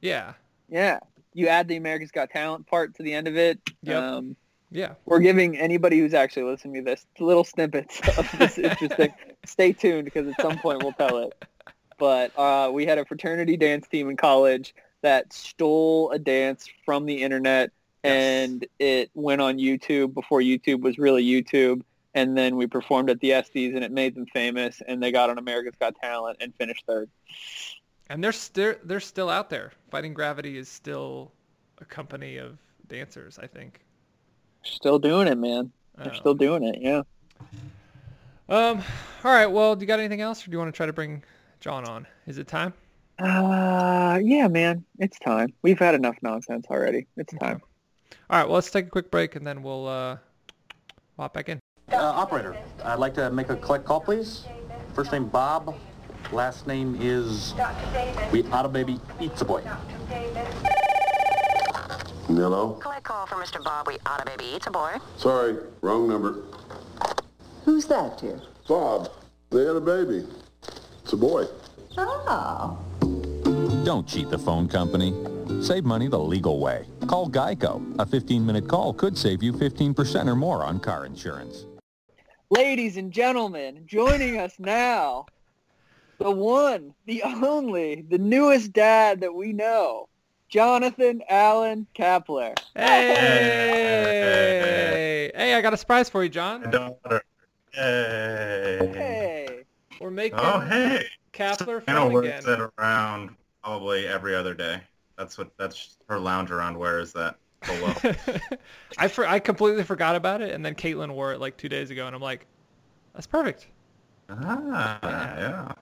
[0.00, 0.32] Yeah,
[0.68, 0.98] yeah,
[1.32, 3.60] you add the America's Got Talent part to the end of it.
[3.82, 4.02] Yep.
[4.02, 4.36] Um,
[4.70, 4.94] yeah.
[5.04, 9.14] we're giving anybody who's actually listening to this little snippets of this interesting.
[9.46, 11.44] Stay tuned because at some point we'll tell it.
[11.96, 17.06] But uh, we had a fraternity dance team in college that stole a dance from
[17.06, 17.70] the internet
[18.02, 18.12] Yes.
[18.50, 21.80] and it went on YouTube before YouTube was really YouTube.
[22.14, 25.30] And then we performed at the ESPYs and it made them famous and they got
[25.30, 27.10] on America's Got Talent and finished third.
[28.08, 29.72] And they're still they're still out there.
[29.90, 31.32] Fighting Gravity is still
[31.80, 32.58] a company of
[32.88, 33.38] dancers.
[33.42, 33.80] I think.
[34.62, 35.72] Still doing it, man.
[35.96, 37.02] They're Um, still doing it, yeah.
[38.48, 38.82] Um.
[39.24, 39.46] All right.
[39.46, 41.22] Well, do you got anything else, or do you want to try to bring
[41.60, 42.06] John on?
[42.26, 42.74] Is it time?
[43.18, 44.84] Uh, yeah, man.
[44.98, 45.54] It's time.
[45.62, 47.06] We've had enough nonsense already.
[47.16, 47.62] It's time.
[48.28, 48.44] All right.
[48.46, 50.18] Well, let's take a quick break, and then we'll uh,
[51.16, 51.58] hop back in.
[51.94, 54.44] Uh, operator, I'd like to make a collect call, please.
[54.94, 55.76] First name Bob,
[56.32, 57.54] last name is
[58.32, 59.62] We Auto Baby Eats a Boy.
[62.26, 62.72] Hello?
[62.80, 63.62] Collect call for Mr.
[63.62, 63.86] Bob.
[63.86, 64.96] We oughta baby eats a boy.
[65.18, 66.42] Sorry, wrong number.
[67.64, 68.40] Who's that, dear?
[68.66, 69.10] Bob,
[69.50, 70.26] they had a baby.
[71.02, 71.44] It's a boy.
[71.96, 72.78] Oh.
[73.84, 75.14] Don't cheat the phone company.
[75.62, 76.86] Save money the legal way.
[77.06, 77.94] Call Geico.
[77.98, 81.66] A 15-minute call could save you 15% or more on car insurance.
[82.54, 85.26] Ladies and gentlemen, joining us now,
[86.18, 90.08] the one, the only, the newest dad that we know,
[90.48, 92.56] Jonathan Allen Kapler.
[92.76, 93.10] Hey!
[95.34, 96.70] Hey, I got a surprise for you, John.
[96.70, 97.22] daughter.
[97.76, 98.92] Yay.
[98.94, 99.64] Hey.
[100.00, 101.06] We're making Oh, hey.
[101.32, 102.60] Kapler Anna fun wears again.
[102.60, 103.30] it around
[103.64, 104.80] probably every other day.
[105.18, 107.34] That's what that's her lounge around wear is that
[107.66, 107.94] below.
[108.98, 111.90] I for, I completely forgot about it, and then Caitlin wore it like two days
[111.90, 112.46] ago, and I'm like,
[113.14, 113.66] that's perfect.
[114.30, 115.72] ah, yeah.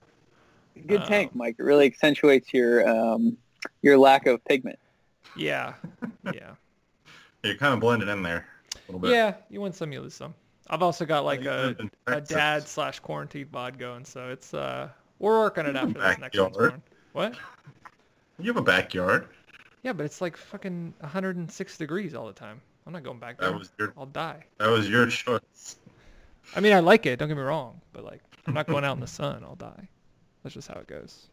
[0.87, 1.05] Good Oh.
[1.05, 1.55] tank, Mike.
[1.59, 3.37] It really accentuates your um,
[3.81, 4.79] your lack of pigment.
[5.35, 5.73] Yeah,
[6.33, 6.51] yeah,
[7.43, 9.11] You're kind of blended in there a little bit.
[9.11, 9.35] yeah.
[9.49, 10.33] You win some, you lose some.
[10.69, 11.75] I've also got like a,
[12.07, 16.37] a dad slash quarantine bod going, so it's uh we're working it after this next
[16.37, 16.71] one's Backyard.
[16.71, 16.81] born.
[17.13, 17.35] What?
[18.39, 19.27] You have a backyard.
[19.83, 22.61] Yeah, but it's like fucking 106 degrees all the time.
[22.85, 23.51] I'm not going back there.
[23.51, 24.45] That was your I'll die.
[24.57, 25.77] that was your choice.
[26.55, 27.19] I mean, I like it.
[27.19, 29.43] Don't get me wrong, but like, I'm not going out in the sun.
[29.43, 29.87] I'll die.
[30.43, 31.27] That's just how it goes.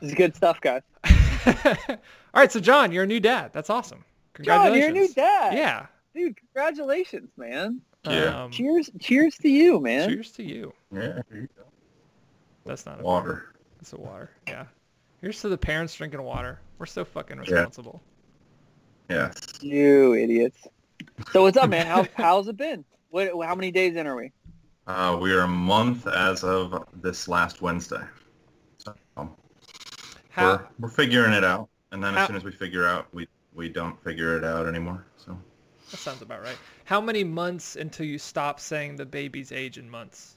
[0.00, 0.82] This is good stuff, guys.
[1.46, 1.96] all
[2.34, 3.50] right, so John, you're a new dad.
[3.52, 4.04] That's awesome.
[4.34, 4.34] Congratulations.
[4.34, 5.16] John, Congratulations.
[5.16, 5.58] you're a new dad.
[5.58, 5.86] Yeah.
[6.14, 7.80] Dude, congratulations, man.
[8.06, 8.44] Yeah.
[8.44, 10.08] Um, Cheers cheers to you, man.
[10.08, 10.72] Cheers to you.
[10.92, 11.20] Yeah.
[11.32, 11.48] you.
[12.64, 13.54] That's not a Water.
[13.80, 14.30] It's a water.
[14.46, 14.64] Yeah.
[15.20, 16.60] Here's to the parents drinking water.
[16.78, 18.02] We're so fucking responsible.
[19.08, 19.34] Yes.
[19.60, 20.66] You idiots.
[21.32, 21.86] So what's up, man?
[21.86, 22.84] How how's it been?
[23.10, 24.32] What how many days in are we?
[24.86, 28.02] Uh, we are a month as of this last Wednesday.
[28.78, 28.94] So
[30.30, 33.06] How we're we're figuring it out, and then How- as soon as we figure out,
[33.12, 35.06] we we don't figure it out anymore.
[35.16, 35.36] So
[35.90, 36.58] That sounds about right.
[36.84, 40.35] How many months until you stop saying the baby's age in months?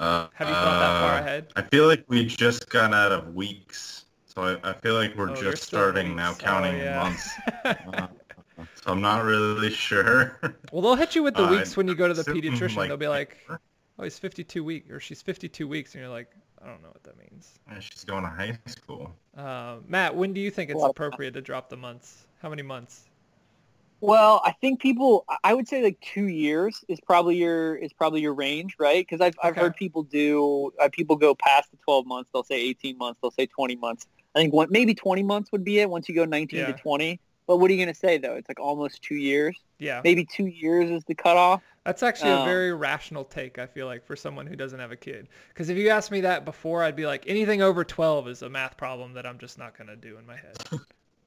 [0.00, 1.46] Uh, Have you thought that far uh, ahead?
[1.56, 5.28] I feel like we just got out of weeks, so I, I feel like we're
[5.28, 6.40] Oh, just still starting now weeks.
[6.42, 6.94] Oh, counting yeah.
[6.96, 7.40] months.
[7.86, 8.08] Uh,
[8.74, 10.38] so I'm not really sure.
[10.72, 12.76] Well, they'll hit you with the Uh, weeks when you go to the pediatrician.
[12.76, 13.36] like, They'll be like,
[13.98, 16.30] "Oh, he's 52 weeks, or she's 52 weeks," and you're like,
[16.62, 19.12] "I don't know what that means." Yeah, She's going to high school.
[19.36, 22.26] Uh, Matt, when do you think it's appropriate to drop the months?
[22.42, 23.09] How many months?
[24.00, 25.24] Well, I think people.
[25.44, 29.06] I would say like two years is probably your is probably your range, right?
[29.06, 32.30] Because I've I've heard people do uh, people go past the twelve months.
[32.32, 33.18] They'll say eighteen months.
[33.22, 34.06] They'll say twenty months.
[34.34, 36.72] I think one, maybe twenty months would be it once you go nineteen Yeah.
[36.72, 37.20] to twenty.
[37.46, 38.34] But what are you gonna say though?
[38.36, 39.56] It's like almost two years.
[39.78, 41.62] Yeah, Maybe two years is the cutoff.
[41.84, 43.58] that's actually a Um, very rational take.
[43.58, 46.20] I feel like for someone who doesn't have a kid, because if you asked me
[46.20, 49.58] that before, I'd be like, anything over 12 is a math problem that I'm just
[49.58, 50.56] not gonna do in my head.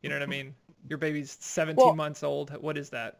[0.01, 0.53] You know what I mean?
[0.89, 2.51] Your baby's 17 Well- months old.
[2.61, 3.19] What is that?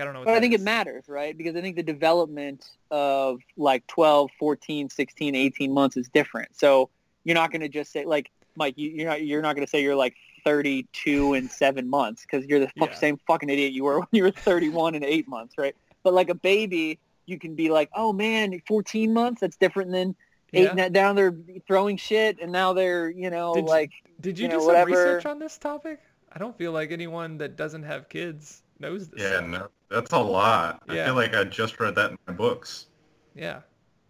[0.00, 0.60] I don't know what But I think is.
[0.60, 1.36] it matters, right?
[1.36, 6.56] Because I think the development of like 12, 14, 16, 18 months is different.
[6.56, 6.88] So
[7.24, 9.70] you're not going to just say like Mike, you, you're not you're not going to
[9.70, 12.94] say you're like 32 and 7 months cuz you're the fuck, Yeah.
[12.96, 15.74] same fucking idiot you were when you were 31 and 8 months, right?
[16.04, 20.14] But like a baby, you can be like, "Oh man, 14 months, that's different than
[20.54, 20.84] eight Yeah.
[20.84, 21.36] and down they're
[21.66, 23.90] throwing shit and now they're, you know, Did you- like
[24.20, 26.00] Did you, you do some whatever- research on this topic?
[26.32, 29.22] I don't feel like anyone that doesn't have kids knows this.
[29.22, 29.46] Yeah, stuff.
[29.48, 30.82] no, that's a lot.
[30.88, 31.02] Yeah.
[31.02, 32.86] I feel like I just read that in my books.
[33.34, 33.60] Yeah.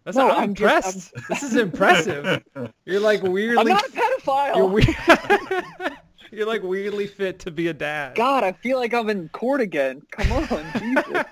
[0.03, 1.27] That's No, I'm, I'm just- impressed.
[1.29, 2.43] This is impressive.
[2.85, 4.55] You're like weirdly I'm not a pedophile.
[4.55, 5.97] you're weird.
[6.31, 8.15] you're like weirdly fit to be a dad.
[8.15, 10.01] God, I feel like I'm in court again.
[10.11, 11.25] Come on, Jesus.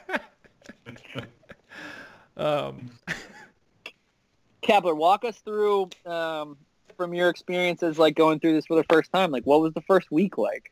[2.36, 2.92] Um,
[4.62, 6.58] Kapler, walk us through um,
[6.98, 9.32] from your experiences, like going through this for the first time.
[9.32, 10.72] Like, what was the first week like?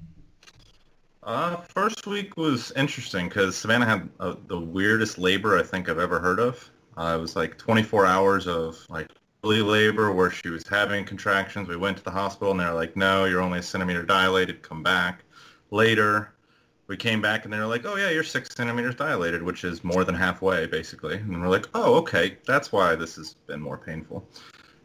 [1.23, 5.99] Uh, first week was interesting because Savannah had uh, the weirdest labor I think I've
[5.99, 6.69] ever heard of.
[6.97, 9.09] Uh, it was like 24 hours of like
[9.43, 11.67] early labor where she was having contractions.
[11.67, 14.61] We went to the hospital and they're like, no, you're only a centimeter dilated.
[14.61, 15.23] Come back.
[15.71, 16.33] Later,
[16.87, 19.83] we came back and they were like, oh yeah, you're six centimeters dilated, which is
[19.83, 21.17] more than halfway basically.
[21.17, 24.27] And we're like, oh okay, that's why this has been more painful.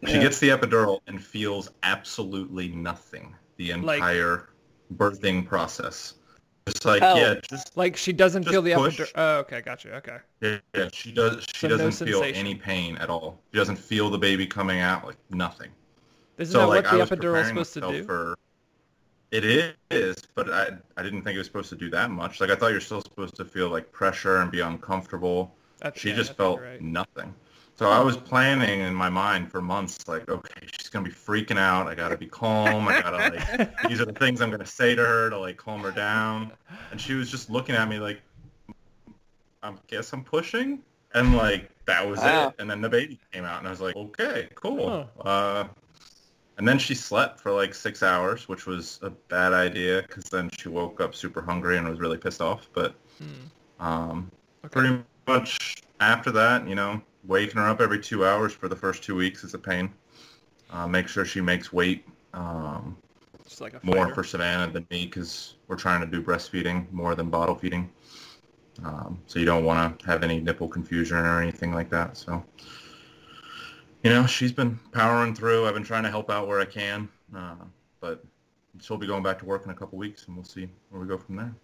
[0.06, 0.20] She Yeah.
[0.22, 4.48] gets the epidural and feels absolutely nothing the Like- entire
[4.94, 6.14] birthing process.
[6.66, 7.16] Just like Oh.
[7.16, 9.00] yeah, just like she doesn't feel the push.
[9.00, 9.12] epidural.
[9.16, 9.94] Oh, okay, gotcha.
[9.96, 10.18] Okay.
[10.40, 11.44] yeah, yeah, she does.
[11.54, 12.36] She So doesn't feel sensation.
[12.46, 13.42] any pain at all.
[13.52, 15.04] She doesn't feel the baby coming out.
[15.04, 15.70] Like nothing.
[16.38, 18.04] Isn't so that like what the epidural is supposed to do?
[18.04, 18.36] for.
[19.32, 19.44] It
[19.90, 22.40] is, but I I didn't think it was supposed to do that much.
[22.40, 25.54] Like I thought you're still supposed to feel like pressure and be uncomfortable.
[25.80, 26.80] That's- She yeah, just felt right.
[26.80, 27.34] nothing.
[27.80, 31.56] So I was planning in my mind for months, like, okay, she's gonna be freaking
[31.56, 31.88] out.
[31.88, 32.86] I gotta be calm.
[32.86, 33.40] I gotta like,
[33.88, 36.52] these are the things I'm gonna say to her to like calm her down.
[36.90, 38.20] And she was just looking at me like,
[39.62, 40.82] I guess I'm pushing,
[41.14, 42.48] and like that was Wow.
[42.48, 42.56] it.
[42.58, 45.08] And then the baby came out, and I was like, okay, cool.
[45.24, 45.64] Uh,
[46.58, 50.50] and then she slept for like six hours, which was a bad idea because then
[50.58, 52.68] she woke up super hungry and was really pissed off.
[52.74, 53.82] But Hmm.
[53.82, 54.30] um,
[54.66, 54.70] Okay.
[54.70, 59.02] pretty much after that, you know, waking her up every two hours for the first
[59.02, 59.92] two weeks is a pain.
[60.70, 62.96] Uh, make sure she makes weight um,
[63.44, 67.14] Just like a more for Savannah than me because we're trying to do breastfeeding more
[67.14, 67.90] than bottle feeding.
[68.84, 72.16] Um, so you don't want to have any nipple confusion or anything like that.
[72.16, 72.42] So,
[74.02, 75.66] you know, she's been powering through.
[75.66, 77.56] I've been trying to help out where I can, uh,
[78.00, 78.24] but
[78.80, 81.06] she'll be going back to work in a couple weeks, and we'll see where we
[81.06, 81.54] go from there.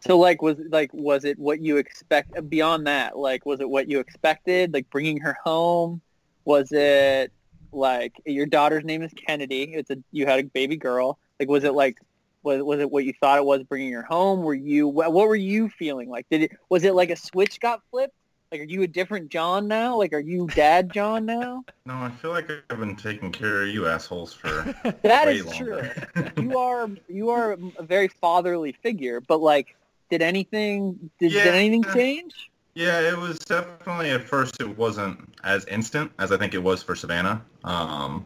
[0.00, 2.36] So, like, was like, was it what you expect?
[2.36, 4.72] Uh, beyond that, like, was it what you expected?
[4.72, 6.00] Like, bringing her home?
[6.44, 7.32] Was it
[7.72, 9.74] like your daughter's name is Kennedy?
[9.74, 11.18] It's a you had a baby girl.
[11.38, 11.98] Like, was it like?
[12.44, 14.42] Was, was it what you thought it was bringing her home?
[14.42, 16.26] Were you what, were you feeling like?
[16.30, 18.14] Did it was it like a switch got flipped?
[18.50, 19.96] Like, are you a different John now?
[19.96, 21.64] Like, are you Dad John now?
[21.84, 25.82] No, I feel like I've been taking care of you assholes for That is true.
[26.40, 29.76] You are you are a very fatherly figure, but like,
[30.10, 31.44] did anything did, Yeah.
[31.44, 32.50] did anything change?
[32.74, 36.82] Yeah, it was definitely at first it wasn't as instant as I think it was
[36.82, 37.44] for Savannah.
[37.64, 38.24] Um,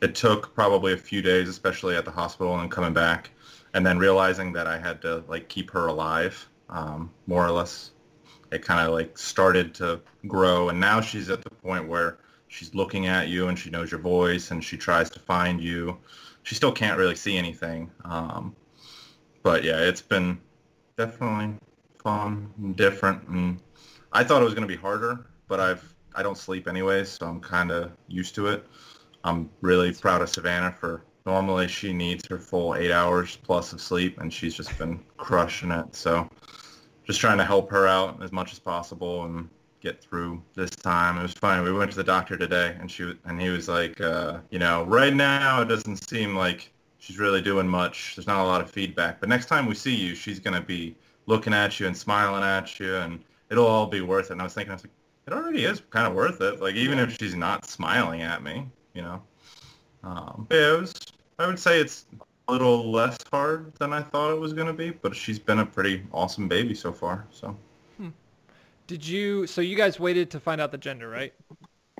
[0.00, 3.30] it took probably a few days, especially at the hospital and coming back,
[3.74, 7.90] and then realizing that I had to like keep her alive, um, more or less.
[8.52, 12.74] It kind of like started to grow, and now she's at the point where she's
[12.74, 15.96] looking at you and she knows your voice and she tries to find you.
[16.42, 18.54] She still can't really see anything, um,
[19.42, 20.38] but yeah, it's been
[20.96, 21.54] definitely
[22.02, 23.60] fun and different and
[24.12, 27.26] I thought it was going to be harder, but I've I don't sleep anyway, so
[27.26, 28.66] I'm kind of used to it.
[29.24, 33.80] I'm really proud of Savannah for Normally she needs her full eight hours plus of
[33.80, 35.94] sleep, and she's just been crushing it.
[35.94, 36.28] So
[37.04, 39.48] just trying to help her out as much as possible and
[39.80, 41.18] get through this time.
[41.18, 41.62] It was funny.
[41.62, 44.84] We went to the doctor today, and she and he was like, uh, you know,
[44.84, 46.72] right now it doesn't seem like
[47.02, 48.14] she's really doing much.
[48.14, 50.94] There's not a lot of feedback, but next time we see you, she's gonna be
[51.26, 53.18] looking at you and smiling at you, and
[53.50, 54.32] it'll all be worth it.
[54.32, 54.92] And I was thinking, I was like,
[55.26, 56.60] it already is kind of worth it.
[56.60, 59.20] Like even if she's not smiling at me, you know.
[60.04, 60.94] Um, but yeah, it was.
[61.38, 62.06] I would say it's
[62.46, 65.66] a little less hard than I thought it was gonna be, but she's been a
[65.66, 67.26] pretty awesome baby so far.
[67.32, 67.56] So.
[68.86, 69.46] Did you?
[69.46, 71.32] So you guys waited to find out the gender, right?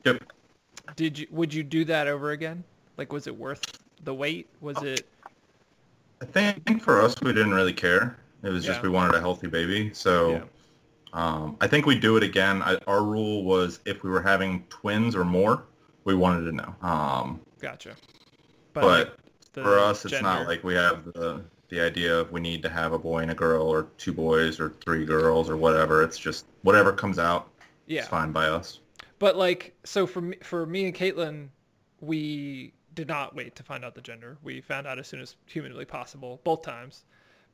[0.05, 0.22] Yep.
[0.94, 1.26] Did you?
[1.30, 2.62] Would you do that over again?
[2.98, 4.48] Like, was it worth the weight?
[4.61, 5.07] Was it?
[6.20, 8.16] I think for us, we didn't really care.
[8.42, 9.90] It was just we wanted a healthy baby.
[9.92, 10.42] So Yeah.
[11.12, 12.62] um, I think we'd do it again.
[12.62, 15.64] I, our rule was if we were having twins or more,
[16.05, 16.74] we wanted to know.
[16.82, 17.94] Um, Gotcha.
[18.72, 19.12] but like,
[19.53, 22.92] for us, it's not like we have the the idea of we need to have
[22.92, 26.03] a boy and a girl or two boys or three girls or whatever.
[26.03, 27.48] It's just whatever comes out.
[27.86, 28.00] Yeah.
[28.00, 28.80] It's fine by us.
[29.18, 31.48] But like, so for me, for me and Caitlin,
[32.00, 34.36] we did not wait to find out the gender.
[34.43, 37.05] We found out as soon as humanly possible, both times,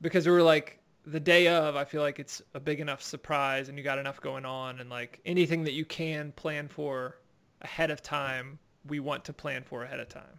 [0.01, 3.69] because we were like, the day of, I feel like it's a big enough surprise,
[3.69, 7.17] and you got enough going on, and like anything that you can plan for
[7.63, 10.39] ahead of time, we want to plan for ahead of time.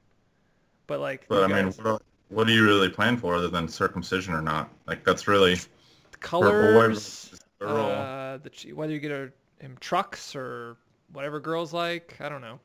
[0.88, 3.48] But like, But I you mean, guys- what, what do you really plan for other
[3.48, 4.70] than circumcision or not?
[4.86, 5.68] Like that's really the
[6.12, 6.90] for a colors,
[7.30, 7.86] versus a girl.
[7.88, 10.78] uh, the whether you get a, him trucks or
[11.14, 12.60] whatever girls like, I don't know.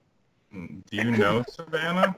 [0.55, 2.15] Do you know Savannah?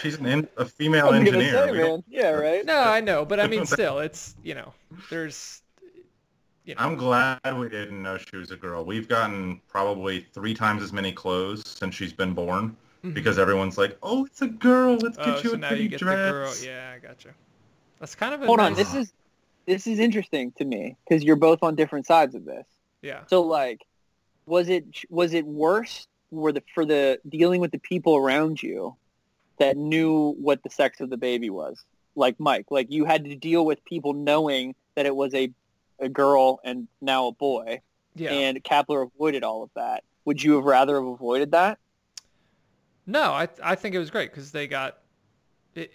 [0.00, 1.52] She's an in, a female I'm engineer.
[1.52, 2.04] say, man.
[2.08, 2.64] Yeah, right.
[2.64, 4.72] No, I know, but I mean, still, it's you know,
[5.10, 5.62] there's,
[6.64, 8.84] you know, I'm glad we didn't know she was a girl.
[8.84, 13.12] We've gotten probably three times as many clothes since she's been born mm-hmm.
[13.12, 14.96] because everyone's like, "Oh, it's a girl.
[14.96, 16.54] Let's get oh, you so a now pretty you get dress." the girl.
[16.74, 17.30] Yeah, I gotcha.
[17.98, 18.74] That's kind of a Hold on.
[18.74, 19.12] This is
[19.66, 22.66] this is interesting to me because you're both on different sides of this.
[23.02, 23.20] yeah.
[23.26, 23.82] So like,
[24.46, 26.06] was it was it worse
[26.36, 28.94] for the for the dealing with the people around you
[29.58, 31.82] that knew what the sex of the baby was?
[32.14, 35.50] Like Mike, like you had to deal with people knowing that it was a
[35.98, 37.80] a girl and now a boy,
[38.14, 38.32] Yeah.
[38.32, 40.04] and Kapler avoided all of that.
[40.26, 41.78] Would you have rather have avoided that?
[43.06, 44.98] No, I I think it was great because they got
[45.74, 45.92] it,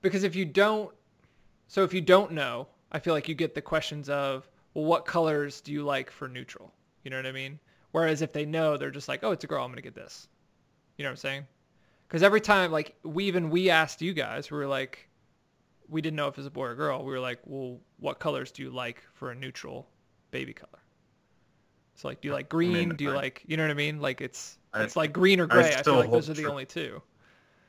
[0.00, 0.90] because if you don't,
[1.68, 5.04] so if you don't know, I feel like you get the questions of, well, what
[5.04, 6.72] colors do you like for neutral?
[7.04, 7.58] You know what I mean?
[7.92, 10.28] Whereas if they know, they're just like, oh, it's a girl, I'm gonna get this.
[10.96, 11.46] You know what I'm saying?
[12.08, 15.08] Because every time, like we even we asked you guys, we were like,
[15.88, 17.04] we didn't know if it was a boy or girl.
[17.04, 19.88] We were like, well, what colors do you like for a neutral
[20.30, 20.82] baby color?
[21.94, 22.72] So like, do you like green?
[22.72, 24.00] mean, do you I- like, you know what I mean?
[24.00, 25.74] Like it's I- it's like green or gray.
[25.74, 27.02] I, feel like those are the for- only two.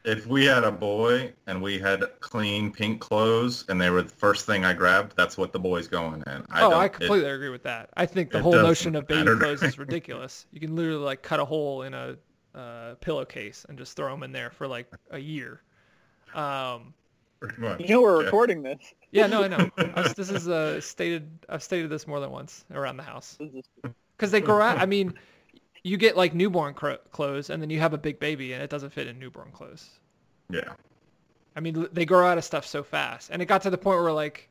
[0.05, 4.09] If we had a boy and we had clean pink clothes and they were the
[4.09, 6.45] first thing I grabbed, that's what the boy's going in.
[6.51, 7.89] I oh, don't, I it- completely agree with that.
[7.95, 10.45] I think the whole notion of baby matter clothes is ridiculous.
[10.51, 12.17] You can literally like cut a hole in a
[12.53, 15.61] uh, pillowcase and just throw them in there for like a year.
[16.35, 16.93] Um,
[17.39, 17.79] pretty much.
[17.81, 18.25] You know we're yeah.
[18.25, 18.93] recording this.
[19.11, 19.69] yeah, no, I know.
[19.77, 21.29] I was, this is uh, stated.
[21.49, 23.37] I've stated this more than once around the house
[24.17, 24.79] because they grow out.
[24.79, 25.13] I mean,
[25.83, 28.69] you get like newborn cro- clothes, and then you have a big baby, and it
[28.69, 29.89] doesn't fit in newborn clothes.
[30.49, 30.73] Yeah.
[31.55, 34.01] I mean, they grow out of stuff so fast, and it got to the point
[34.01, 34.49] where like,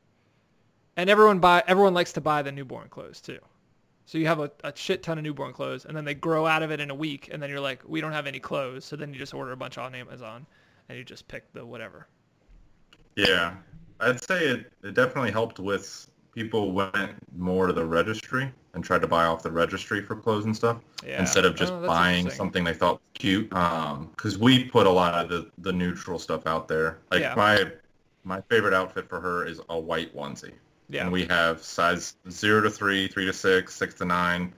[0.96, 3.38] and everyone buy everyone likes to buy the newborn clothes too.
[4.04, 6.62] So you have a, a shit ton of newborn clothes, and then they grow out
[6.62, 8.96] of it in a week, and then you're like, we don't have any clothes, so
[8.96, 10.46] then you just order a bunch on Amazon,
[10.88, 12.08] and you just pick the whatever.
[13.16, 13.54] Yeah,
[14.00, 19.00] I'd say it, it definitely helped with people went more to the registry and tried
[19.02, 21.20] to buy off the registry for clothes and stuff Yeah.
[21.20, 23.50] instead of just Oh, buying something they thought was cute.
[23.50, 26.98] Because we put a lot of the, the neutral stuff out there.
[27.10, 27.34] Like Yeah.
[27.34, 27.70] my
[28.24, 30.52] my favorite outfit for her is a white onesie.
[30.88, 31.02] Yeah.
[31.02, 34.54] And we have size zero to three, three to six, six to nine.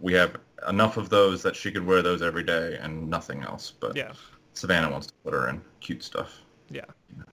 [0.00, 0.36] We have
[0.66, 3.70] enough of those that she could wear those every day and nothing else.
[3.78, 4.12] But Yeah.
[4.54, 6.40] Savannah wants to put her in cute stuff.
[6.70, 6.84] Yeah.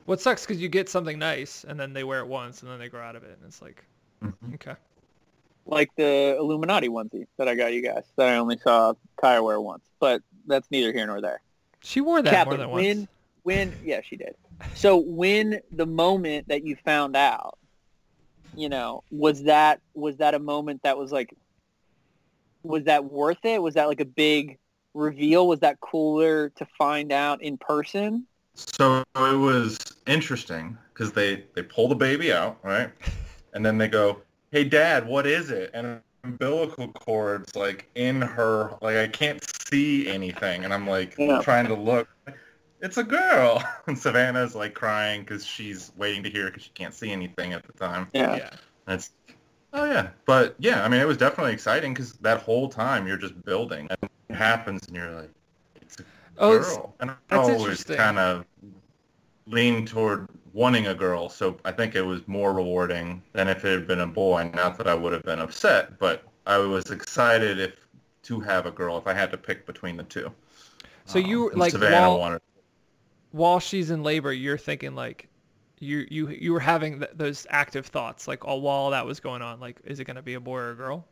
[0.05, 2.77] What sucks because you get something nice, and then they wear it once, and then
[2.79, 3.85] they grow out of it, and it's like,
[4.21, 4.53] Mhm.
[4.55, 4.75] okay.
[5.69, 9.61] Like the Illuminati onesie that I got you guys that I only saw Kaya wear
[9.61, 11.41] once, but that's neither here nor there.
[11.81, 12.83] She wore that more Kaplan, than once.
[12.83, 13.07] when
[13.43, 14.35] when yeah she did.
[14.75, 17.57] So when the moment that you found out,
[18.55, 21.33] you know, was that was that a moment that was like,
[22.63, 23.61] was that worth it?
[23.61, 24.57] Was that like a big
[24.93, 25.47] reveal?
[25.47, 28.25] Was that cooler to find out in person?
[28.55, 32.89] So it was interesting because they they pull the baby out, right,
[33.53, 34.21] and then they go,
[34.51, 40.07] "Hey, Dad, what is it?" And umbilical cord's like in her, like I can't see
[40.07, 41.41] anything, and I'm like Yeah.
[41.41, 42.07] trying to look.
[42.81, 43.63] it's a girl.
[43.87, 47.63] And Savannah's like crying because she's waiting to hear because she can't see anything at
[47.65, 48.07] the time.
[48.13, 48.35] Yeah.
[48.35, 48.49] Yeah.
[48.85, 49.11] That's
[49.73, 53.17] oh yeah, but yeah, I mean it was definitely exciting because that whole time you're
[53.17, 55.31] just building and it happens and you're like,
[55.81, 56.03] it's a
[56.37, 56.95] Oh, girl.
[56.99, 58.45] And I always kind of
[59.47, 63.71] lean toward wanting a girl, so I think it was more rewarding than if it
[63.71, 64.51] had been a boy.
[64.53, 67.87] Not that I would have been upset, but I was excited if
[68.23, 70.31] to have a girl if I had to pick between the two.
[71.05, 72.41] So you Um, and like Savannah while, wanted.
[73.31, 75.27] while she's in labor, you're thinking like
[75.79, 79.41] you you you were having th- those active thoughts like all while that was going
[79.41, 79.59] on.
[79.59, 81.07] Like, is it gonna be a boy or a girl?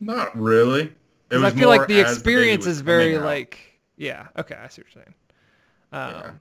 [0.00, 0.92] Not really.
[1.30, 4.28] It I feel like the experience is very like yeah.
[4.36, 5.14] Okay, I see what you're saying.
[5.92, 6.32] Yeah.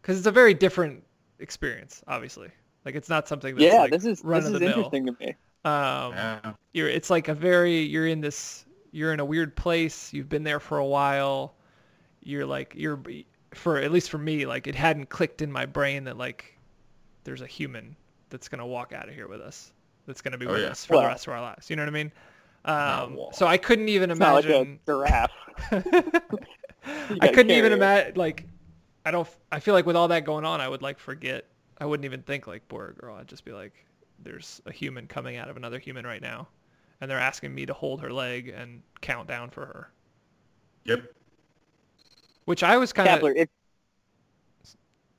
[0.00, 1.04] Because it's a very different
[1.38, 2.50] experience, obviously.
[2.84, 4.76] Like it's not something that's Yeah, like this is run this of is the mill.
[4.76, 5.36] interesting to me.
[5.64, 6.52] Um, Yeah.
[6.72, 10.42] you're it's like a very you're in this you're in a weird place you've been
[10.44, 11.54] there for a while
[12.22, 13.00] you're like you're
[13.54, 16.56] for at least for me like it hadn't clicked in my brain that like
[17.24, 17.96] there's a human
[18.30, 19.72] that's gonna walk out of here with us
[20.06, 20.68] that's gonna be Oh, with yeah.
[20.70, 22.12] us for the rest of our lives you know what i mean
[22.64, 23.32] um, well.
[23.32, 25.30] so i couldn't even It's not like a imagine giraffe.
[27.20, 28.46] i couldn't even imagine like
[29.04, 31.46] i don't i feel like with all that going on i would like forget
[31.78, 33.72] i wouldn't even think like boy or girl i'd just be like
[34.22, 36.46] there's a human coming out of another human right now
[37.00, 39.90] and they're asking me to hold her leg and count down for her
[40.84, 41.12] Yep.
[42.44, 43.48] which i was kind of if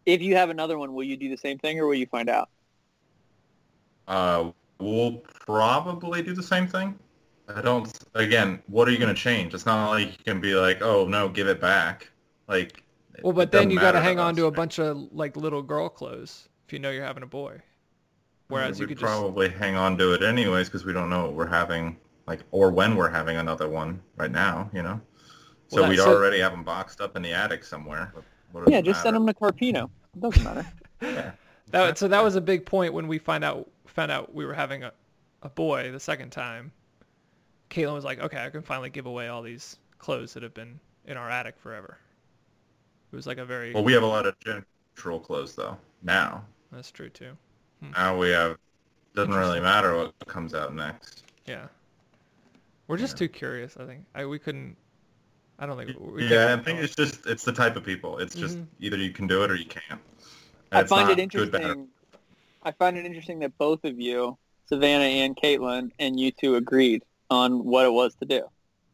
[0.05, 2.29] if you have another one, will you do the same thing, or will you find
[2.29, 2.49] out?
[4.07, 6.97] Uh, we'll probably do the same thing.
[7.47, 7.91] I don't.
[8.15, 9.53] Again, what are you going to change?
[9.53, 12.09] It's not like you can be like, oh no, give it back.
[12.47, 12.84] Like.
[13.22, 15.61] It- well but then you got to hang on to a bunch of like little
[15.61, 17.59] girl clothes if you know you're having a boy
[18.47, 21.24] whereas you We'd could just probably hang on to it anyways because we don't know
[21.24, 21.95] what we're having,
[22.28, 24.69] like, or when we're having another one right now.
[24.74, 24.99] You know.
[25.69, 28.11] So Well, we'd so- already have them boxed up in the attic somewhere.
[28.13, 29.89] What- what Yeah, it just send them to Carpino.
[30.15, 30.65] It doesn't matter.
[31.01, 31.32] Yeah.
[31.67, 34.53] that so that was a big point when we find out found out we were
[34.53, 34.91] having a,
[35.43, 36.72] a boy the second time
[37.69, 40.78] caitlin was like okay i can finally give away all these clothes that have been
[41.05, 41.97] in our attic forever
[43.12, 45.78] it was like a very Well, we have a lot of general clothes though.
[46.03, 47.38] Now, that's true too
[47.95, 48.57] now we have.
[49.14, 51.24] Doesn't really matter what comes out next.
[51.45, 51.68] yeah
[52.88, 54.76] we're just too curious i think I, we couldn't
[55.59, 58.20] i don't think we yeah, I think it's just it's the type of people.
[58.20, 58.68] It's just Mhm.
[58.80, 60.01] either you can do it or you can't.
[60.72, 61.88] And I find not it good, interesting.
[62.64, 64.38] I find it interesting that both of you,
[64.68, 68.47] Savannah and Caitlin, and you two agreed on what it was to do.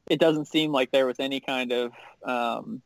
[0.09, 1.91] It doesn't seem like there was any kind of
[2.24, 2.82] um,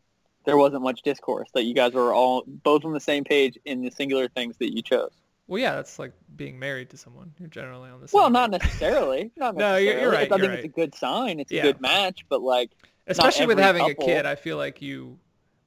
[0.45, 3.81] there wasn't much discourse that you guys were all both on the same page in
[3.81, 5.11] the singular things that you chose.
[5.47, 8.51] well yeah that's like being married to someone you're generally on the same Well, not
[8.51, 9.31] necessarily.
[9.37, 11.39] Not No, you're- you're right, I you're think it's a good sign.
[11.39, 11.61] It's Yeah.
[11.61, 12.71] a good match, but like
[13.07, 15.17] especially with having couple- a kid i feel like you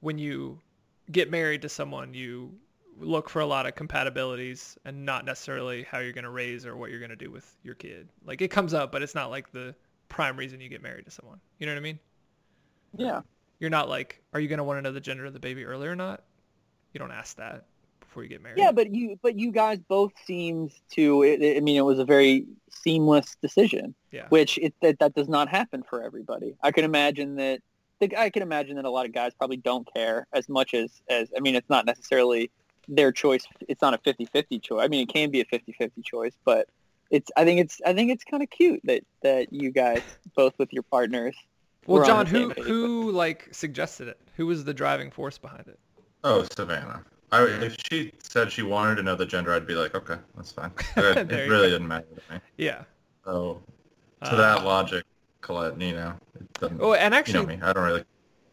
[0.00, 0.58] when you
[1.10, 2.52] get married to someone you
[3.00, 6.76] look for a lot of compatibilities and not necessarily how you're going to raise or
[6.76, 9.30] what you're going to do with your kid like it comes up but it's not
[9.30, 9.74] like the
[10.08, 11.98] prime reason you get married to someone you know what i mean
[12.96, 13.20] yeah.
[13.64, 15.64] You're not like are you going to want to know the gender of the baby
[15.64, 16.22] early or not
[16.92, 17.64] you don't ask that
[17.98, 21.22] before you get married Yeah, but you but you guys both seemed to.
[21.22, 25.14] It, it- I mean, it was a very seamless decision, yeah which it, that that
[25.14, 26.54] does not happen for everybody.
[26.62, 27.60] I can imagine that.
[28.00, 31.00] the- I can imagine that a lot of guys probably don't care as much as
[31.08, 31.30] as.
[31.36, 32.50] I mean, it's not necessarily
[32.86, 33.44] their choice.
[33.66, 34.84] It's not a 50-50 choice.
[34.84, 36.68] I mean, it can be a 50-50 choice, but
[37.10, 37.30] it's.
[37.36, 37.80] I think it's.
[37.84, 40.02] I think it's kind of cute that that you guys
[40.36, 41.34] both with your partners.
[41.86, 45.66] Well we're john who page who like suggested it who was the driving force behind
[45.68, 45.78] it
[46.26, 47.04] Oh, Savannah.
[47.32, 50.52] I, if she said she wanted to know the gender, I'd be like, okay, that's
[50.52, 50.70] fine.
[50.96, 51.68] It really go.
[51.70, 52.40] didn't matter to me.
[52.56, 52.84] yeah
[53.26, 53.62] So,
[54.22, 55.04] to Uh, that logic,
[55.42, 56.80] Colette, you know, it doesn't.
[56.80, 57.58] oh and you actually know me.
[57.62, 58.04] I don't really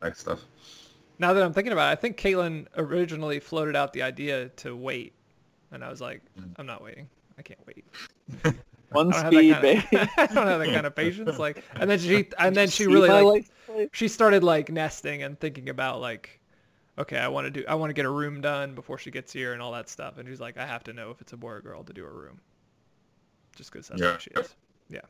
[0.01, 0.41] like stuff.
[1.17, 4.75] Now that I'm thinking about it, I think Caitlin originally floated out the idea to
[4.75, 5.13] wait,
[5.71, 6.51] and I was like, Mm.
[6.57, 7.07] I'm not waiting.
[7.37, 7.85] I can't wait.
[8.95, 9.97] One speed, have that baby.
[9.97, 11.39] of, I don't have that kind of patience.
[11.39, 13.49] Like, and then she, and then she really like,
[13.93, 16.39] she started like nesting and thinking about like,
[16.99, 19.31] okay, I want to do, I want to get a room done before she gets
[19.31, 20.17] here and all that stuff.
[20.17, 22.05] And she's like, I have to know if it's a boy or girl to do
[22.05, 22.41] a room,
[23.55, 24.11] just because that's Yeah.
[24.11, 24.55] what she is.
[24.89, 25.01] Yeah.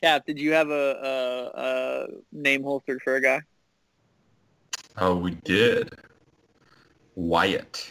[0.00, 3.40] Cap, did you have a, a, a name holstered for a guy?
[4.96, 5.92] Oh, we did.
[7.16, 7.90] Wyatt.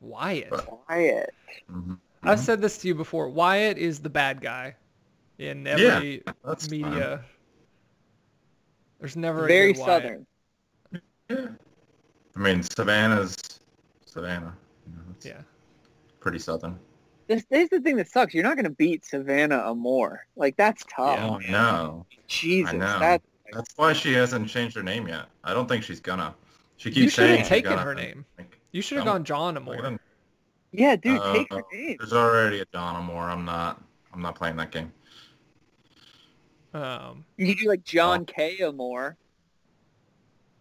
[0.00, 0.52] Wyatt.
[0.88, 1.34] Wyatt.
[1.70, 1.94] Mm-hmm.
[2.24, 2.30] Mhm.
[2.30, 3.28] I've said this to you before.
[3.28, 4.76] Wyatt is the bad guy
[5.38, 7.24] in every That's media.
[9.00, 10.02] There's never a Very good Wyatt.
[10.02, 10.26] southern.
[11.28, 11.46] Yeah.
[12.36, 13.36] I mean, Savannah's
[14.06, 14.56] Savannah.
[14.86, 15.42] You know, Yeah.
[16.20, 16.78] Pretty southern.
[17.26, 18.34] This, this is the thing that sucks.
[18.34, 20.26] You're not going to beat Savannah Amore.
[20.36, 21.18] Like that's tough.
[21.18, 21.28] Yeah.
[21.28, 22.06] Oh no.
[22.28, 22.98] Jesus, I know.
[22.98, 25.26] that's That's why she hasn't changed her name yet.
[25.44, 26.34] I don't think she's gonna.
[26.76, 28.24] She keeps You should saying have taken gonna, her name.
[28.38, 29.98] like, You should have gone John like, Amore.
[30.72, 31.96] Yeah, dude, uh, take her name.
[31.98, 33.30] There's already a John Amore.
[33.30, 33.82] I'm not.
[34.12, 34.92] I'm not playing that game.
[36.74, 38.58] Um, You could do like John K.
[38.62, 39.16] Amore.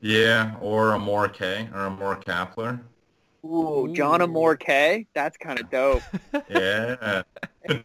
[0.02, 2.82] Yeah, or Amore K or Amore Kapler.
[3.46, 4.26] Ooh, John Ooh.
[4.26, 5.08] Amore K.
[5.14, 6.02] That's kind of dope.
[6.50, 7.24] Yeah.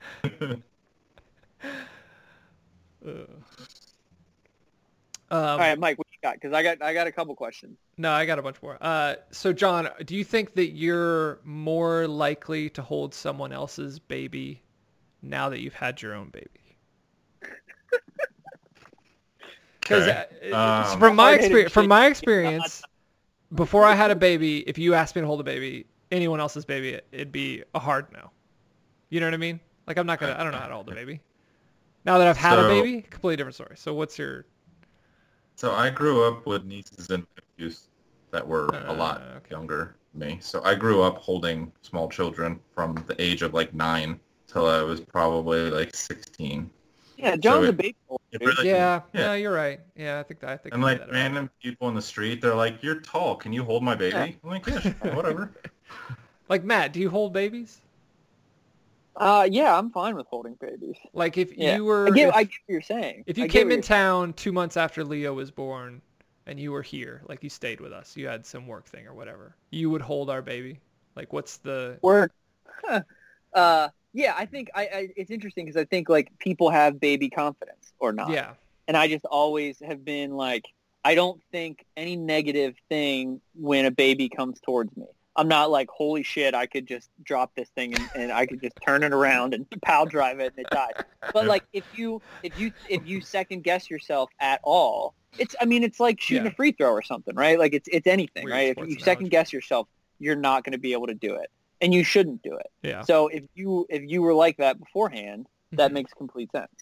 [5.30, 5.38] ugh.
[5.38, 6.34] All Um, right, Mike, what you got?
[6.34, 7.78] Because I got I got a couple questions.
[7.96, 8.78] No, I got a bunch more.
[8.80, 14.62] Uh, so John, do you think that you're more likely to hold someone else's baby
[15.22, 16.76] now that you've had your own baby?
[19.80, 20.50] Because Okay.
[20.52, 22.82] Um, from my experience, from my experience,
[23.54, 26.64] before I had a baby, if you asked me to hold a baby, anyone else's
[26.64, 28.30] baby, it'd be a hard no.
[29.10, 29.60] You know what I mean?
[29.86, 31.20] Like I'm not gonna, I don't know how to hold a baby.
[32.04, 33.76] Now that I've had a baby, completely different story.
[33.76, 34.46] So what's your?
[35.56, 37.88] So I grew up with nieces and nephews
[38.30, 39.50] that were a lot Uh, okay.
[39.50, 40.38] younger than me.
[40.40, 44.82] So I grew up holding small children from the age of like nine till I
[44.82, 46.70] was probably like 16.
[47.16, 47.96] Yeah, John's it- a baby.
[48.06, 48.48] holder, It dude.
[48.48, 49.20] really- Yeah, yeah.
[49.20, 49.80] yeah, you're right.
[49.96, 52.02] Yeah, I think I think And I like did that about random people in the
[52.02, 53.36] street, they're like, "You're tall.
[53.36, 54.22] Can you hold my baby?" Yeah.
[54.44, 55.52] I'm like, "Yeah, sure, whatever."
[56.48, 57.80] Like Matt, do you hold babies?
[59.16, 60.96] Uh, yeah, I'm fine with holding babies.
[61.12, 61.76] Like if Yeah.
[61.76, 63.24] you were, I get, if, I get what you're saying.
[63.26, 66.02] if you I came in town two months after Leo was born,
[66.46, 69.14] and you were here, like you stayed with us, you had some work thing or
[69.14, 70.80] whatever, you would hold our baby.
[71.16, 71.98] Like what's the?
[72.02, 72.32] work.
[73.54, 77.30] uh, yeah, I think I, I it's interesting because I think like people have baby
[77.30, 78.30] confidence or not.
[78.30, 78.54] Yeah,
[78.86, 80.64] and I just always have been like,
[81.04, 85.06] I don't think any negative thing when a baby comes towards me.
[85.36, 88.60] I'm not like, holy shit, I could just drop this thing and, and I could
[88.60, 90.92] just turn it around and pow drive it and it dies.
[91.32, 91.48] But Yeah.
[91.50, 95.82] like, if you if you if you second guess yourself at all, it's I mean,
[95.82, 96.50] it's like shooting Yeah.
[96.50, 97.58] a free throw or something, right?
[97.58, 98.68] Like it's it's anything, Weird right?
[98.68, 101.50] If sports you second guess yourself, you're not going to be able to do it,
[101.82, 102.70] and you shouldn't do it.
[102.82, 103.02] yeah.
[103.02, 105.94] So if you if you were like that beforehand, that Mhm.
[105.94, 106.72] makes complete sense.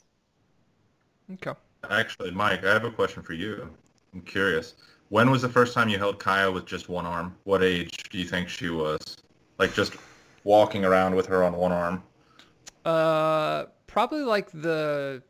[1.32, 1.52] Okay.
[1.90, 3.68] Actually, Mike, I have a question for you.
[4.12, 4.74] I'm curious.
[5.10, 7.36] When was the first time you held Kaya with just one arm?
[7.44, 8.98] What age do you think she was?
[9.58, 9.94] Like just
[10.44, 12.02] walking around with her on one arm?
[12.84, 15.22] Uh, probably like the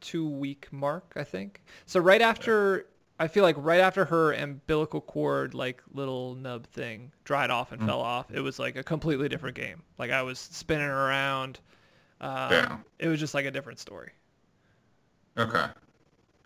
[0.00, 1.62] two week mark, I think.
[1.86, 2.86] So right after,
[3.18, 7.80] I feel like right after her umbilical cord, like little nub thing dried off and
[7.82, 7.86] Mm.
[7.86, 9.82] fell off, it was like a completely different game.
[9.98, 11.60] Like I was spinning around.
[12.20, 12.76] Um, Yeah.
[12.98, 14.12] It was just like a different story.
[15.36, 15.66] Okay.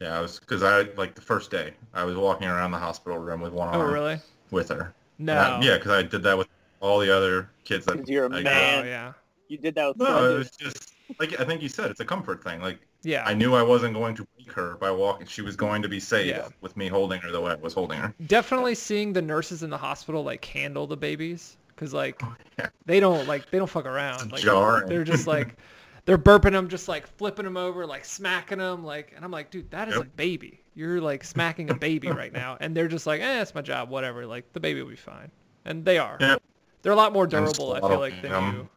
[0.01, 3.19] Yeah, I was because I like the first day I was walking around the hospital
[3.19, 4.21] room with one Oh, arm Oh, really?
[4.51, 4.95] with her.
[5.19, 5.35] No.
[5.37, 6.49] I- yeah, because I did that with
[6.81, 8.85] all the other kids that 'Cause you're a I grew man.
[8.85, 9.13] Oh, yeah.
[9.49, 10.39] You did that with No, it Splendid.
[10.39, 12.61] was just like I think you said, it's a comfort thing.
[12.61, 13.25] Like Yeah.
[13.27, 15.27] I knew I wasn't going to break her by walking.
[15.27, 16.49] She was going to be safe Yeah.
[16.61, 18.15] with me holding her the way I was holding her.
[18.27, 22.69] Definitely seeing the nurses in the hospital like handle the babies because like oh, yeah.
[22.87, 24.23] they don't like they don't fuck around.
[24.23, 24.87] It's Like jarring.
[24.89, 25.57] they're just like
[26.09, 29.51] they're burping them, just like flipping them over, like smacking them, like and I'm like,
[29.51, 30.03] dude, that is Yep.
[30.05, 30.59] a baby.
[30.75, 33.91] You're like smacking a baby right now, and they're just like, eh, it's my job,
[33.91, 34.25] whatever.
[34.25, 35.31] Like the baby will be fine,
[35.67, 36.17] and they are.
[36.19, 36.37] Yeah.
[36.81, 37.75] They're a lot more durable.
[37.75, 38.69] I feel like than swaddling you.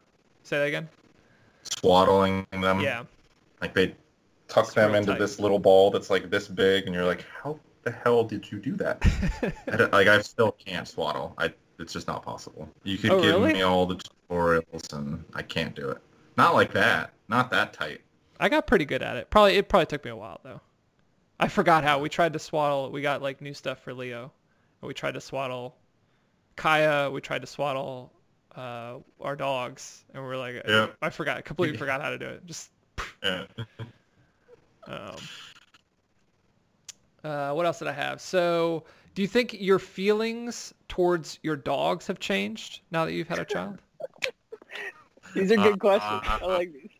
[0.42, 0.88] Say that again.
[1.62, 2.80] Swaddling them.
[2.80, 3.04] Yeah.
[3.62, 3.94] Like they
[4.48, 5.18] tuck It's them into tight.
[5.18, 8.58] this little ball that's like this big, and you're like, how the hell did you
[8.58, 9.02] do that?
[9.68, 11.34] I like I still can't swaddle.
[11.38, 12.68] I it's just not possible.
[12.84, 13.54] You could Oh, give really?
[13.54, 13.96] me all the
[14.30, 15.98] tutorials, and I can't do it.
[16.36, 17.12] Not like that.
[17.32, 18.02] Not that tight.
[18.38, 19.30] I got pretty good at it.
[19.30, 20.60] Probably it probably took me a while though.
[21.40, 22.90] I forgot how we tried to swaddle.
[22.90, 24.30] We got like new stuff for Leo,
[24.82, 25.74] and we tried to swaddle
[26.56, 27.10] Kaya.
[27.10, 28.12] We tried to swaddle
[28.54, 30.88] uh, our dogs, and we are like, Yeah.
[31.00, 32.44] I forgot, completely forgot how to do it.
[32.44, 32.70] Just
[33.22, 33.46] Yeah.
[34.86, 35.16] um,
[37.24, 38.20] uh, what else did I have?
[38.20, 43.38] So, do you think your feelings towards your dogs have changed now that you've had
[43.38, 43.78] a child?
[45.34, 46.22] These are Uh, good questions.
[46.26, 46.90] uh, I like these.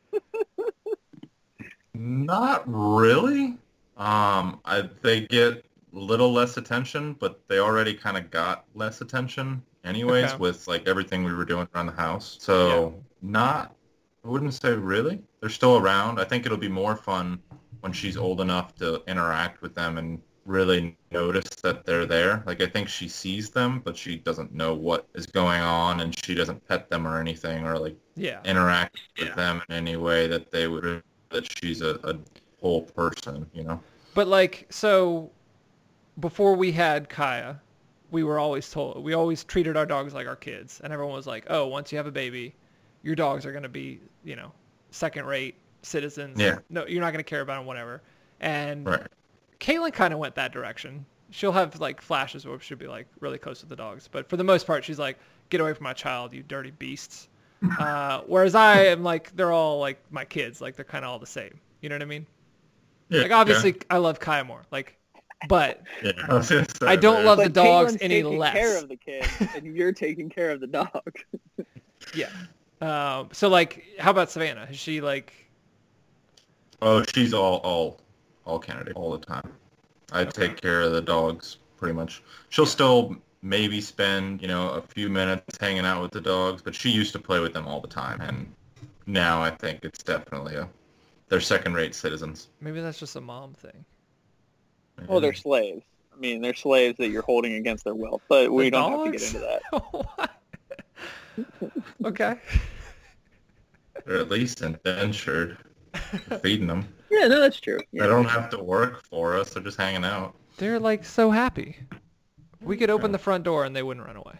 [1.94, 3.58] Not really.
[3.96, 9.62] Um, I, they get little less attention, but they already kind of got less attention
[9.84, 10.36] anyways Okay.
[10.38, 12.38] with like everything we were doing around the house.
[12.40, 13.74] So not,
[14.24, 15.22] I wouldn't say really.
[15.40, 16.18] They're still around.
[16.18, 17.40] I think it'll be more fun
[17.80, 22.42] when she's old enough to interact with them and really notice that they're there.
[22.46, 26.16] Like I think she sees them, but she doesn't know what is going on and
[26.24, 28.40] she doesn't pet them or anything or like Yeah.
[28.44, 31.02] interact with them in any way that they would
[31.32, 32.16] that she's a, a
[32.60, 33.80] whole person, you know.
[34.14, 35.30] But like, so
[36.20, 37.60] before we had Kaya,
[38.10, 41.26] we were always told we always treated our dogs like our kids, and everyone was
[41.26, 42.54] like, "Oh, once you have a baby,
[43.02, 44.52] your dogs are gonna be, you know,
[44.90, 46.38] second-rate citizens.
[46.38, 46.58] Yeah.
[46.68, 48.02] No, you're not gonna care about them, whatever."
[48.40, 49.06] And Right.
[49.60, 51.06] Caitlin kind of went that direction.
[51.30, 54.36] She'll have like flashes where she'll be like really close to the dogs, but for
[54.36, 55.18] the most part, she's like,
[55.48, 57.28] "Get away from my child, you dirty beasts."
[57.78, 61.18] Uh, whereas I am like, they're all like my kids, like they're kind of all
[61.18, 61.58] the same.
[61.80, 62.26] You know what I mean?
[63.08, 64.62] Yeah, Like obviously, I love Kaya more.
[64.70, 64.96] Like,
[65.48, 66.12] but Yeah.
[66.16, 66.26] yeah.
[66.28, 67.24] I was say, I don't man.
[67.26, 68.52] love the dogs Caitlin's any taking less.
[68.54, 71.18] care of the kid, and you're taking care of the dog.
[72.14, 72.30] yeah.
[72.80, 74.66] Um, so like, how about Savannah?
[74.70, 75.32] Is she like?
[76.80, 78.00] Oh, she's all all
[78.44, 79.52] all Kennedy all the time.
[80.12, 82.22] I take care of the dogs pretty much.
[82.50, 86.74] She'll still maybe spend you know a few minutes hanging out with the dogs, but
[86.74, 88.52] she used to play with them all the time, and
[89.06, 90.68] now I think it's definitely a
[91.28, 92.48] they're second-rate citizens.
[92.60, 93.84] Maybe that's just a mom thing.
[95.08, 95.40] Well, they're mm-hmm.
[95.40, 95.84] slaves.
[96.14, 98.20] I mean, they're slaves that you're holding against their will.
[98.28, 100.30] But we The don't have to get into that.
[102.04, 102.36] Okay.
[104.04, 105.58] They're at least indentured.
[106.42, 106.88] Feeding them.
[107.12, 107.78] Yeah, no, that's true.
[107.92, 109.52] They don't have to work for us.
[109.52, 110.34] They're just hanging out.
[110.56, 111.76] They're like so happy.
[112.62, 114.34] We could open the front door and they wouldn't run away.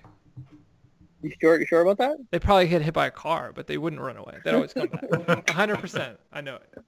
[1.23, 1.61] You sure?
[1.61, 2.17] You sure about that?
[2.31, 4.39] They probably get hit by a car, but they wouldn't run away.
[4.45, 5.51] They'd always come back.
[5.51, 6.19] hundred percent.
[6.33, 6.79] I know it.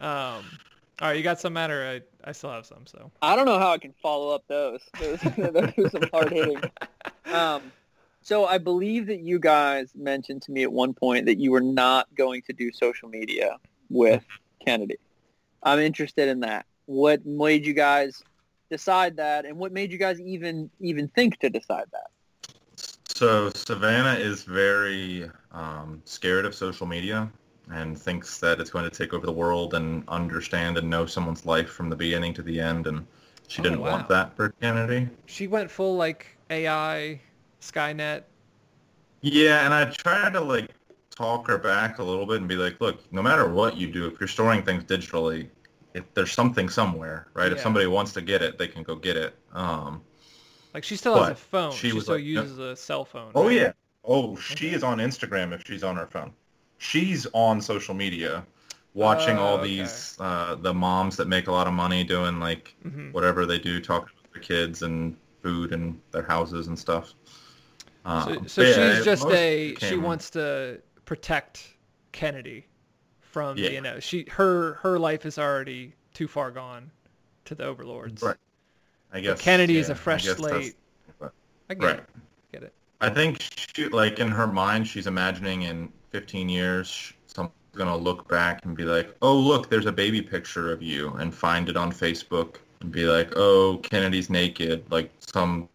[0.00, 0.44] Um,
[1.00, 2.00] all right, you got some matter?
[2.24, 2.86] I I still have some.
[2.86, 4.80] So I don't know how I can follow up those.
[5.00, 6.62] Those, those are some hard hitting.
[7.32, 7.72] Um,
[8.22, 11.60] so I believe that you guys mentioned to me at one point that you were
[11.60, 13.58] not going to do social media
[13.90, 14.24] with
[14.64, 14.96] Kennedy.
[15.62, 16.66] I'm interested in that.
[16.86, 18.22] What made you guys
[18.74, 22.10] decide that, and what made you guys even even think to decide that?
[23.14, 27.30] So Savannah is very um, scared of social media
[27.70, 31.46] and thinks that it's going to take over the world and understand and know someone's
[31.46, 32.86] life from the beginning to the end.
[32.86, 33.06] And
[33.48, 33.90] she Oh, didn't wow.
[33.90, 35.08] want that for Kennedy.
[35.26, 37.20] she went full like AI,
[37.60, 38.24] Skynet.
[39.22, 40.70] Yeah, and I tried to like
[41.10, 44.06] talk her back a little bit and be like, look, no matter what you do,
[44.06, 45.48] if you're storing things digitally,
[45.94, 47.52] if there's something somewhere, right?
[47.52, 49.34] If somebody wants to get it, they can go get it.
[49.52, 50.02] Um,
[50.74, 51.70] Like she still has a phone.
[51.72, 53.30] she She, still like, no- uses a cell phone.
[53.34, 53.56] Oh right?
[53.56, 53.72] yeah.
[54.04, 56.32] Oh, she is on Instagram if she's on her phone.
[56.78, 58.44] She's on social media,
[58.92, 59.68] watching Oh, all okay.
[59.68, 63.12] these uh, the moms that make a lot of money doing like Mhm.
[63.12, 67.14] whatever they do, talking with their kids and food and their houses and stuff.
[68.04, 71.76] So, Um, so but yeah, she's it just a she wants to protect
[72.12, 72.66] Kennedy
[73.34, 73.70] from Yeah.
[73.70, 76.88] you know she her her life is already too far gone
[77.46, 78.22] to the overlords.
[78.22, 78.36] Right.
[79.12, 80.76] I guess Kennedy is a fresh that's- slate.
[81.18, 81.32] but-
[81.68, 81.98] I get Right.
[81.98, 82.06] it.
[82.52, 82.72] Get it.
[83.00, 88.28] I think she, like in her mind, she's imagining in 15 years, someone's gonna look
[88.28, 91.76] back and be like, "Oh, look, there's a baby picture of you," and find it
[91.76, 95.68] on Facebook and be like, "Oh, Kennedy's naked," like some,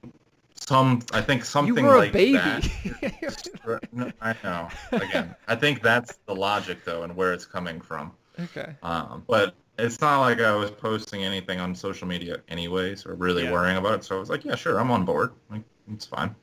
[0.70, 1.02] some.
[1.12, 2.34] I think something you were like baby.
[2.38, 3.80] that.
[3.92, 4.70] No, I know.
[4.92, 8.12] Again, I think that's the logic though, and where it's coming from.
[8.40, 8.76] okay.
[8.84, 13.44] Um, but it's not like I was posting anything on social media anyways, or really
[13.46, 13.52] Yeah.
[13.52, 14.04] worrying about it.
[14.04, 15.32] So I was like, yeah, sure, I'm on board.
[15.50, 16.36] Like, it's fine.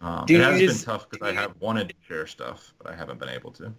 [0.00, 2.96] Um, it has just- been tough because I have wanted to share stuff, but I
[2.96, 3.72] haven't been able to.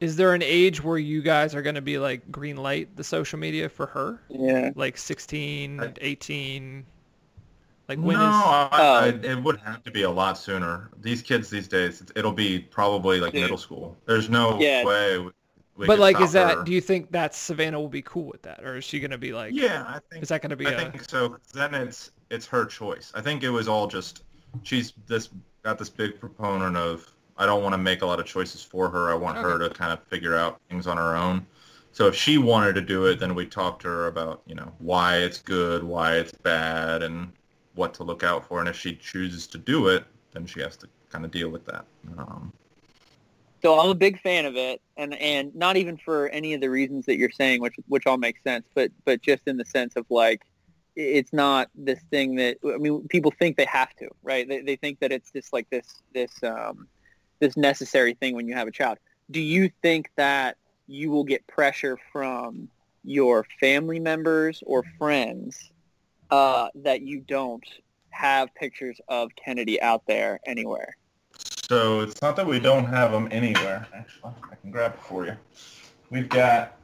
[0.00, 3.04] Is there an age where you guys are going to be like green light the
[3.04, 4.20] social media for her?
[4.28, 4.70] Yeah.
[4.74, 6.84] Like 16, I- 18?
[7.96, 8.94] Like when no, is I, Oh.
[9.04, 10.90] I, it would have to be a lot sooner.
[11.00, 13.42] These kids these days, it'll be probably like Dude.
[13.42, 13.96] middle school.
[14.06, 14.84] There's no Yeah.
[14.84, 15.18] way.
[15.18, 15.30] We,
[15.76, 16.64] we But like is stop that her.
[16.64, 19.18] do you think that Savannah will be cool with that or is she going to
[19.18, 21.36] be like Yeah, I think is that going to be I a think so.
[21.52, 23.12] Then it's it's her choice.
[23.14, 24.22] I think it was all just
[24.62, 25.28] she's this
[25.64, 28.88] got this big proponent of I don't want to make a lot of choices for
[28.90, 29.10] her.
[29.10, 31.46] I want her to kind of figure out things on her own.
[31.92, 34.72] So if she wanted to do it, then we talk to her about you know
[34.78, 37.32] why it's good, why it's bad, and
[37.74, 38.60] what to look out for.
[38.60, 41.64] And if she chooses to do it, then she has to kind of deal with
[41.66, 41.84] that.
[42.18, 42.52] Um,
[43.62, 46.68] So I'm a big fan of it, and and not even for any of the
[46.70, 49.94] reasons that you're saying, which which all makes sense, but but just in the sense
[49.96, 50.42] of like,
[50.96, 54.48] it's not this thing that I mean, people think they have to, right?
[54.48, 56.88] They they think that it's just like this this um
[57.38, 58.98] this necessary thing when you have a child.
[59.30, 62.68] Do you think that you will get pressure from
[63.04, 65.71] your family members or friends
[66.32, 67.62] uh, that you don't
[68.08, 70.96] have pictures of Kennedy out there anywhere?
[71.68, 73.86] So it's not that we don't have them anywhere.
[73.94, 75.36] Actually, I can grab it for you.
[76.10, 76.78] We've got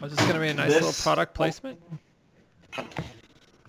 [0.00, 1.78] was this going to be a nice little product placement?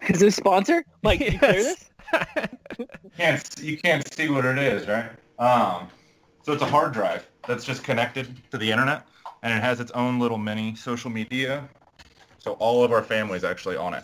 [0.09, 0.85] Is this sponsor?
[1.03, 1.91] Mike, can you clear Yes.
[2.11, 2.87] this?
[3.17, 5.11] can't you can't see what it is, right?
[5.39, 5.89] Um,
[6.41, 9.05] so it's a hard drive that's just connected to the internet,
[9.43, 11.67] and it has its own little mini social media.
[12.37, 14.03] So all of our family's actually on it.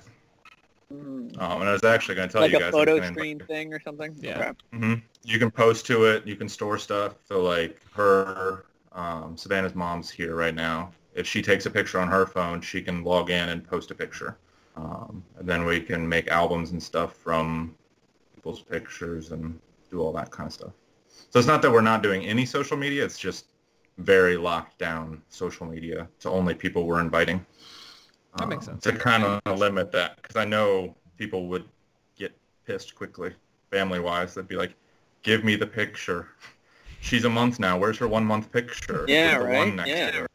[0.92, 1.42] Mm.
[1.42, 2.72] Um, and I was actually going to tell like you a guys.
[2.72, 4.16] photo I was gonna thing or something?
[4.20, 4.54] Yeah.
[4.74, 6.28] hmm You can post to it.
[6.28, 7.16] You can store stuff.
[7.26, 10.92] So like her, um, Savannah's mom's here right now.
[11.14, 13.96] if she takes a picture on her phone, she can log in and post a
[13.96, 14.38] picture.
[14.78, 17.76] Um, and then we can make albums and stuff from
[18.36, 19.60] people's pictures and
[19.90, 20.72] do all that kind of stuff.
[21.30, 23.04] So it's not that we're not doing any social media.
[23.04, 23.46] It's just
[23.98, 27.46] very locked down social media to only people we're inviting.
[28.38, 28.84] That makes Um, sense.
[28.84, 31.68] To kind of limit that, because I know people would
[32.16, 32.36] get
[32.66, 33.34] pissed quickly,
[33.72, 34.34] family-wise.
[34.36, 34.74] They'd be like,
[35.22, 36.30] "Give me the picture.
[37.02, 37.78] She's a month now.
[37.78, 39.06] Where's her one-month picture?
[39.08, 39.58] Yeah, With the right?
[39.58, 40.26] One next Yeah.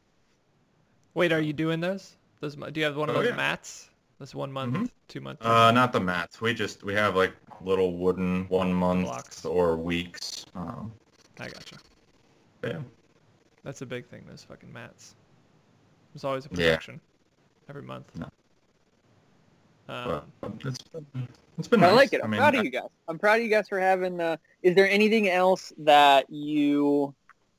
[1.14, 2.16] Wait, are you doing those?
[2.40, 3.36] Those do you have one of Oh, those yeah.
[3.36, 3.88] mats?
[4.18, 4.90] This one month, Mhm.
[5.08, 5.44] two months.
[5.44, 6.40] Uh, not the mats.
[6.40, 9.44] We just we have like little wooden one month Blocks.
[9.44, 10.44] or weeks.
[10.54, 10.92] Um,
[11.38, 11.76] I gotcha.
[12.64, 12.80] yeah.
[13.62, 14.24] That's a big thing.
[14.28, 15.14] Those fucking mats.
[16.12, 16.78] There's always a Yeah.
[17.66, 18.06] Projection every month.
[18.16, 18.28] No.
[19.88, 21.28] Um, But it's been,
[21.58, 21.96] it's been I nice.
[21.96, 22.20] like it.
[22.22, 22.88] I'm mean, proud I- of you guys.
[23.08, 24.20] I'm proud of you guys for having.
[24.20, 27.14] Uh, is there anything else that you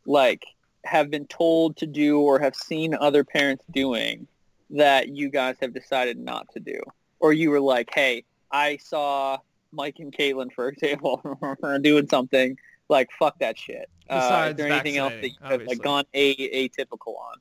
[0.06, 0.46] like
[0.84, 4.28] have been told to do or have seen other parents doing
[4.70, 6.80] that you guys have decided not to do,
[7.20, 9.38] or you were like, "Hey, I saw
[9.72, 11.22] Mike and Caitlin, for example,
[11.82, 12.58] doing something
[12.90, 15.82] like fuck that shit." Uh, is Besides there anything else that you vaccinating, have like
[15.82, 17.38] gone a atypical on?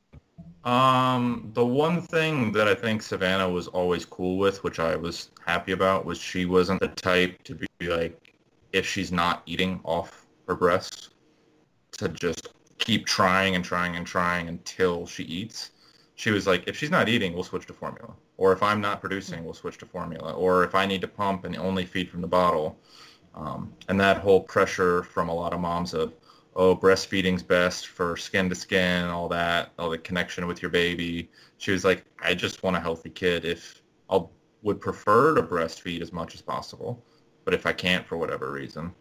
[0.66, 5.30] Um, the one thing that I think Savannah was always cool with, which I was
[5.46, 8.34] happy about, was she wasn't the type to be like,
[8.72, 11.10] if she's not eating off her breast,
[11.98, 12.48] to just
[12.78, 15.70] keep trying and trying and trying until she eats.
[16.16, 18.12] She was like, if she's not eating, we'll switch to formula.
[18.36, 20.32] Or if I'm not producing, we'll switch to formula.
[20.32, 22.76] Or if I need to pump and only feed from the bottle.
[23.36, 26.12] Um, and that whole pressure from a lot of moms of,
[26.56, 31.30] oh, breastfeeding's best for skin to skin, all that, all the connection with your baby.
[31.58, 33.44] She was like, I just want a healthy kid.
[33.44, 34.20] If I
[34.62, 37.04] would prefer to breastfeed as much as possible,
[37.44, 38.92] but if I can't for whatever reason.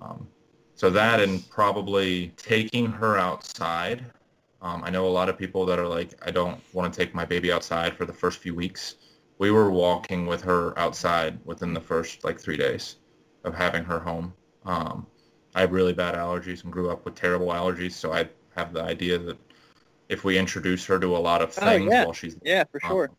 [0.00, 0.26] Um,
[0.74, 4.06] so that and probably taking her outside.
[4.62, 7.14] Um, I know a lot of people that are like, I don't want to take
[7.14, 8.94] my baby outside for the first few weeks.
[9.36, 12.96] We were walking with her outside within the first like three days
[13.44, 14.32] of having her home.
[14.64, 15.06] Um,
[15.54, 18.82] I have really bad allergies and grew up with terrible allergies, so I have the
[18.82, 19.38] idea that
[20.08, 22.04] if we introduce her to a lot of Oh, things yeah.
[22.04, 23.10] while she's Yeah, for um, sure.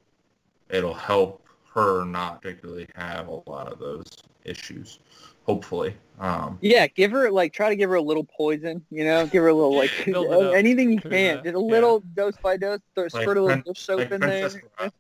[0.70, 4.06] it'll help her not particularly have a lot of those
[4.44, 5.00] issues.
[5.44, 9.26] Hopefully, um, Yeah, give her like try to give her a little poison, you know,
[9.26, 11.66] give her a little like up anything you can, just a yeah.
[11.66, 14.64] little dose by dose, throw, like, squirt a little Prin- soap like in Princess there.
[14.78, 14.92] Bride,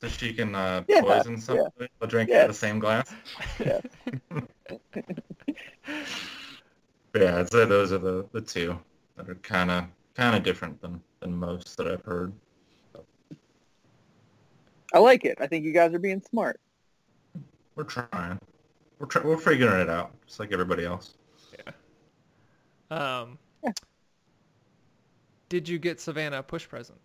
[0.00, 1.88] so she can uh, Yeah, poison somebody.
[2.00, 3.12] They'll drink out of the same glass.
[3.64, 3.80] Yeah.
[7.14, 8.78] yeah, I'd say those are the, the two
[9.16, 12.32] that are kind of kind of different than, than most that I've heard.
[14.92, 15.38] I like it.
[15.40, 16.60] I think you guys are being smart.
[17.76, 18.38] We're trying.
[18.98, 21.14] We're try- we're figuring it out, just like everybody else.
[21.56, 21.72] Yeah.
[22.90, 23.38] Um,
[25.48, 26.98] did you get Savannah a push present?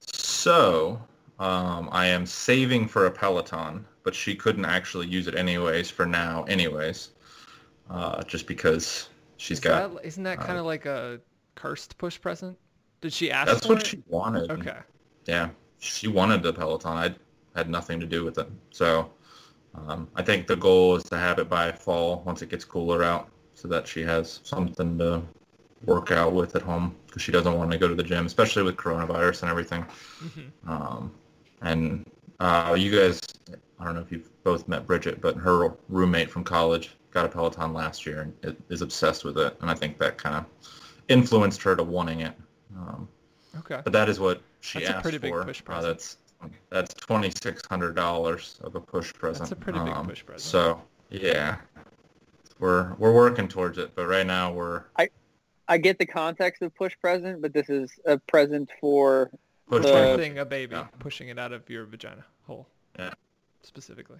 [0.00, 1.00] So,
[1.38, 6.06] um, I am saving for a Peloton, but she couldn't actually use it anyways for
[6.06, 7.10] now, anyways,
[7.90, 9.94] uh, just because she's Is got.
[9.94, 11.20] that, isn't that uh, kind of like a
[11.54, 12.56] cursed push present?
[13.00, 13.86] Did she ask That's what it?
[13.86, 14.50] she wanted.
[14.50, 14.78] Okay.
[15.26, 16.92] Yeah, she wanted the Peloton.
[16.92, 17.14] I
[17.54, 18.48] had nothing to do with it.
[18.70, 19.10] So,
[19.74, 23.02] um, I think the goal is to have it by fall once it gets cooler
[23.04, 25.22] out, so that she has something to
[25.84, 28.64] work out with at home because she doesn't want to go to the gym, especially
[28.64, 29.86] with coronavirus and everything.
[30.20, 30.50] Mhm.
[30.66, 31.14] Um,
[31.62, 32.04] and
[32.40, 33.20] uh, you guys,
[33.78, 37.28] I don't know if you've both met Bridget, but her roommate from college got a
[37.28, 39.56] Peloton last year and is obsessed with it.
[39.60, 40.44] And I think that kind of
[41.08, 42.34] influenced her to wanting it.
[42.76, 43.08] Um,
[43.60, 43.80] Okay.
[43.82, 45.44] but that is what she That's a asked pretty big for.
[45.44, 45.86] push Uh, present.
[45.98, 46.16] that's
[46.70, 49.48] that's twenty six hundred dollars of a push present.
[49.50, 50.42] That's a pretty big Um, push present.
[50.42, 50.80] So
[51.10, 51.56] yeah,
[52.60, 55.08] we're we're working towards it, but right now we're I
[55.66, 59.30] I get the context of push present, but this is a present for
[59.68, 60.38] push The- present.
[60.38, 60.86] A baby yeah.
[61.00, 62.68] pushing it out of your vagina hole.
[62.98, 63.12] Yeah.
[63.62, 64.18] Specifically.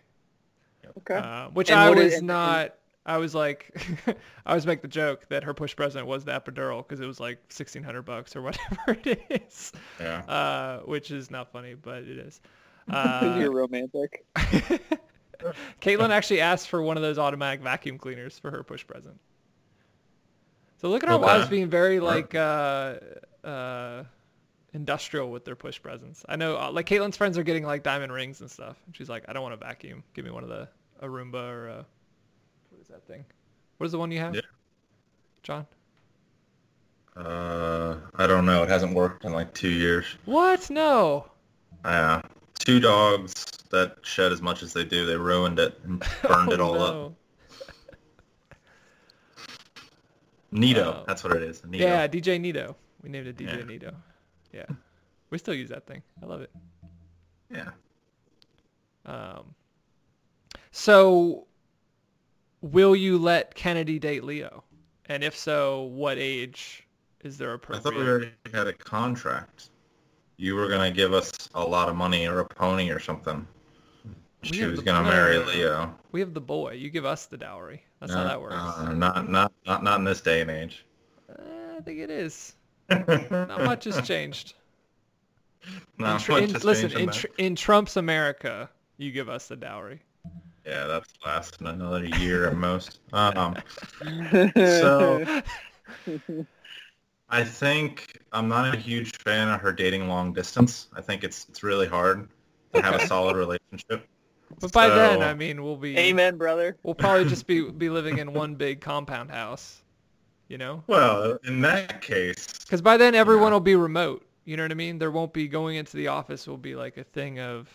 [0.98, 1.14] okay.
[1.16, 2.74] Uh, which And I was is- and- not.
[3.08, 3.74] I was like,
[4.46, 7.18] I was make the joke that her push present was the epidural because it was
[7.18, 10.22] like sixteen hundred bucks or whatever it is, Yeah.
[10.28, 12.40] uh, which is not funny, but it is.
[12.90, 14.24] Uh, you're romantic.
[15.80, 19.18] Caitlin actually asked for one of those automatic vacuum cleaners for her push present.
[20.80, 21.24] So look at our Okay.
[21.24, 22.96] wives being very like uh,
[23.44, 24.04] uh,
[24.74, 26.24] industrial with their push presents.
[26.28, 28.76] I know, uh, like Caitlin's friends are getting like diamond rings and stuff.
[28.86, 30.04] And she's like, I don't want a vacuum.
[30.14, 30.68] Give me one of the
[31.00, 31.86] a Roomba or a
[32.98, 33.24] that thing?
[33.78, 34.34] What is the one you have?
[34.34, 34.40] Yeah.
[35.42, 35.66] John.
[37.16, 38.62] Uh, I don't know.
[38.62, 40.04] It hasn't worked in like two years.
[40.24, 40.68] What?
[40.70, 41.26] No.
[41.84, 42.22] Yeah.
[42.58, 46.60] Two dogs that shed as much as they do, they ruined it and burned it
[46.60, 47.12] Oh, all up.
[50.52, 51.04] Neato, Oh.
[51.06, 51.60] that's what it is.
[51.62, 51.78] Neato.
[51.80, 52.74] Yeah, DJ Neato.
[53.02, 53.62] We named it DJ Yeah.
[53.64, 53.94] Neato.
[54.52, 54.66] Yeah.
[55.30, 56.02] We still use that thing.
[56.22, 56.50] I love it.
[57.50, 57.70] Yeah.
[59.04, 59.54] Um,
[60.70, 61.46] so,
[62.60, 64.64] will you let Kennedy date Leo?
[65.06, 66.86] And if so, what age
[67.22, 69.70] is there I thought we already had a contract.
[70.36, 73.46] You were gonna give us a lot of money or a pony or something.
[74.42, 75.48] We She was gonna no, no, marry no, no.
[75.48, 75.94] Leo.
[76.12, 76.72] We have the boy.
[76.72, 77.82] You give us the dowry.
[78.00, 78.54] That's how that works.
[78.54, 80.84] uh, not not not not in this day and age.
[81.28, 82.54] Uh, I think it is.
[82.88, 84.54] Not much has changed.
[85.98, 89.48] Not in, much in- has listen, changed in, tr- in Trump's America, you give us
[89.48, 90.00] the dowry.
[90.68, 93.00] Yeah, that's lasting another year at most.
[93.12, 93.56] Um,
[94.56, 95.24] so
[97.30, 100.88] I think I'm not a huge fan of her dating long distance.
[100.94, 102.28] I think it's it's really hard
[102.74, 104.06] to have a solid relationship.
[104.60, 106.76] But by then, I mean, we'll be Amen, brother.
[106.82, 109.82] we'll probably just be be living in one big compound house,
[110.48, 110.82] you know?
[110.86, 113.52] Well, in that case, Because by then everyone Yeah.
[113.54, 114.24] will be remote.
[114.44, 114.98] You know what I mean?
[114.98, 116.46] There won't be going into the office.
[116.46, 117.68] Will be like a thing of,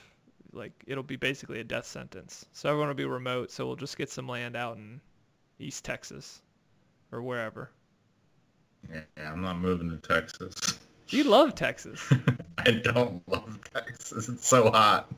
[0.53, 2.45] like it'll be basically a death sentence.
[2.53, 3.51] So everyone will be remote.
[3.51, 5.01] So we'll just get some land out in
[5.59, 6.41] East Texas,
[7.11, 7.69] or wherever.
[8.91, 9.01] yeah,
[9.31, 10.80] I'm not moving to Texas.
[11.09, 12.01] You love Texas.
[12.59, 14.30] I don't love Texas.
[14.30, 15.11] It's so hot.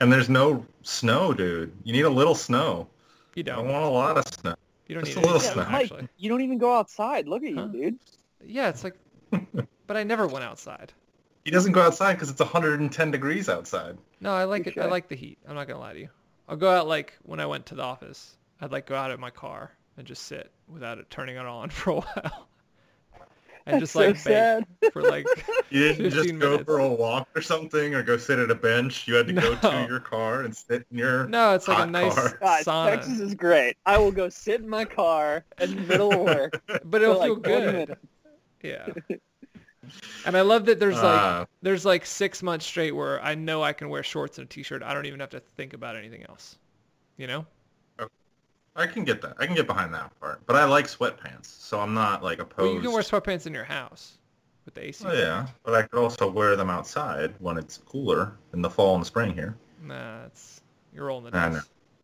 [0.00, 1.72] And there's no snow, dude.
[1.84, 2.88] You need a little snow.
[3.34, 3.66] You don't.
[3.66, 4.54] I want a lot of snow.
[4.86, 5.62] You don't just need a little any snow.
[5.64, 6.08] snow, Mike, actually.
[6.16, 7.28] you don't even go outside.
[7.28, 7.68] Look at Huh?
[7.72, 7.98] you, dude.
[8.46, 8.94] Yeah, it's like,
[9.86, 10.92] but I never went outside.
[11.48, 13.96] He doesn't go outside because it's 110 degrees outside.
[14.20, 14.76] No, I like it.
[14.76, 15.38] I like the heat.
[15.48, 16.10] I'm not gonna lie to you.
[16.46, 18.36] I'll go out like when I went to the office.
[18.60, 21.70] I'd like go out of my car and just sit without it turning it on
[21.70, 22.48] for a while,
[23.64, 24.66] and just so like bake sad.
[24.92, 25.26] for like.
[25.70, 26.64] You didn't just go minutes.
[26.64, 29.08] for a walk or something or go sit at a bench.
[29.08, 31.90] You had to go to your car and sit in your No, it's like a
[31.90, 32.38] nice car.
[32.40, 33.76] God, sauna, Texas is great.
[33.86, 36.62] I will go sit in my car in the middle of work.
[36.84, 37.96] but it'll feel like good.
[38.62, 38.88] Yeah.
[40.26, 43.62] And I love that there's like Uh, there's like six months straight where I know
[43.62, 44.82] I can wear shorts and a t-shirt.
[44.82, 46.56] I don't even have to think about anything else.
[47.16, 47.46] You know?
[48.76, 49.34] I can get that.
[49.40, 50.40] I can get behind that part.
[50.46, 52.66] But I like sweatpants, so I'm not like opposed.
[52.66, 54.18] Well, you can wear sweatpants in your house
[54.64, 55.04] with the AC.
[55.04, 58.94] Oh, yeah, but I could also wear them outside when it's cooler in the fall
[58.94, 59.56] and spring here.
[59.82, 60.60] Nah, it's
[60.94, 61.54] you're rolling the I dice.
[61.54, 61.60] know.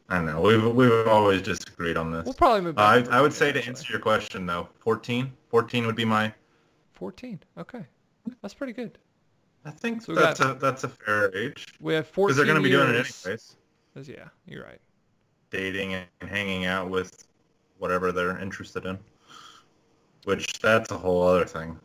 [0.09, 0.41] I know.
[0.41, 2.25] We've we've always disagreed on this.
[2.25, 2.81] We'll probably move Uh.
[2.83, 5.33] I, I would say to answer your question though, 14.
[5.51, 6.35] 14 would be my.
[7.05, 7.39] 14.
[7.59, 7.85] Okay.
[8.41, 8.97] That's pretty good.
[9.67, 12.37] I think So we that's got- a that's a fair age We have 14 because
[12.39, 13.57] they're going to be doing it years-
[13.95, 14.81] anyways, Yeah, you're right.
[15.51, 17.27] dating and hanging out with
[17.77, 18.99] whatever they're interested in.
[20.25, 21.79] Which that's a whole other thing.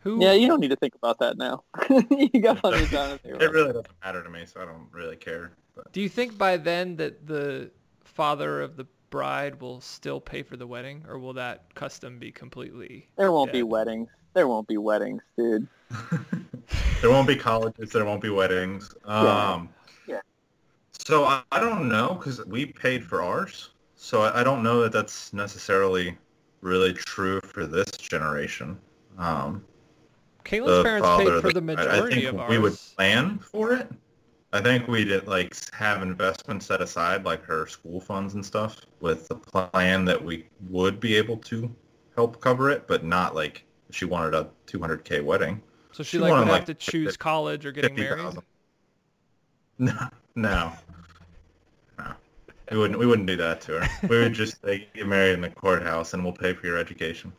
[0.00, 0.22] Who?
[0.22, 1.64] Yeah, you don't need to think about that now.
[2.10, 3.50] you got plenty of time It it.
[3.50, 5.52] really doesn't matter to me, so I don't really care.
[5.74, 7.70] But Do you think by then that the
[8.04, 12.32] father of the bride will still pay for the wedding, or will that custom be
[12.32, 13.08] completely?
[13.16, 14.08] There won't be weddings.
[14.34, 15.66] There won't be weddings, dude.
[17.00, 18.94] there won't be colleges, there won't be weddings.
[19.04, 19.70] Um,
[20.06, 20.20] Yeah.
[20.92, 24.80] So I, I don't know because we paid for ours, so I, I don't know
[24.82, 26.16] that that's necessarily
[26.60, 28.78] really true for this generation.
[29.18, 29.64] Um,
[30.44, 32.50] Caitlin's the parents father paid for the I- I majority think of ours.
[32.50, 33.88] we would plan for it.
[34.56, 39.28] I think we'd like have investments set aside, like her school funds and stuff, with
[39.28, 41.70] the plan that we would be able to
[42.14, 45.60] help cover it, but not like she wanted a 200k wedding.
[45.92, 48.16] so she she like would have like, to choose college or getting married.
[48.16, 48.42] 50,000.
[49.78, 49.92] No,
[50.36, 50.72] no,
[51.98, 52.14] no.
[52.72, 52.98] We wouldn't.
[52.98, 54.08] We wouldn't do that to her.
[54.08, 57.30] We would just say, get married in the courthouse, and we'll pay for your education.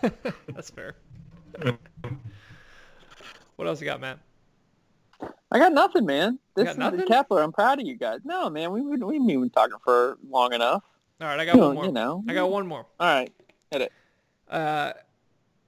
[0.48, 0.94] That's fair.
[3.56, 4.18] what else you got, Matt?
[5.50, 6.38] I got nothing, man.
[6.54, 7.00] This got is nothing?
[7.00, 7.42] Kapler.
[7.42, 8.20] I'm proud of you guys.
[8.24, 10.82] No, man, we've been, we've been talking for long enough.
[11.20, 11.84] All right, I got You one know, more.
[11.86, 12.24] you know.
[12.28, 12.86] I got one more.
[12.98, 13.32] All right,
[13.70, 13.92] hit it.
[14.48, 14.92] Uh,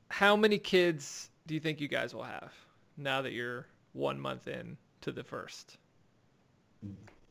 [0.09, 2.53] how many kids do you think you guys will have
[2.97, 5.79] now that you're one month in to the first?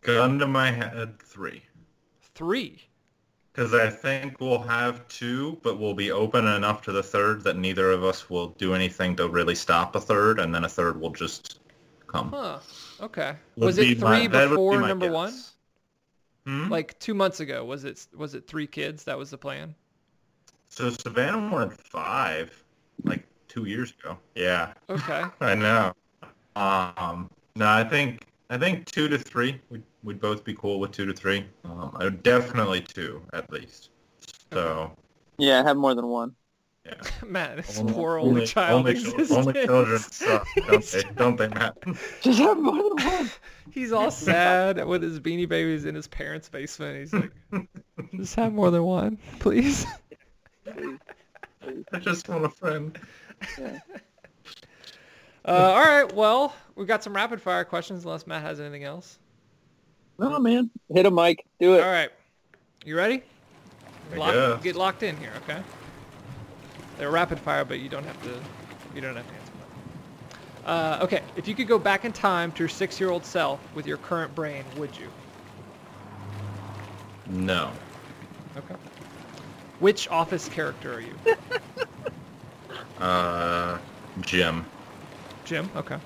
[0.01, 1.63] Gun to my head, three.
[2.35, 2.81] Three.
[3.51, 7.57] Because I think we'll have two, but we'll be open enough to the third that
[7.57, 10.99] neither of us will do anything to really stop a third, and then a third
[10.99, 11.59] will just
[12.07, 12.29] come.
[12.31, 12.59] Huh.
[13.01, 13.35] Okay.
[13.57, 15.13] Would was be it my- three that would be before number guess.
[15.13, 15.33] one?
[16.45, 16.69] Hmm?
[16.71, 19.03] Like two months ago, was it was it three kids?
[19.05, 19.73] That was the plan.
[20.69, 22.51] So Savannah wanted five,
[23.03, 24.17] like two years ago.
[24.35, 25.23] Yeah, Okay.
[25.41, 25.93] I know.
[26.55, 29.59] Um, no, I think I think two to three.
[29.69, 31.45] We'd we'd both be cool with two to three.
[31.63, 33.89] Um, I would definitely two at least.
[34.53, 34.91] So
[35.39, 36.35] Yeah, I have more than one.
[36.85, 36.93] Yeah.
[37.25, 39.31] Matt, this Only- poor only, only- child only, chil- existence.
[39.47, 41.01] only children suck, don't they?
[41.15, 41.77] Don't they, Matt?
[42.21, 43.31] Just have more than one.
[43.71, 46.97] He's all sad with his beanie babies in his parents' basement.
[46.99, 47.31] He's like,
[48.15, 49.85] just have more than one, please.
[51.91, 52.97] I just want a friend.
[53.57, 53.79] Yeah.
[55.47, 56.13] Uh, all right.
[56.15, 59.19] Well, we've got some rapid fire questions unless Matt has anything else.
[60.17, 60.69] No, man.
[60.93, 61.45] Hit a mic.
[61.59, 61.81] Do it.
[61.83, 62.09] All right.
[62.85, 63.23] You ready?
[64.13, 64.63] I Lock, guess.
[64.63, 65.61] get locked in here, okay?
[66.97, 68.29] They're rapid fire, but you don't have to.
[68.93, 70.39] You don't have to answer them.
[70.65, 71.21] Uh, okay.
[71.35, 74.63] If you could go back in time to your six-year-old self with your current brain,
[74.77, 75.09] would you?
[77.27, 77.71] No.
[78.57, 78.75] Okay.
[79.79, 81.15] Which office character are you?
[82.99, 83.77] Uh,
[84.21, 84.65] Jim.
[85.43, 85.69] Jim.
[85.75, 85.97] Okay.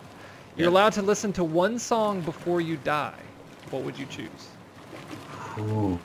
[0.58, 0.74] You're Yeah.
[0.74, 3.14] allowed to listen to one song before you die.
[3.70, 4.48] What would you choose?
[5.60, 6.00] Ooh.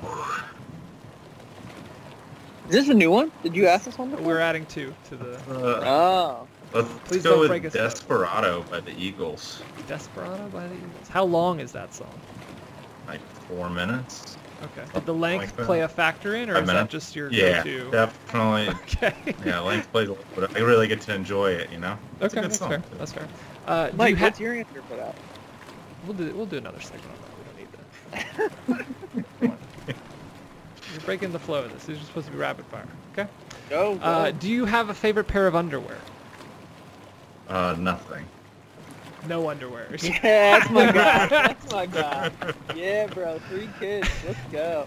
[2.67, 3.31] Is this a new one?
[3.43, 4.25] Did you ask this one before?
[4.27, 6.49] We're adding two to the Uh, Oh.
[6.73, 7.91] let's Please go don't with break us up.
[7.91, 9.63] Desperado by the Eagles.
[9.87, 11.09] Desperado by the Eagles.
[11.11, 12.09] How long is that song?
[13.07, 14.39] Like four minutes.
[14.63, 14.85] Okay.
[14.95, 17.59] Did the length like play a factor in, or Five is that just your Yeah,
[17.65, 17.91] go-to?
[17.91, 18.69] definitely.
[19.05, 19.35] Okay.
[19.45, 21.71] Yeah, length plays a little, but I really get to enjoy it.
[21.71, 21.99] You know.
[22.21, 22.71] It's okay, a good that's song.
[22.71, 22.83] fair.
[22.97, 23.29] That's fair.
[23.67, 25.15] Uh, Mike, you ha- what's your answer for that?
[26.07, 28.19] We'll do we'll do another segment on that.
[28.71, 28.87] We don't need
[29.43, 29.54] that.
[30.95, 31.87] You're breaking the flow of this.
[31.87, 32.87] This is supposed to be rapid fire.
[33.13, 33.29] Okay.
[33.69, 33.97] Go.
[33.97, 34.01] go.
[34.01, 35.99] Uh, do you have a favorite pair of underwear?
[37.49, 38.25] Uh, nothing.
[39.27, 39.89] No underwear.
[40.01, 41.27] yeah, that's my guy.
[41.27, 42.31] That's my guy.
[42.77, 43.41] Yeah, bro.
[43.49, 44.09] Three kids.
[44.25, 44.87] Let's go.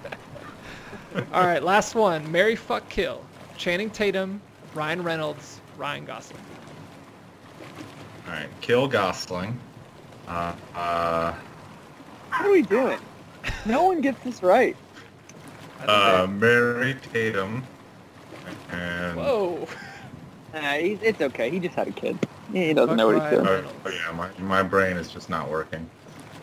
[1.33, 2.31] All right, last one.
[2.31, 3.25] Marry fuck kill.
[3.57, 4.39] Channing Tatum,
[4.73, 6.41] Ryan Reynolds, Ryan Gosling.
[8.27, 9.59] All right, kill Gosling.
[10.27, 11.33] Uh, uh,
[12.29, 12.99] What are we doing?
[13.65, 14.77] No one gets this right.
[15.79, 17.63] I think uh, Marry Tatum.
[18.71, 19.67] And Whoa.
[20.53, 21.49] Nah, he's, it's okay.
[21.49, 22.17] He just had a kid.
[22.51, 23.65] He doesn't know what he's Fuck doing.
[23.85, 25.87] Oh, yeah, my, my brain is just not working.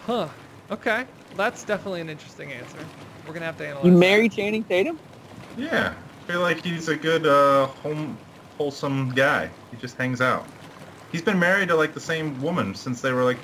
[0.07, 0.29] Huh.
[0.71, 1.07] Okay.
[1.37, 2.79] That's definitely an interesting answer.
[3.27, 3.87] We're gonna have to analyze.
[3.87, 3.97] You that.
[3.99, 4.99] marry Channing Tatum?
[5.57, 5.95] Yeah,
[6.29, 8.17] I feel like he's a good, uh, home,
[8.59, 9.49] wholesome guy.
[9.71, 10.47] He just hangs out.
[11.11, 13.39] He's been married to like the same woman since they were like.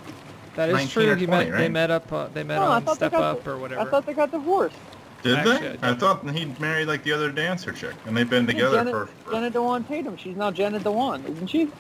[0.57, 1.11] That is 19 true.
[1.13, 1.57] or He 20, met.
[1.57, 1.71] They right?
[1.71, 2.13] met up.
[2.13, 3.81] Uh, they met Oh, I on thought they Step got Up the- or whatever.
[3.81, 4.77] I thought they got divorced.
[5.23, 5.77] Did Actually, they?
[5.77, 5.85] don't.
[5.85, 9.07] I thought he married like the other dancer chick, and they've been together Jenna, for.
[9.07, 10.17] for Jenna Dewan Tatum.
[10.17, 11.71] She's now Jenna Dewan, isn't she?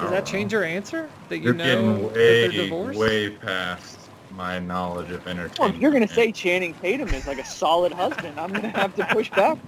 [0.00, 0.58] Does that change know.
[0.60, 1.08] your answer?
[1.28, 3.98] That you You're know getting way, way past
[4.30, 5.58] my knowledge of entertainment.
[5.58, 8.94] Well, if you're gonna say Channing Tatum is like a solid husband, I'm gonna have
[8.96, 9.58] to push back.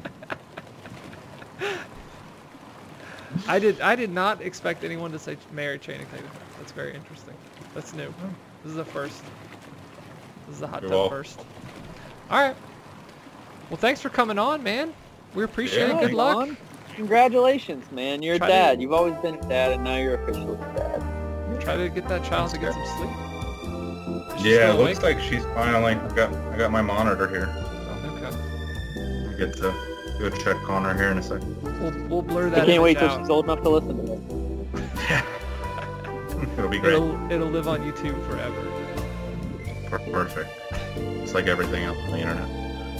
[3.48, 3.80] I did.
[3.80, 6.30] I did not expect anyone to say marry Channing Tatum.
[6.58, 7.34] That's very interesting.
[7.74, 8.08] That's new.
[8.08, 8.28] Hmm.
[8.62, 9.22] This is a first.
[10.46, 11.18] This is a hot tub welcome.
[11.18, 11.40] first.
[12.32, 12.56] All right.
[13.70, 14.92] Well, thanks for coming on, man.
[15.34, 16.06] We appreciate Yeah, it.
[16.09, 16.36] Good luck.
[16.36, 16.56] on.
[16.96, 18.22] Congratulations, man.
[18.22, 18.82] You're a Try to- dad.
[18.82, 21.60] You've always been a dad, and now you're officially a dad.
[21.60, 24.34] Try to get that child to get some sleep.
[24.36, 25.16] Is she Yeah, it looks awake?
[25.16, 26.32] like she's finally I got.
[26.52, 27.48] I got my monitor here.
[27.54, 29.34] Oh, okay.
[29.34, 29.72] I get to
[30.18, 31.54] go check on her here in a second.
[31.62, 35.24] We'll, we'll blur I can't wait image till she's old enough to listen to it.
[36.59, 36.94] It'll be great.
[36.94, 38.71] It'll it'll live on YouTube forever
[39.98, 40.51] perfect.
[41.23, 42.48] It's like everything else on the internet.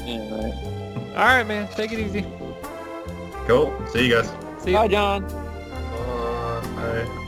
[0.07, 0.73] Yeah, right.
[1.11, 1.69] All right, man.
[1.69, 2.25] Take it easy.
[3.47, 3.75] Cool.
[3.89, 4.31] See you guys.
[4.63, 4.77] See you.
[4.77, 5.25] Bye, John.
[5.25, 7.19] Uh, bye.